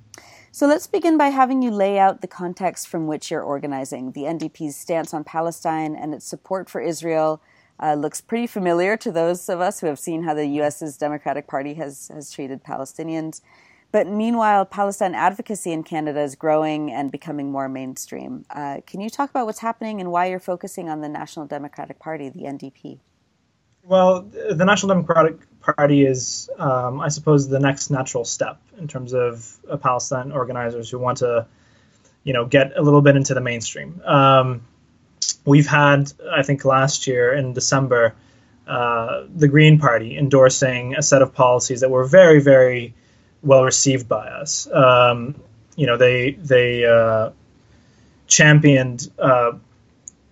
So 0.50 0.66
let's 0.66 0.86
begin 0.86 1.16
by 1.16 1.28
having 1.28 1.62
you 1.62 1.70
lay 1.70 1.98
out 1.98 2.20
the 2.20 2.26
context 2.26 2.86
from 2.86 3.06
which 3.06 3.30
you're 3.30 3.42
organizing. 3.42 4.12
The 4.12 4.24
NDP's 4.24 4.76
stance 4.76 5.14
on 5.14 5.24
Palestine 5.24 5.96
and 5.96 6.12
its 6.12 6.26
support 6.26 6.68
for 6.68 6.82
Israel 6.82 7.40
uh, 7.80 7.94
looks 7.94 8.20
pretty 8.20 8.46
familiar 8.46 8.96
to 8.98 9.10
those 9.10 9.48
of 9.48 9.60
us 9.60 9.80
who 9.80 9.86
have 9.86 9.98
seen 9.98 10.24
how 10.24 10.34
the 10.34 10.46
U.S.'s 10.46 10.98
Democratic 10.98 11.46
Party 11.46 11.74
has, 11.74 12.08
has 12.08 12.30
treated 12.30 12.62
Palestinians. 12.62 13.40
But 13.92 14.06
meanwhile, 14.06 14.64
Palestine 14.64 15.14
advocacy 15.14 15.70
in 15.70 15.82
Canada 15.84 16.20
is 16.22 16.34
growing 16.34 16.90
and 16.90 17.12
becoming 17.12 17.52
more 17.52 17.68
mainstream. 17.68 18.46
Uh, 18.48 18.78
can 18.86 19.02
you 19.02 19.10
talk 19.10 19.28
about 19.28 19.44
what's 19.44 19.58
happening 19.58 20.00
and 20.00 20.10
why 20.10 20.26
you're 20.26 20.40
focusing 20.40 20.88
on 20.88 21.02
the 21.02 21.10
National 21.10 21.44
Democratic 21.46 21.98
Party, 21.98 22.30
the 22.30 22.44
NDP? 22.44 23.00
Well, 23.84 24.22
the 24.22 24.64
National 24.64 24.88
Democratic 24.88 25.36
Party 25.60 26.06
is, 26.06 26.48
um, 26.58 27.00
I 27.00 27.08
suppose, 27.08 27.48
the 27.48 27.58
next 27.58 27.90
natural 27.90 28.24
step 28.24 28.60
in 28.78 28.88
terms 28.88 29.12
of 29.12 29.58
uh, 29.68 29.76
Palestine 29.76 30.32
organizers 30.32 30.88
who 30.88 30.98
want 30.98 31.18
to, 31.18 31.46
you 32.24 32.32
know, 32.32 32.46
get 32.46 32.72
a 32.76 32.80
little 32.80 33.02
bit 33.02 33.16
into 33.16 33.34
the 33.34 33.40
mainstream. 33.42 34.00
Um, 34.06 34.62
we've 35.44 35.66
had, 35.66 36.10
I 36.32 36.42
think, 36.42 36.64
last 36.64 37.06
year 37.06 37.34
in 37.34 37.52
December, 37.52 38.14
uh, 38.66 39.24
the 39.34 39.48
Green 39.48 39.78
Party 39.78 40.16
endorsing 40.16 40.94
a 40.94 41.02
set 41.02 41.20
of 41.20 41.34
policies 41.34 41.80
that 41.80 41.90
were 41.90 42.04
very, 42.04 42.40
very 42.40 42.94
well 43.42 43.64
received 43.64 44.08
by 44.08 44.26
us. 44.28 44.70
Um, 44.72 45.34
you 45.76 45.86
know, 45.86 45.96
they 45.96 46.32
they 46.32 46.84
uh, 46.84 47.30
championed 48.26 49.10
uh, 49.18 49.52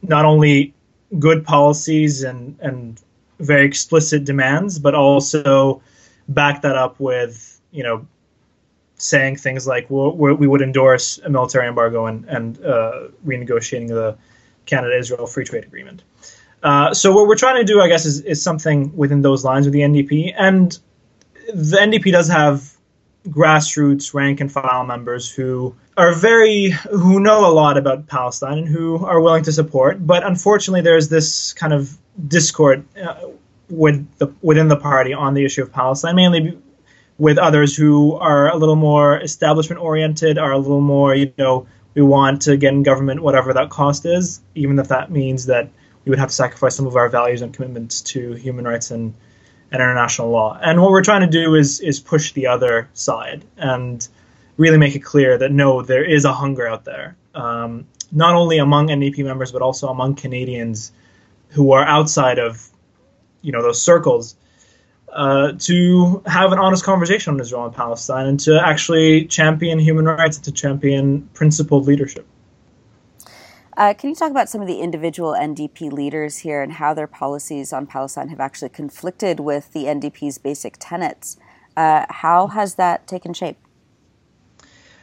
not 0.03 0.25
only 0.25 0.75
good 1.19 1.45
policies 1.45 2.23
and 2.23 2.57
and 2.61 3.01
very 3.39 3.65
explicit 3.65 4.25
demands, 4.25 4.79
but 4.79 4.95
also 4.95 5.83
backed 6.29 6.63
that 6.63 6.77
up 6.77 7.01
with 7.01 7.61
you 7.73 7.83
know 7.83 8.07
saying 8.97 9.37
things 9.37 9.67
like 9.67 9.89
we 9.89 10.33
we 10.35 10.47
would 10.47 10.63
endorse 10.63 11.19
a 11.19 11.31
military 11.31 11.67
embargo 11.67 12.07
and 12.07 12.25
and 12.27 12.63
uh, 12.65 13.09
renegotiating 13.27 13.89
the 13.89 14.17
Canada-Israel 14.67 15.27
Free 15.27 15.45
Trade 15.45 15.65
Agreement. 15.65 16.03
Uh, 16.63 16.93
so 16.93 17.13
what 17.13 17.27
we're 17.27 17.37
trying 17.37 17.57
to 17.57 17.65
do, 17.65 17.81
I 17.81 17.89
guess, 17.89 18.05
is, 18.05 18.21
is 18.21 18.43
something 18.43 18.95
within 18.95 19.23
those 19.23 19.45
lines 19.45 19.65
with 19.65 19.73
the 19.73 19.81
NDP, 19.81 20.35
and 20.37 20.79
the 21.55 21.79
NDP 21.79 22.13
does 22.13 22.29
have 22.29 22.77
grassroots 23.29 24.15
rank 24.15 24.41
and 24.41 24.51
file 24.51 24.85
members 24.85 25.31
who 25.31 25.75
are 25.97 26.15
very 26.15 26.71
who 26.71 27.21
know 27.21 27.47
a 27.47 27.53
lot 27.53 27.77
about 27.77 28.07
Palestine 28.07 28.59
and 28.59 28.69
who 28.69 29.05
are 29.05 29.21
willing 29.21 29.45
to 29.45 29.53
support. 29.53 30.05
But 30.05 30.25
unfortunately, 30.25 30.81
there's 30.83 31.09
this 31.09 31.53
kind 31.53 31.73
of 31.73 31.97
discord 32.27 32.85
uh, 32.97 33.29
with 33.69 34.07
the 34.19 34.33
within 34.43 34.69
the 34.69 34.77
party 34.77 35.13
on 35.13 35.35
the 35.35 35.45
issue 35.45 35.63
of 35.63 35.73
Palestine, 35.73 36.17
mainly 36.17 36.59
with 37.19 37.37
others 37.37 37.77
who 37.77 38.15
are 38.15 38.49
a 38.49 38.57
little 38.57 38.77
more 38.77 39.21
establishment 39.21 39.83
oriented, 39.83 40.39
are 40.39 40.53
a 40.53 40.59
little 40.59 40.81
more 40.81 41.15
you 41.15 41.33
know 41.37 41.67
we 41.95 42.03
want 42.03 42.43
to 42.43 42.57
get 42.57 42.73
in 42.73 42.83
government 42.83 43.21
whatever 43.21 43.53
that 43.53 43.69
cost 43.69 44.07
is, 44.07 44.41
even 44.55 44.79
if 44.79 44.89
that 44.89 45.11
means 45.11 45.47
that 45.47 45.69
we 46.05 46.11
would 46.11 46.19
have 46.19 46.29
to 46.29 46.35
sacrifice 46.35 46.75
some 46.75 46.87
of 46.87 46.97
our 46.97 47.09
values 47.09 47.43
and 47.43 47.53
commitments 47.53 48.01
to 48.01 48.33
human 48.33 48.65
rights 48.65 48.91
and 48.91 49.15
and 49.73 49.81
international 49.81 50.31
law. 50.31 50.59
And 50.61 50.81
what 50.81 50.91
we're 50.91 51.03
trying 51.03 51.21
to 51.23 51.27
do 51.27 51.55
is 51.55 51.81
is 51.81 52.01
push 52.01 52.33
the 52.33 52.47
other 52.47 52.89
side 52.95 53.45
and 53.57 54.07
really 54.57 54.79
make 54.79 54.95
it 54.95 55.01
clear 55.01 55.39
that 55.39 55.53
no, 55.53 55.83
there 55.83 56.05
is 56.05 56.25
a 56.25 56.33
hunger 56.33 56.67
out 56.67 56.85
there, 56.85 57.17
um, 57.35 57.87
not 58.13 58.35
only 58.35 58.59
among 58.59 58.89
NDP 58.89 59.25
members 59.25 59.53
but 59.53 59.63
also 59.63 59.89
among 59.89 60.17
Canadians 60.17 60.93
who 61.49 61.73
are 61.73 61.85
outside 61.85 62.39
of 62.39 62.69
you 63.43 63.53
know 63.53 63.63
those 63.63 63.81
circles. 63.81 64.37
Uh, 65.13 65.55
to 65.59 66.23
have 66.25 66.53
an 66.53 66.61
honest 66.61 66.85
conversation 66.85 67.35
on 67.35 67.41
Israel 67.41 67.65
and 67.65 67.75
Palestine 67.75 68.29
and 68.29 68.39
to 68.39 68.61
actually 68.65 69.25
champion 69.25 69.81
human 69.81 70.05
rights 70.05 70.37
and 70.37 70.45
to 70.45 70.53
champion 70.53 71.23
principled 71.35 71.85
leadership. 71.85 72.25
Uh, 73.77 73.95
can 73.95 74.11
you 74.11 74.17
talk 74.17 74.31
about 74.31 74.49
some 74.49 74.61
of 74.61 74.67
the 74.67 74.81
individual 74.81 75.33
NDP 75.33 75.93
leaders 75.93 76.39
here 76.39 76.61
and 76.61 76.73
how 76.73 76.93
their 76.93 77.07
policies 77.07 77.73
on 77.73 77.87
Palestine 77.87 78.29
have 78.29 78.41
actually 78.41 78.69
conflicted 78.69 79.41
with 79.41 79.73
the 79.73 79.85
NDP's 79.85 80.39
basic 80.39 80.77
tenets? 80.79 81.37
Uh, 81.77 82.05
how 82.11 82.49
has 82.49 82.75
that 82.75 83.07
taken 83.07 83.33
shape? 83.33 83.57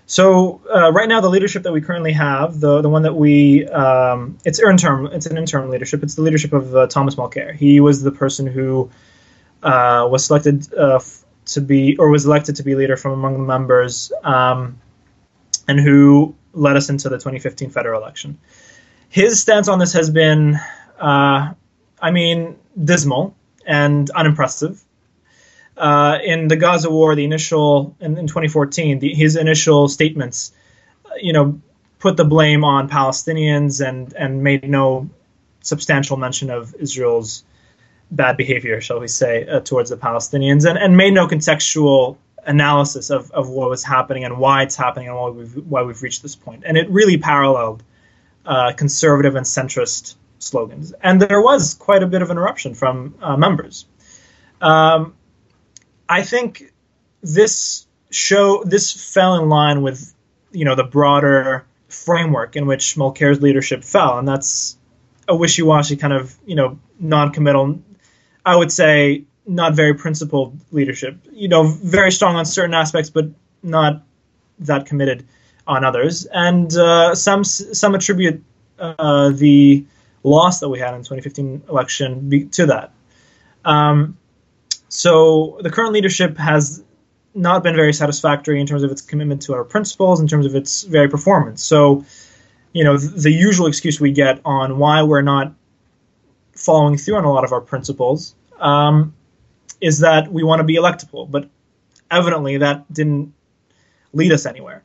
So 0.05 0.61
uh, 0.73 0.91
right 0.91 1.07
now, 1.09 1.19
the 1.21 1.29
leadership 1.29 1.63
that 1.63 1.73
we 1.73 1.81
currently 1.81 2.13
have, 2.13 2.59
the 2.59 2.81
the 2.81 2.87
one 2.87 3.01
that 3.01 3.15
we, 3.15 3.67
um, 3.67 4.37
it's 4.45 4.59
interim, 4.59 5.07
it's 5.07 5.25
an 5.25 5.37
interim 5.37 5.69
leadership. 5.69 6.01
It's 6.01 6.15
the 6.15 6.21
leadership 6.21 6.53
of 6.53 6.75
uh, 6.75 6.87
Thomas 6.87 7.15
Mulcair. 7.15 7.53
He 7.53 7.81
was 7.81 8.03
the 8.03 8.11
person 8.11 8.47
who 8.47 8.89
uh, 9.63 10.07
was 10.09 10.25
selected 10.25 10.73
uh, 10.73 10.99
to 11.47 11.61
be, 11.61 11.97
or 11.97 12.09
was 12.09 12.25
elected 12.25 12.55
to 12.57 12.63
be 12.63 12.75
leader 12.75 12.95
from 12.95 13.11
among 13.11 13.33
the 13.33 13.45
members, 13.45 14.13
um, 14.23 14.79
and 15.67 15.77
who 15.77 16.35
led 16.53 16.77
us 16.77 16.89
into 16.89 17.09
the 17.09 17.17
2015 17.17 17.69
federal 17.69 18.01
election 18.01 18.37
his 19.09 19.39
stance 19.39 19.67
on 19.67 19.79
this 19.79 19.93
has 19.93 20.09
been, 20.09 20.59
uh, 20.99 21.53
I 22.01 22.11
mean, 22.11 22.57
dismal 22.81 23.35
and 23.65 24.09
unimpressive. 24.11 24.83
Uh, 25.75 26.17
in 26.23 26.47
the 26.47 26.55
Gaza 26.55 26.89
war, 26.89 27.15
the 27.15 27.23
initial 27.23 27.95
in, 27.99 28.17
in 28.17 28.27
2014, 28.27 28.99
the, 28.99 29.13
his 29.13 29.35
initial 29.35 29.87
statements, 29.87 30.51
uh, 31.05 31.09
you 31.21 31.33
know, 31.33 31.61
put 31.99 32.17
the 32.17 32.25
blame 32.25 32.63
on 32.63 32.89
Palestinians 32.89 33.85
and 33.87 34.13
and 34.13 34.43
made 34.43 34.67
no 34.67 35.09
substantial 35.61 36.17
mention 36.17 36.49
of 36.49 36.73
Israel's 36.79 37.43
bad 38.09 38.37
behavior, 38.37 38.81
shall 38.81 38.99
we 38.99 39.07
say, 39.07 39.45
uh, 39.47 39.59
towards 39.59 39.89
the 39.89 39.97
Palestinians, 39.97 40.67
and, 40.67 40.77
and 40.77 40.95
made 40.95 41.13
no 41.13 41.27
contextual 41.27 42.17
analysis 42.45 43.09
of, 43.09 43.29
of 43.31 43.49
what 43.49 43.69
was 43.69 43.83
happening 43.83 44.23
and 44.23 44.37
why 44.37 44.63
it's 44.63 44.75
happening 44.75 45.09
and 45.09 45.17
why 45.17 45.29
we've 45.29 45.55
why 45.67 45.81
we've 45.83 46.01
reached 46.01 46.23
this 46.23 46.35
point. 46.35 46.63
And 46.65 46.77
it 46.77 46.89
really 46.89 47.17
paralleled 47.17 47.83
uh, 48.47 48.71
conservative 48.71 49.35
and 49.35 49.45
centrist 49.45 50.15
slogans. 50.39 50.93
And 51.01 51.21
there 51.21 51.41
was 51.41 51.73
quite 51.73 52.01
a 52.01 52.07
bit 52.07 52.21
of 52.21 52.31
an 52.31 52.37
eruption 52.37 52.73
from 52.73 53.15
uh, 53.21 53.37
members. 53.37 53.85
Um, 54.61 55.13
I 56.09 56.23
think 56.23 56.73
this 57.21 57.85
show 58.09 58.63
this 58.63 59.13
fell 59.13 59.35
in 59.35 59.49
line 59.49 59.81
with 59.81 60.13
you 60.51 60.63
know 60.65 60.75
the 60.75 60.83
broader 60.83 61.65
framework 61.89 62.55
in 62.55 62.65
which 62.65 62.95
Mulcair's 62.95 63.41
leadership 63.41 63.83
fell, 63.83 64.17
and 64.17 64.27
that's 64.27 64.77
a 65.27 65.35
wishy-washy 65.35 65.97
kind 65.97 66.13
of 66.13 66.35
you 66.45 66.55
know 66.55 66.79
non-committal. 66.99 67.79
I 68.45 68.55
would 68.55 68.71
say 68.71 69.25
not 69.45 69.75
very 69.75 69.93
principled 69.93 70.57
leadership. 70.71 71.17
You 71.31 71.49
know, 71.49 71.63
very 71.63 72.11
strong 72.11 72.35
on 72.35 72.45
certain 72.45 72.73
aspects, 72.73 73.09
but 73.09 73.27
not 73.61 74.03
that 74.59 74.85
committed 74.85 75.27
on 75.67 75.83
others, 75.83 76.25
and 76.25 76.75
uh, 76.75 77.13
some 77.13 77.43
some 77.43 77.95
attribute 77.95 78.43
uh, 78.79 79.29
the 79.29 79.85
loss 80.23 80.59
that 80.59 80.69
we 80.69 80.79
had 80.79 80.93
in 80.93 81.01
2015 81.01 81.63
election 81.69 82.29
be, 82.29 82.45
to 82.45 82.65
that. 82.65 82.91
Um, 83.65 84.17
so 84.89 85.59
the 85.61 85.69
current 85.69 85.93
leadership 85.93 86.37
has 86.37 86.83
not 87.33 87.63
been 87.63 87.75
very 87.75 87.93
satisfactory 87.93 88.59
in 88.59 88.65
terms 88.65 88.83
of 88.83 88.91
its 88.91 89.01
commitment 89.01 89.41
to 89.43 89.53
our 89.53 89.63
principles, 89.63 90.19
in 90.19 90.27
terms 90.27 90.45
of 90.45 90.55
its 90.55 90.83
very 90.83 91.07
performance. 91.07 91.61
So, 91.63 92.03
you 92.73 92.83
know, 92.83 92.97
the, 92.97 93.07
the 93.07 93.31
usual 93.31 93.67
excuse 93.67 93.99
we 93.99 94.11
get 94.11 94.41
on 94.43 94.77
why 94.77 95.03
we're 95.03 95.21
not 95.21 95.53
following 96.53 96.97
through 96.97 97.15
on 97.15 97.25
a 97.25 97.31
lot 97.31 97.43
of 97.43 97.51
our 97.51 97.61
principles 97.61 98.35
um, 98.59 99.13
is 99.81 99.99
that 99.99 100.31
we 100.31 100.43
want 100.43 100.59
to 100.59 100.63
be 100.63 100.75
electable, 100.75 101.29
but 101.29 101.47
evidently 102.09 102.57
that 102.57 102.91
didn't 102.91 103.33
lead 104.13 104.31
us 104.31 104.45
anywhere. 104.45 104.81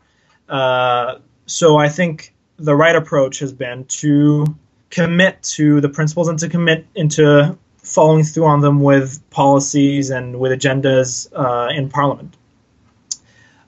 Uh, 0.53 1.18
so 1.46 1.78
I 1.78 1.88
think 1.88 2.34
the 2.59 2.76
right 2.76 2.94
approach 2.94 3.38
has 3.38 3.55
been 3.55 3.86
to 3.86 4.44
commit 4.90 5.42
to 5.42 5.80
the 5.80 5.88
principles 5.88 6.28
and 6.28 6.38
to 6.40 6.48
commit 6.50 6.86
into 6.94 7.57
following 7.78 8.22
through 8.22 8.44
on 8.44 8.61
them 8.61 8.82
with 8.82 9.18
policies 9.30 10.11
and 10.11 10.38
with 10.38 10.53
agendas 10.53 11.26
uh, 11.34 11.72
in 11.72 11.88
Parliament. 11.88 12.36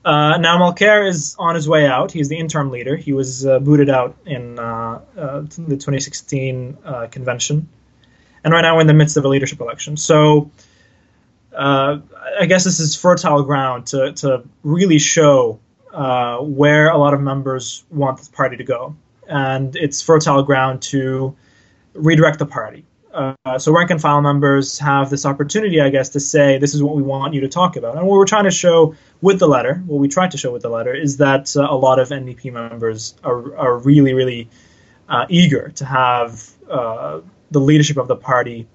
Uh, 0.05 0.37
now 0.37 0.59
Mulcair 0.59 1.09
is 1.09 1.35
on 1.39 1.55
his 1.55 1.67
way 1.67 1.87
out. 1.87 2.13
He's 2.13 2.29
the 2.29 2.37
interim 2.37 2.71
leader. 2.71 2.95
He 2.95 3.15
was 3.15 3.47
uh, 3.47 3.59
booted 3.61 3.89
out 3.89 4.15
in 4.27 4.59
uh, 4.59 5.01
uh, 5.17 5.41
the 5.41 5.79
2016 5.79 6.77
uh, 6.85 7.07
convention, 7.07 7.67
and 8.45 8.53
right 8.53 8.61
now 8.61 8.75
we're 8.75 8.83
in 8.83 8.87
the 8.87 8.93
midst 8.93 9.17
of 9.17 9.25
a 9.25 9.29
leadership 9.29 9.63
election. 9.63 9.97
So 9.97 10.51
I 11.57 12.47
guess 12.47 12.65
this 12.65 12.79
is 12.81 12.95
fertile 12.95 13.43
ground 13.43 13.87
to 13.89 14.13
to 14.13 14.45
really 14.63 14.99
show 14.99 15.59
uh, 15.95 16.39
where 16.39 16.89
a 16.89 16.99
lot 16.99 17.15
of 17.15 17.21
members 17.21 17.85
want 17.91 18.19
this 18.19 18.29
party 18.29 18.57
to 18.57 18.65
go, 18.65 18.97
and 19.29 19.77
it's 19.77 20.03
fertile 20.03 20.43
ground 20.43 20.83
to 20.83 21.35
redirect 21.95 22.39
the 22.39 22.47
party. 22.47 22.85
Uh, 23.13 23.59
so 23.59 23.73
rank 23.73 23.91
and 23.91 24.01
file 24.01 24.21
members 24.21 24.77
have 24.81 25.09
this 25.09 25.25
opportunity, 25.25 25.81
I 25.81 25.89
guess, 25.89 26.09
to 26.11 26.21
say 26.21 26.59
this 26.59 26.75
is 26.75 26.83
what 26.83 26.97
we 26.97 27.03
want 27.03 27.33
you 27.33 27.41
to 27.43 27.49
talk 27.49 27.77
about. 27.77 27.97
And 27.97 28.07
what 28.09 28.17
we're 28.17 28.27
trying 28.27 28.45
to 28.45 28.51
show 28.51 28.97
with 29.21 29.39
the 29.39 29.47
letter, 29.47 29.77
what 29.87 29.99
we 29.99 30.09
tried 30.09 30.33
to 30.33 30.39
show 30.39 30.53
with 30.53 30.63
the 30.63 30.69
letter, 30.69 30.93
is 30.93 31.19
that 31.19 31.57
uh, 31.57 31.69
a 31.71 31.77
lot 31.77 32.01
of 32.01 32.09
NDP 32.09 32.53
members 32.53 33.15
are, 33.23 33.57
are 33.57 33.79
really, 33.79 34.15
really 34.15 34.49
uh, 35.09 35.27
eager 35.29 35.69
to 35.77 35.85
have 35.85 36.51
uh, 36.69 37.21
the 37.53 37.61
leadership 37.61 37.99
of 37.99 38.09
the 38.09 38.17
party 38.17 38.67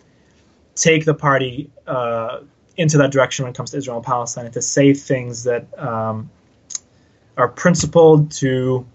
take 0.76 1.04
the 1.04 1.14
party 1.14 1.70
uh, 1.86 2.40
into 2.78 2.98
that 2.98 3.12
direction 3.12 3.44
when 3.44 3.52
it 3.52 3.58
comes 3.58 3.72
to 3.72 3.78
Israel 3.78 3.98
and 3.98 4.06
Palestine, 4.06 4.46
and 4.46 4.54
to 4.54 4.62
say 4.62 4.94
things 4.94 5.44
that 5.44 5.68
um, 5.78 6.30
are 7.40 7.48
principled 7.48 8.32
to 8.32 8.86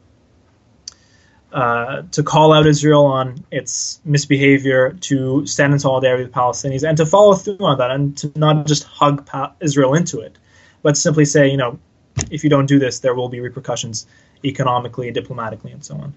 uh, 1.53 2.03
to 2.11 2.23
call 2.23 2.53
out 2.53 2.67
Israel 2.67 3.07
on 3.07 3.45
its 3.53 4.01
misbehavior, 4.05 4.93
to 5.01 5.47
stand 5.47 5.73
in 5.73 5.79
solidarity 5.79 6.25
with 6.25 6.33
Palestinians, 6.33 6.87
and 6.87 6.97
to 6.97 7.07
follow 7.07 7.35
through 7.35 7.59
on 7.61 7.79
that, 7.79 7.93
and 7.93 8.17
to 8.19 8.33
not 8.35 8.67
just 8.67 8.83
hug 8.83 9.25
pa- 9.25 9.53
Israel 9.61 9.95
into 9.95 10.19
it, 10.21 10.37
but 10.83 10.97
simply 10.97 11.25
say, 11.25 11.49
you 11.49 11.57
know, 11.57 11.79
if 12.31 12.43
you 12.43 12.51
don't 12.51 12.67
do 12.67 12.79
this, 12.79 12.99
there 12.99 13.15
will 13.15 13.29
be 13.29 13.39
repercussions 13.39 14.05
economically, 14.45 15.11
diplomatically, 15.13 15.71
and 15.71 15.85
so 15.85 15.95
on. 15.95 16.13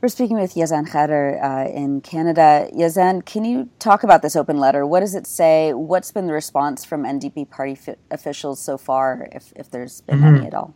We're 0.00 0.08
speaking 0.08 0.36
with 0.36 0.54
Yazan 0.54 0.88
Khader 0.88 1.42
uh, 1.42 1.70
in 1.70 2.00
Canada. 2.00 2.68
Yazan, 2.72 3.24
can 3.24 3.44
you 3.44 3.68
talk 3.78 4.02
about 4.02 4.22
this 4.22 4.36
open 4.36 4.58
letter? 4.58 4.84
What 4.84 5.00
does 5.00 5.14
it 5.14 5.26
say? 5.26 5.72
What's 5.72 6.10
been 6.12 6.26
the 6.26 6.32
response 6.32 6.84
from 6.84 7.04
NDP 7.04 7.50
party 7.50 7.76
fi- 7.76 7.96
officials 8.10 8.60
so 8.60 8.78
far, 8.78 9.28
if, 9.32 9.52
if 9.56 9.70
there's 9.70 10.00
been 10.02 10.18
mm-hmm. 10.18 10.36
any 10.36 10.46
at 10.46 10.54
all? 10.54 10.74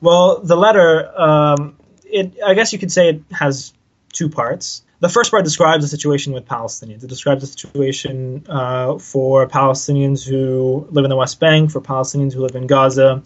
Well, 0.00 0.40
the 0.40 0.56
letter 0.56 1.10
um, 1.20 1.76
it, 2.10 2.38
I 2.44 2.54
guess 2.54 2.72
you 2.72 2.78
could 2.78 2.92
say 2.92 3.08
it 3.10 3.22
has 3.32 3.72
two 4.12 4.28
parts. 4.28 4.82
The 5.00 5.08
first 5.08 5.30
part 5.30 5.44
describes 5.44 5.84
the 5.84 5.88
situation 5.88 6.32
with 6.32 6.46
Palestinians. 6.46 7.04
It 7.04 7.08
describes 7.08 7.42
the 7.42 7.46
situation 7.46 8.44
uh, 8.48 8.98
for 8.98 9.46
Palestinians 9.46 10.26
who 10.26 10.88
live 10.90 11.04
in 11.04 11.08
the 11.08 11.16
West 11.16 11.38
Bank, 11.38 11.70
for 11.70 11.80
Palestinians 11.80 12.32
who 12.32 12.40
live 12.40 12.56
in 12.56 12.66
Gaza, 12.66 13.22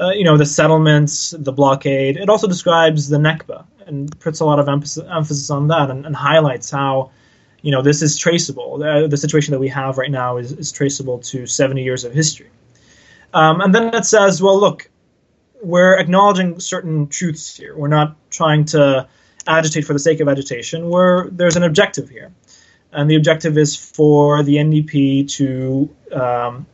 uh, 0.00 0.10
you 0.10 0.24
know, 0.24 0.36
the 0.36 0.46
settlements, 0.46 1.34
the 1.38 1.52
blockade. 1.52 2.16
It 2.16 2.28
also 2.28 2.48
describes 2.48 3.08
the 3.08 3.18
Nakba 3.18 3.64
and 3.86 4.18
puts 4.18 4.40
a 4.40 4.44
lot 4.44 4.58
of 4.58 4.68
emphasis, 4.68 5.50
on 5.50 5.68
that 5.68 5.90
and, 5.90 6.04
and 6.04 6.16
highlights 6.16 6.70
how, 6.70 7.10
you 7.62 7.70
know, 7.70 7.82
this 7.82 8.02
is 8.02 8.18
traceable. 8.18 8.78
The 8.78 9.16
situation 9.16 9.52
that 9.52 9.60
we 9.60 9.68
have 9.68 9.98
right 9.98 10.10
now 10.10 10.36
is, 10.38 10.52
is 10.52 10.72
traceable 10.72 11.18
to 11.20 11.46
70 11.46 11.82
years 11.82 12.04
of 12.04 12.12
history. 12.12 12.50
Um, 13.32 13.60
and 13.60 13.74
then 13.74 13.94
it 13.94 14.04
says, 14.04 14.42
well, 14.42 14.58
look, 14.58 14.90
we're 15.62 15.98
acknowledging 15.98 16.60
certain 16.60 17.08
truths 17.08 17.56
here. 17.56 17.76
We're 17.76 17.88
not 17.88 18.16
trying 18.30 18.64
to 18.66 19.08
agitate 19.46 19.84
for 19.84 19.92
the 19.92 19.98
sake 19.98 20.20
of 20.20 20.28
agitation. 20.28 20.88
We're, 20.88 21.30
there's 21.30 21.56
an 21.56 21.62
objective 21.62 22.08
here. 22.08 22.32
And 22.92 23.10
the 23.10 23.16
objective 23.16 23.58
is 23.58 23.76
for 23.76 24.42
the 24.42 24.56
NDP 24.56 25.30
to 25.32 25.94
um, 26.12 26.66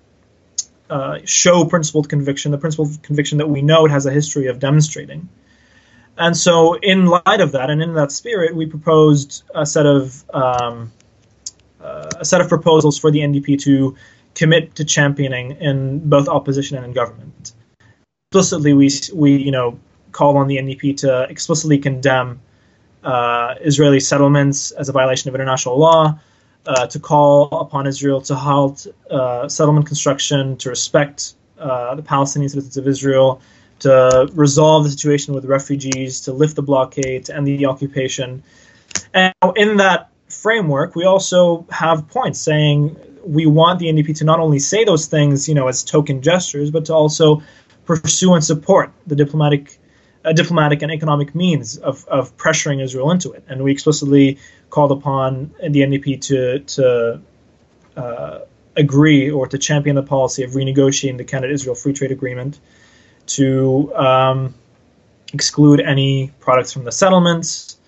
uh, 0.88 1.18
show 1.24 1.64
principled 1.64 2.08
conviction, 2.08 2.52
the 2.52 2.58
principled 2.58 3.02
conviction 3.02 3.38
that 3.38 3.48
we 3.48 3.62
know 3.62 3.86
it 3.86 3.90
has 3.90 4.06
a 4.06 4.12
history 4.12 4.46
of 4.46 4.58
demonstrating. 4.58 5.28
And 6.16 6.36
so, 6.36 6.74
in 6.74 7.06
light 7.06 7.40
of 7.40 7.52
that, 7.52 7.70
and 7.70 7.82
in 7.82 7.94
that 7.94 8.12
spirit, 8.12 8.54
we 8.54 8.66
proposed 8.66 9.42
a 9.52 9.66
set 9.66 9.86
of 9.86 10.24
um, 10.32 10.92
uh, 11.80 12.10
a 12.20 12.24
set 12.24 12.40
of 12.40 12.48
proposals 12.48 12.96
for 12.96 13.10
the 13.10 13.18
NDP 13.18 13.60
to 13.62 13.96
commit 14.36 14.76
to 14.76 14.84
championing 14.84 15.52
in 15.60 16.08
both 16.08 16.28
opposition 16.28 16.76
and 16.76 16.86
in 16.86 16.92
government 16.92 17.52
explicitly 18.34 18.72
we 18.72 18.90
we 19.12 19.36
you 19.36 19.52
know 19.52 19.78
call 20.10 20.36
on 20.38 20.48
the 20.48 20.56
NDP 20.56 20.96
to 20.96 21.22
explicitly 21.30 21.78
condemn 21.78 22.40
uh, 23.04 23.54
Israeli 23.60 24.00
settlements 24.00 24.72
as 24.72 24.88
a 24.88 24.92
violation 24.92 25.28
of 25.28 25.36
international 25.36 25.78
law, 25.78 26.18
uh, 26.66 26.86
to 26.88 26.98
call 26.98 27.48
upon 27.60 27.86
Israel 27.86 28.20
to 28.22 28.34
halt 28.34 28.88
uh, 29.08 29.48
settlement 29.48 29.86
construction, 29.86 30.56
to 30.56 30.68
respect 30.68 31.34
uh, 31.60 31.94
the 31.94 32.02
Palestinian 32.02 32.48
citizens 32.48 32.76
of 32.76 32.88
Israel, 32.88 33.40
to 33.78 34.28
resolve 34.34 34.82
the 34.82 34.90
situation 34.90 35.32
with 35.32 35.44
refugees, 35.44 36.22
to 36.22 36.32
lift 36.32 36.56
the 36.56 36.62
blockade, 36.62 37.26
to 37.26 37.36
end 37.36 37.46
the 37.46 37.66
occupation. 37.66 38.42
And 39.12 39.32
in 39.54 39.76
that 39.76 40.08
framework, 40.28 40.96
we 40.96 41.04
also 41.04 41.66
have 41.70 42.08
points 42.08 42.40
saying 42.40 42.96
we 43.24 43.46
want 43.46 43.78
the 43.78 43.86
NDP 43.86 44.18
to 44.18 44.24
not 44.24 44.40
only 44.40 44.58
say 44.58 44.84
those 44.84 45.06
things, 45.06 45.48
you 45.48 45.54
know, 45.54 45.68
as 45.68 45.82
token 45.82 46.20
gestures, 46.20 46.70
but 46.72 46.84
to 46.86 46.94
also 46.94 47.42
pursue 47.84 48.34
and 48.34 48.44
support 48.44 48.92
the 49.06 49.16
diplomatic 49.16 49.78
uh, 50.24 50.32
diplomatic 50.32 50.80
and 50.82 50.90
economic 50.90 51.34
means 51.34 51.76
of, 51.78 52.06
of 52.08 52.34
pressuring 52.38 52.82
Israel 52.82 53.10
into 53.10 53.30
it. 53.32 53.44
And 53.46 53.62
we 53.62 53.70
explicitly 53.72 54.38
called 54.70 54.92
upon 54.92 55.54
the 55.60 55.80
NDP 55.80 56.20
to 56.22 56.58
to 56.60 57.20
uh, 57.96 58.38
agree 58.76 59.30
or 59.30 59.46
to 59.46 59.58
champion 59.58 59.96
the 59.96 60.02
policy 60.02 60.42
of 60.42 60.52
renegotiating 60.52 61.18
the 61.18 61.24
Canada-Israel 61.24 61.76
Free 61.76 61.92
Trade 61.92 62.10
Agreement, 62.10 62.58
to 63.26 63.94
um, 63.94 64.54
exclude 65.32 65.80
any 65.80 66.32
products 66.40 66.72
from 66.72 66.84
the 66.84 66.92
settlements, 66.92 67.78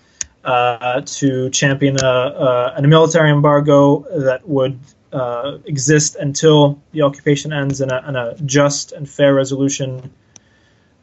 uh, 0.43 1.01
to 1.01 1.49
champion 1.49 1.97
a, 2.01 2.07
a, 2.07 2.73
a 2.77 2.81
military 2.81 3.31
embargo 3.31 4.05
that 4.17 4.47
would 4.47 4.79
uh, 5.17 5.57
exist 5.65 6.15
until 6.15 6.79
the 6.91 7.01
occupation 7.01 7.51
ends 7.51 7.81
and 7.81 7.91
a, 7.91 8.07
and 8.07 8.15
a 8.15 8.35
just 8.45 8.91
and 8.91 9.09
fair 9.09 9.33
resolution 9.33 10.13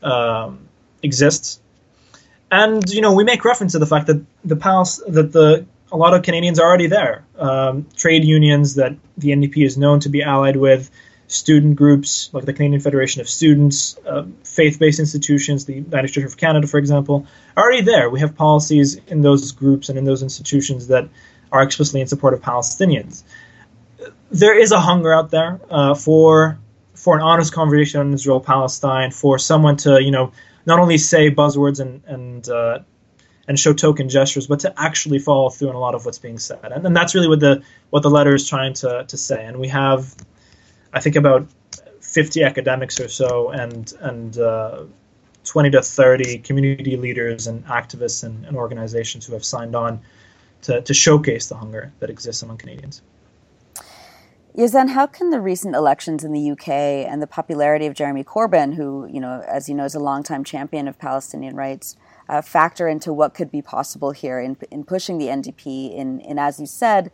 um, 0.02 0.68
exists. 1.02 1.60
And 2.50 2.88
you 2.90 3.00
know, 3.00 3.14
we 3.14 3.24
make 3.24 3.44
reference 3.44 3.72
to 3.72 3.80
the 3.80 3.86
fact 3.86 4.06
that 4.06 4.24
the 4.44 4.56
palace 4.56 5.02
that 5.08 5.32
the 5.32 5.66
a 5.90 5.96
lot 5.96 6.14
of 6.14 6.22
Canadians 6.22 6.58
are 6.60 6.68
already 6.68 6.86
there. 6.86 7.24
Um, 7.36 7.86
trade 7.96 8.24
unions 8.24 8.76
that 8.76 8.94
the 9.18 9.30
NDP 9.30 9.64
is 9.64 9.76
known 9.76 10.00
to 10.00 10.08
be 10.08 10.22
allied 10.22 10.56
with, 10.56 10.90
student 11.26 11.74
groups 11.76 12.30
like 12.32 12.44
the 12.44 12.52
Canadian 12.52 12.80
Federation 12.80 13.20
of 13.20 13.28
Students, 13.28 13.96
uh, 14.06 14.24
faith-based 14.44 15.00
institutions, 15.00 15.64
the 15.64 15.74
United 15.74 16.08
Church 16.08 16.24
of 16.24 16.36
Canada, 16.36 16.66
for 16.66 16.78
example, 16.78 17.26
are 17.56 17.64
already 17.64 17.82
there. 17.82 18.10
We 18.10 18.20
have 18.20 18.36
policies 18.36 18.96
in 19.08 19.22
those 19.22 19.52
groups 19.52 19.88
and 19.88 19.98
in 19.98 20.04
those 20.04 20.22
institutions 20.22 20.88
that 20.88 21.08
are 21.50 21.62
explicitly 21.62 22.00
in 22.00 22.06
support 22.06 22.34
of 22.34 22.40
Palestinians 22.40 23.24
there 24.34 24.58
is 24.58 24.72
a 24.72 24.80
hunger 24.80 25.14
out 25.14 25.30
there 25.30 25.60
uh, 25.70 25.94
for 25.94 26.58
for 26.94 27.16
an 27.16 27.22
honest 27.22 27.52
conversation 27.52 28.00
on 28.00 28.12
Israel 28.12 28.40
Palestine, 28.40 29.10
for 29.12 29.38
someone 29.38 29.76
to 29.76 30.02
you 30.02 30.10
know 30.10 30.32
not 30.66 30.80
only 30.80 30.98
say 30.98 31.30
buzzwords 31.30 31.78
and 31.80 32.02
and 32.06 32.48
uh, 32.48 32.80
and 33.46 33.58
show 33.58 33.72
token 33.72 34.08
gestures, 34.08 34.48
but 34.48 34.60
to 34.60 34.74
actually 34.76 35.20
follow 35.20 35.50
through 35.50 35.68
on 35.68 35.76
a 35.76 35.78
lot 35.78 35.94
of 35.94 36.04
what's 36.04 36.18
being 36.18 36.38
said, 36.38 36.58
and, 36.64 36.84
and 36.84 36.96
that's 36.96 37.14
really 37.14 37.28
what 37.28 37.40
the 37.40 37.62
what 37.90 38.02
the 38.02 38.10
letter 38.10 38.34
is 38.34 38.48
trying 38.48 38.74
to 38.74 39.04
to 39.06 39.16
say. 39.16 39.44
And 39.44 39.58
we 39.58 39.68
have, 39.68 40.14
I 40.92 40.98
think, 40.98 41.14
about 41.14 41.46
fifty 42.00 42.42
academics 42.42 42.98
or 42.98 43.08
so, 43.08 43.50
and 43.50 43.92
and 44.00 44.36
uh, 44.36 44.84
20 45.44 45.70
to 45.70 45.82
30 45.82 46.38
community 46.38 46.96
leaders 46.96 47.46
and 47.46 47.66
activists 47.66 48.24
and, 48.24 48.46
and 48.46 48.56
organizations 48.56 49.26
who 49.26 49.34
have 49.34 49.44
signed 49.44 49.76
on 49.76 50.00
to, 50.62 50.80
to 50.80 50.94
showcase 50.94 51.48
the 51.48 51.54
hunger 51.54 51.92
that 52.00 52.08
exists 52.08 52.42
among 52.42 52.56
Canadians. 52.56 53.02
Yazan, 54.56 54.90
how 54.90 55.06
can 55.06 55.30
the 55.30 55.40
recent 55.40 55.74
elections 55.74 56.22
in 56.22 56.32
the 56.32 56.50
UK 56.52 56.68
and 56.68 57.20
the 57.20 57.26
popularity 57.26 57.86
of 57.86 57.94
Jeremy 57.94 58.22
Corbyn, 58.22 58.74
who, 58.74 59.08
you 59.10 59.20
know, 59.20 59.42
as 59.48 59.68
you 59.68 59.74
know, 59.74 59.84
is 59.84 59.96
a 59.96 60.00
longtime 60.00 60.44
champion 60.44 60.86
of 60.86 60.96
Palestinian 60.96 61.56
rights, 61.56 61.96
uh, 62.28 62.40
factor 62.40 62.86
into 62.86 63.12
what 63.12 63.34
could 63.34 63.50
be 63.50 63.60
possible 63.60 64.12
here 64.12 64.38
in, 64.38 64.56
in 64.70 64.84
pushing 64.84 65.18
the 65.18 65.26
NDP 65.26 65.92
in, 65.92 66.20
in, 66.20 66.38
as 66.38 66.60
you 66.60 66.66
said, 66.66 67.10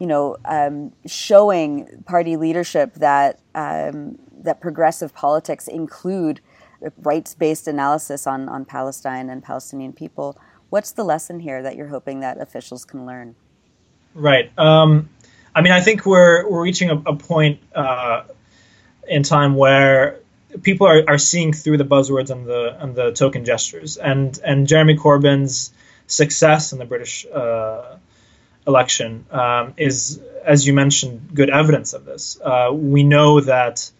you 0.00 0.06
know, 0.06 0.36
um, 0.46 0.92
showing 1.06 2.02
party 2.06 2.36
leadership 2.36 2.94
that 2.94 3.38
um, 3.54 4.18
that 4.32 4.60
progressive 4.60 5.14
politics 5.14 5.68
include 5.68 6.40
rights-based 7.02 7.68
analysis 7.68 8.26
on, 8.26 8.48
on 8.48 8.64
Palestine 8.64 9.28
and 9.28 9.42
Palestinian 9.42 9.92
people. 9.92 10.36
What's 10.70 10.92
the 10.92 11.04
lesson 11.04 11.40
here 11.40 11.62
that 11.62 11.76
you're 11.76 11.88
hoping 11.88 12.20
that 12.20 12.40
officials 12.40 12.84
can 12.86 13.04
learn? 13.04 13.36
Right. 14.14 14.50
Um, 14.58 15.10
I 15.54 15.62
mean, 15.62 15.72
I 15.72 15.80
think 15.80 16.06
we're 16.06 16.48
we're 16.48 16.62
reaching 16.62 16.90
a, 16.90 16.96
a 16.96 17.16
point 17.16 17.60
uh, 17.74 18.24
in 19.08 19.22
time 19.22 19.54
where 19.54 20.20
people 20.62 20.86
are, 20.86 21.02
are 21.08 21.18
seeing 21.18 21.52
through 21.52 21.78
the 21.78 21.84
buzzwords 21.84 22.30
and 22.30 22.46
the 22.46 22.76
and 22.80 22.94
the 22.94 23.12
token 23.12 23.44
gestures, 23.44 23.96
and 23.96 24.38
and 24.44 24.66
Jeremy 24.66 24.96
Corbyn's 24.96 25.72
success 26.06 26.72
in 26.72 26.78
the 26.78 26.84
British 26.84 27.26
uh, 27.26 27.96
election 28.66 29.24
um, 29.30 29.74
is, 29.76 30.20
as 30.44 30.66
you 30.66 30.72
mentioned, 30.72 31.30
good 31.34 31.50
evidence 31.50 31.92
of 31.92 32.04
this. 32.04 32.38
Uh, 32.40 32.70
we 32.72 33.02
know 33.02 33.40
that 33.40 33.90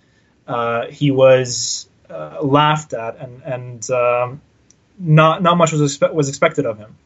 uh, 0.47 0.87
he 0.87 1.11
was 1.11 1.89
uh, 2.09 2.39
laughed 2.43 2.93
at, 2.93 3.17
and 3.19 3.43
and 3.43 3.91
um, 3.91 4.41
not 4.99 5.43
not 5.43 5.57
much 5.57 5.73
was 5.73 5.81
expe- 5.81 6.13
was 6.13 6.29
expected 6.29 6.67
of 6.67 6.79
him, 6.79 6.97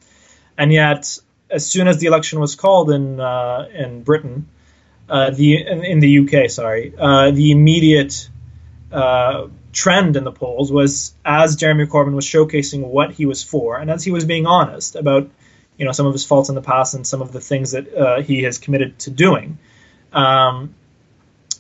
and 0.58 0.72
yet 0.72 1.18
as 1.50 1.66
soon 1.66 1.88
as 1.88 1.98
the 1.98 2.06
election 2.06 2.40
was 2.40 2.54
called 2.54 2.90
in 2.90 3.20
uh, 3.20 3.68
in 3.72 4.02
Britain, 4.02 4.48
uh, 5.08 5.30
the 5.30 5.66
in, 5.66 5.84
in, 5.84 5.98
the 6.00 6.18
UK, 6.20 6.50
sorry, 6.50 6.94
uh, 6.98 7.30
the 7.30 7.50
immediate 7.50 8.28
uh, 8.90 9.48
trend 9.72 10.16
in 10.16 10.24
the 10.24 10.32
polls 10.32 10.72
was 10.72 11.14
as 11.24 11.56
Jeremy 11.56 11.86
Corbyn 11.86 12.14
was 12.14 12.26
showcasing 12.26 12.86
what 12.86 13.12
he 13.12 13.26
was 13.26 13.42
for, 13.42 13.76
and 13.76 13.90
as 13.90 14.04
he 14.04 14.10
was 14.10 14.24
being 14.24 14.46
honest 14.46 14.96
about 14.96 15.30
you 15.76 15.84
know 15.84 15.92
some 15.92 16.06
of 16.06 16.12
his 16.12 16.24
faults 16.24 16.48
in 16.48 16.54
the 16.54 16.62
past 16.62 16.94
and 16.94 17.06
some 17.06 17.20
of 17.20 17.32
the 17.32 17.40
things 17.40 17.72
that 17.72 17.94
uh, 17.94 18.22
he 18.22 18.42
has 18.44 18.58
committed 18.58 18.98
to 19.00 19.10
doing. 19.10 19.58
Um, 20.12 20.74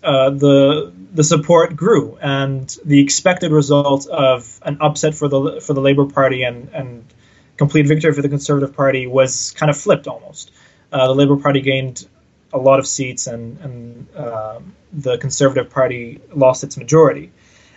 uh, 0.02 0.30
the 0.30 0.92
the 1.12 1.24
support 1.24 1.74
grew, 1.76 2.18
and 2.20 2.76
the 2.84 3.00
expected 3.00 3.52
result 3.52 4.06
of 4.06 4.60
an 4.62 4.78
upset 4.80 5.14
for 5.14 5.28
the 5.28 5.60
for 5.60 5.72
the 5.72 5.80
Labour 5.80 6.06
Party 6.06 6.42
and 6.42 6.68
and 6.72 7.04
complete 7.56 7.86
victory 7.86 8.12
for 8.12 8.22
the 8.22 8.28
Conservative 8.28 8.74
Party 8.74 9.06
was 9.06 9.52
kind 9.52 9.70
of 9.70 9.76
flipped 9.76 10.06
almost. 10.06 10.52
Uh, 10.92 11.08
the 11.08 11.14
Labour 11.14 11.36
Party 11.36 11.60
gained 11.60 12.06
a 12.52 12.58
lot 12.58 12.78
of 12.78 12.86
seats, 12.86 13.26
and 13.26 13.58
and 13.60 14.06
uh, 14.16 14.60
the 14.92 15.18
Conservative 15.18 15.70
Party 15.70 16.20
lost 16.34 16.64
its 16.64 16.76
majority. 16.76 17.32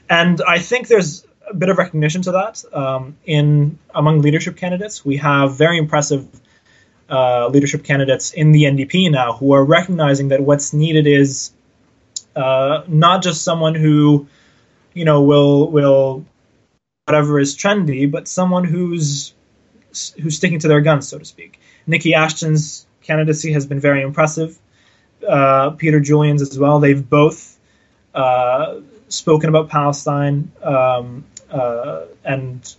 And 0.09 0.41
I 0.47 0.59
think 0.59 0.87
there's 0.87 1.25
a 1.49 1.53
bit 1.53 1.69
of 1.69 1.77
recognition 1.77 2.21
to 2.23 2.31
that 2.33 2.63
um, 2.73 3.17
in 3.25 3.79
among 3.93 4.21
leadership 4.21 4.57
candidates. 4.57 5.03
We 5.05 5.17
have 5.17 5.57
very 5.57 5.77
impressive 5.77 6.27
uh, 7.09 7.47
leadership 7.47 7.83
candidates 7.83 8.31
in 8.33 8.51
the 8.51 8.63
NDP 8.63 9.11
now 9.11 9.33
who 9.33 9.53
are 9.53 9.63
recognizing 9.63 10.29
that 10.29 10.41
what's 10.41 10.73
needed 10.73 11.07
is 11.07 11.51
uh, 12.35 12.83
not 12.87 13.23
just 13.23 13.43
someone 13.43 13.75
who, 13.75 14.27
you 14.93 15.05
know, 15.05 15.21
will 15.23 15.71
will 15.71 16.25
whatever 17.05 17.39
is 17.39 17.55
trendy, 17.55 18.09
but 18.09 18.27
someone 18.27 18.65
who's 18.65 19.33
who's 20.21 20.37
sticking 20.37 20.59
to 20.59 20.67
their 20.67 20.81
guns, 20.81 21.07
so 21.07 21.17
to 21.17 21.25
speak. 21.25 21.59
Niki 21.87 22.13
Ashton's 22.13 22.85
candidacy 23.01 23.53
has 23.53 23.65
been 23.65 23.79
very 23.79 24.01
impressive. 24.01 24.59
Uh, 25.27 25.71
Peter 25.71 25.99
Julian's 25.99 26.41
as 26.41 26.59
well. 26.59 26.79
They've 26.79 27.07
both 27.07 27.57
uh, 28.13 28.81
spoken 29.09 29.49
about 29.49 29.69
Palestine, 29.69 30.51
um, 30.61 31.25
uh, 31.49 32.05
and 32.23 32.75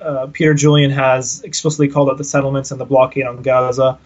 uh, 0.00 0.28
Peter 0.32 0.54
Julian 0.54 0.90
has 0.90 1.42
explicitly 1.42 1.88
called 1.88 2.10
out 2.10 2.18
the 2.18 2.24
settlements 2.24 2.70
and 2.70 2.80
the 2.80 2.84
blockade 2.84 3.26
on 3.26 3.42
Gaza. 3.42 3.98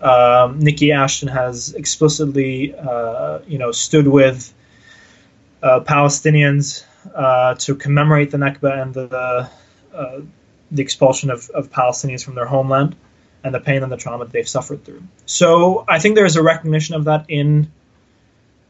Um, 0.00 0.60
Niki 0.60 0.94
Ashton 0.94 1.28
has 1.28 1.74
explicitly, 1.74 2.74
uh, 2.74 3.40
you 3.46 3.58
know, 3.58 3.72
stood 3.72 4.06
with 4.06 4.54
uh, 5.62 5.80
Palestinians 5.80 6.84
to 7.58 7.74
commemorate 7.74 8.30
the 8.30 8.38
Nakba 8.38 8.82
and 8.82 8.94
the 8.94 9.50
uh, 9.92 10.20
the 10.70 10.82
expulsion 10.82 11.30
of, 11.30 11.48
of 11.50 11.70
Palestinians 11.70 12.24
from 12.24 12.34
their 12.34 12.46
homeland 12.46 12.96
and 13.44 13.54
the 13.54 13.60
pain 13.60 13.82
and 13.82 13.90
the 13.90 13.96
trauma 13.96 14.24
that 14.24 14.32
they've 14.32 14.48
suffered 14.48 14.84
through. 14.84 15.02
So 15.26 15.84
I 15.88 15.98
think 15.98 16.14
there 16.14 16.26
is 16.26 16.36
a 16.36 16.42
recognition 16.42 16.94
of 16.94 17.04
that 17.04 17.26
in 17.28 17.70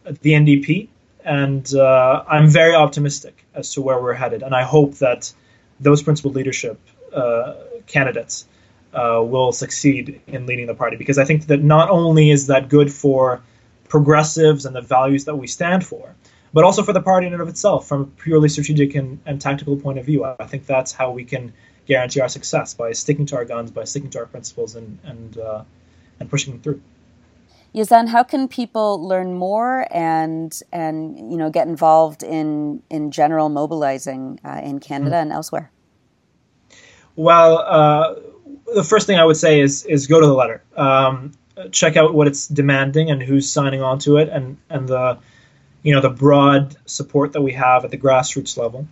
the 0.05 0.33
NDP, 0.33 0.89
and 1.25 1.75
uh, 1.75 2.25
I'm 2.29 2.49
very 2.49 2.75
optimistic 2.75 3.45
as 3.55 3.73
to 3.75 3.83
where 3.83 4.01
we're 4.01 4.15
headed. 4.15 4.43
And 4.43 4.55
I 4.55 4.63
hope 4.63 4.95
that 4.97 5.33
those 5.81 6.03
principal 6.03 6.31
leadership 6.33 6.79
uh, 7.13 7.55
candidates 7.87 8.47
uh, 8.93 9.23
will 9.23 9.53
succeed 9.53 10.21
in 10.27 10.47
leading 10.47 10.67
the 10.67 10.75
party 10.75 10.97
because 10.97 11.19
I 11.19 11.25
think 11.25 11.47
that 11.47 11.63
not 11.63 11.91
only 11.91 12.31
is 12.31 12.47
that 12.47 12.69
good 12.69 12.93
for 12.93 13.43
progressives 13.89 14.67
and 14.67 14.75
the 14.75 14.81
values 14.81 15.25
that 15.25 15.37
we 15.37 15.47
stand 15.47 15.85
for, 15.85 16.15
but 16.53 16.65
also 16.65 16.83
for 16.83 16.93
the 16.93 17.01
party 17.01 17.27
in 17.27 17.33
and 17.33 17.43
of 17.43 17.49
itself 17.49 17.87
from 17.87 18.03
a 18.03 18.07
purely 18.23 18.49
strategic 18.49 18.95
and, 18.95 19.21
and 19.27 19.41
tactical 19.41 19.77
point 19.77 19.99
of 19.99 20.07
view. 20.07 20.25
I 20.25 20.47
think 20.47 20.67
that's 20.67 20.93
how 20.93 21.11
we 21.11 21.25
can 21.25 21.53
guarantee 21.89 22.21
our 22.21 22.29
success 22.29 22.75
by 22.75 22.93
sticking 22.93 23.27
to 23.27 23.37
our 23.37 23.45
guns, 23.45 23.71
by 23.71 23.85
sticking 23.85 24.11
to 24.11 24.19
our 24.21 24.27
principles, 24.27 24.77
and 24.77 24.99
and 25.03 25.39
uh, 25.39 25.65
and 26.21 26.31
pushing 26.31 26.53
them 26.53 26.63
through. 26.63 26.81
Yazan, 27.75 28.09
how 28.09 28.23
can 28.23 28.49
people 28.49 29.07
learn 29.07 29.35
more 29.35 29.87
and 29.91 30.63
and 30.73 31.31
you 31.31 31.37
know 31.37 31.51
get 31.51 31.67
involved 31.67 32.23
in 32.23 32.83
in 32.91 33.11
general 33.11 33.49
mobilizing 33.49 34.39
uh, 34.45 34.61
in 34.63 34.79
Canada 34.79 35.17
mm-hmm. 35.17 35.23
and 35.23 35.33
elsewhere? 35.33 35.71
Well, 37.17 37.59
uh, 37.59 38.15
the 38.75 38.85
first 38.85 39.07
thing 39.07 39.19
I 39.19 39.25
would 39.25 39.37
say 39.37 39.61
is 39.61 39.85
is 39.85 40.07
go 40.07 40.21
to 40.21 40.27
the 40.27 40.35
letter, 40.35 40.63
um, 40.77 41.33
check 41.73 41.97
out 41.97 42.15
what 42.15 42.27
it's 42.27 42.47
demanding 42.47 43.11
and 43.11 43.23
who's 43.23 43.51
signing 43.51 43.83
on 43.83 43.99
to 44.01 44.19
it, 44.19 44.29
and 44.29 44.57
and 44.71 44.89
the 44.89 45.19
you 45.83 45.95
know 45.95 46.01
the 46.01 46.11
broad 46.11 46.77
support 46.87 47.33
that 47.33 47.43
we 47.43 47.53
have 47.53 47.85
at 47.85 47.91
the 47.91 47.99
grassroots 47.99 48.57
level, 48.57 48.89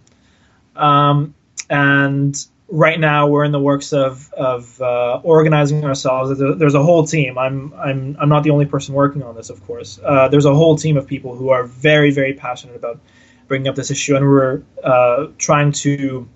um, 0.75 1.35
and 1.71 2.47
right 2.69 2.99
now 2.99 3.29
we're 3.29 3.45
in 3.45 3.53
the 3.53 3.61
works 3.61 3.93
of 3.93 4.33
of 4.33 4.81
uh, 4.81 5.21
organizing 5.23 5.85
ourselves. 5.85 6.39
There's 6.39 6.75
a 6.75 6.83
whole 6.83 7.07
team. 7.07 7.39
I'm 7.39 7.73
I'm 7.75 8.17
I'm 8.21 8.29
not 8.29 8.43
the 8.43 8.51
only 8.51 8.67
person 8.67 8.95
working 8.95 9.23
on 9.23 9.35
this, 9.35 9.51
of 9.51 9.65
course. 9.67 9.99
Uh, 10.03 10.29
there's 10.29 10.45
a 10.45 10.55
whole 10.55 10.77
team 10.77 10.97
of 10.97 11.07
people 11.07 11.35
who 11.37 11.51
are 11.51 11.65
very 11.65 12.11
very 12.11 12.35
passionate 12.35 12.77
about 12.77 13.01
bringing 13.49 13.69
up 13.69 13.77
this 13.77 13.91
issue, 13.91 14.17
and 14.17 14.25
we're 14.25 14.63
uh, 14.83 15.29
trying 15.39 15.73
to 15.73 16.29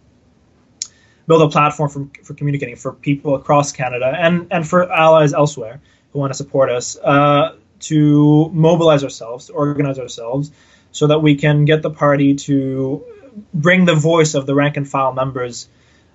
build 1.27 1.43
a 1.43 1.49
platform 1.49 1.89
for, 1.91 2.09
for 2.25 2.35
communicating 2.35 2.77
for 2.77 2.93
people 2.93 3.35
across 3.35 3.73
Canada 3.73 4.15
and 4.17 4.49
and 4.51 4.67
for 4.67 4.91
allies 4.91 5.33
elsewhere 5.33 5.81
who 6.13 6.19
want 6.19 6.33
to 6.33 6.37
support 6.37 6.71
us 6.71 6.97
uh, 6.97 7.55
to 7.79 8.51
mobilize 8.53 9.05
ourselves, 9.05 9.47
to 9.47 9.53
organize 9.53 9.99
ourselves, 9.99 10.51
so 10.93 11.07
that 11.07 11.21
we 11.21 11.35
can 11.37 11.65
get 11.65 11.83
the 11.83 11.91
party 11.91 12.35
to 12.35 13.05
bring 13.55 13.85
the 13.85 13.95
voice 13.95 14.35
of 14.35 14.45
the 14.45 14.55
rank 14.55 14.77
and 14.77 14.89
file 14.89 15.13
members 15.13 15.69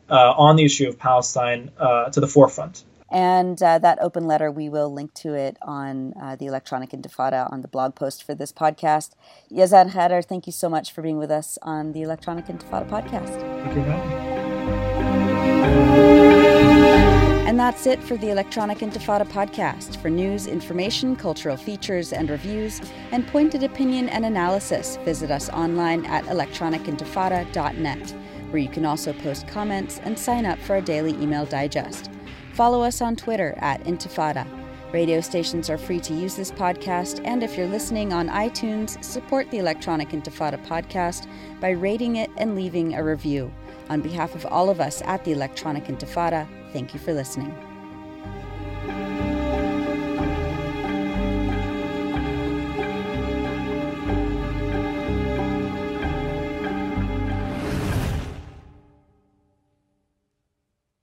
uh, 0.10 0.34
on 0.38 0.56
the 0.56 0.66
issue 0.66 0.88
of 0.88 0.98
Palestine 0.98 1.72
uh, 1.78 2.10
to 2.10 2.20
the 2.20 2.28
forefront. 2.28 2.84
And 3.12 3.62
uh, 3.62 3.78
that 3.80 4.00
open 4.02 4.26
letter, 4.26 4.52
we 4.52 4.68
will 4.68 4.92
link 4.92 5.14
to 5.16 5.34
it 5.36 5.58
on 5.62 6.14
uh, 6.22 6.36
the 6.36 6.48
Electronic 6.48 6.90
Intifada 6.90 7.52
on 7.52 7.62
the 7.62 7.68
blog 7.68 7.96
post 7.96 8.24
for 8.24 8.34
this 8.34 8.52
podcast. 8.52 9.12
Yazan 9.52 9.92
Khader, 9.92 10.26
thank 10.26 10.48
you 10.48 10.52
so 10.52 10.70
much 10.70 10.92
for 10.92 11.02
being 11.02 11.18
with 11.18 11.32
us 11.32 11.58
on 11.62 11.92
the 11.94 12.02
Electronic 12.02 12.48
Intifada 12.48 12.90
podcast. 12.90 13.30
Thank 13.64 13.76
you, 13.76 13.84
And 17.48 17.60
that's 17.60 17.86
it 17.86 18.02
for 18.04 18.18
the 18.18 18.32
Electronic 18.32 18.80
Intifada 18.80 19.26
podcast. 19.26 20.02
For 20.02 20.10
news, 20.10 20.48
information, 20.48 21.16
cultural 21.16 21.58
features 21.58 22.12
and 22.12 22.30
reviews, 22.30 22.82
and 23.12 23.28
pointed 23.28 23.64
opinion 23.64 24.10
and 24.10 24.26
analysis, 24.26 24.98
visit 25.06 25.30
us 25.30 25.48
online 25.50 26.06
at 26.08 26.26
electronicintifada.net 26.26 28.16
where 28.56 28.64
you 28.64 28.70
can 28.70 28.86
also 28.86 29.12
post 29.12 29.46
comments 29.50 30.00
and 30.06 30.18
sign 30.18 30.46
up 30.46 30.58
for 30.60 30.78
a 30.78 30.82
daily 30.82 31.12
email 31.22 31.46
digest. 31.46 32.10
Follow 32.54 32.82
us 32.82 33.02
on 33.02 33.14
Twitter 33.14 33.54
at 33.58 33.84
Intifada. 33.84 34.48
Radio 34.94 35.20
stations 35.20 35.70
are 35.70 35.78
free 35.78 36.00
to 36.00 36.14
use 36.14 36.38
this 36.38 36.54
podcast, 36.54 37.20
and 37.26 37.44
if 37.44 37.58
you're 37.58 37.68
listening 37.68 38.14
on 38.14 38.30
iTunes, 38.30 39.04
support 39.04 39.52
the 39.52 39.58
Electronic 39.58 40.12
Intifada 40.12 40.66
podcast 40.68 41.28
by 41.60 41.72
rating 41.72 42.16
it 42.16 42.30
and 42.38 42.56
leaving 42.56 42.96
a 42.96 43.04
review. 43.04 43.52
On 43.90 44.00
behalf 44.00 44.36
of 44.36 44.46
all 44.46 44.70
of 44.70 44.80
us 44.80 45.02
at 45.02 45.26
the 45.26 45.34
Electronic 45.34 45.88
Intifada, 45.88 46.48
thank 46.72 46.94
you 46.94 47.00
for 47.02 47.14
listening. 47.14 47.75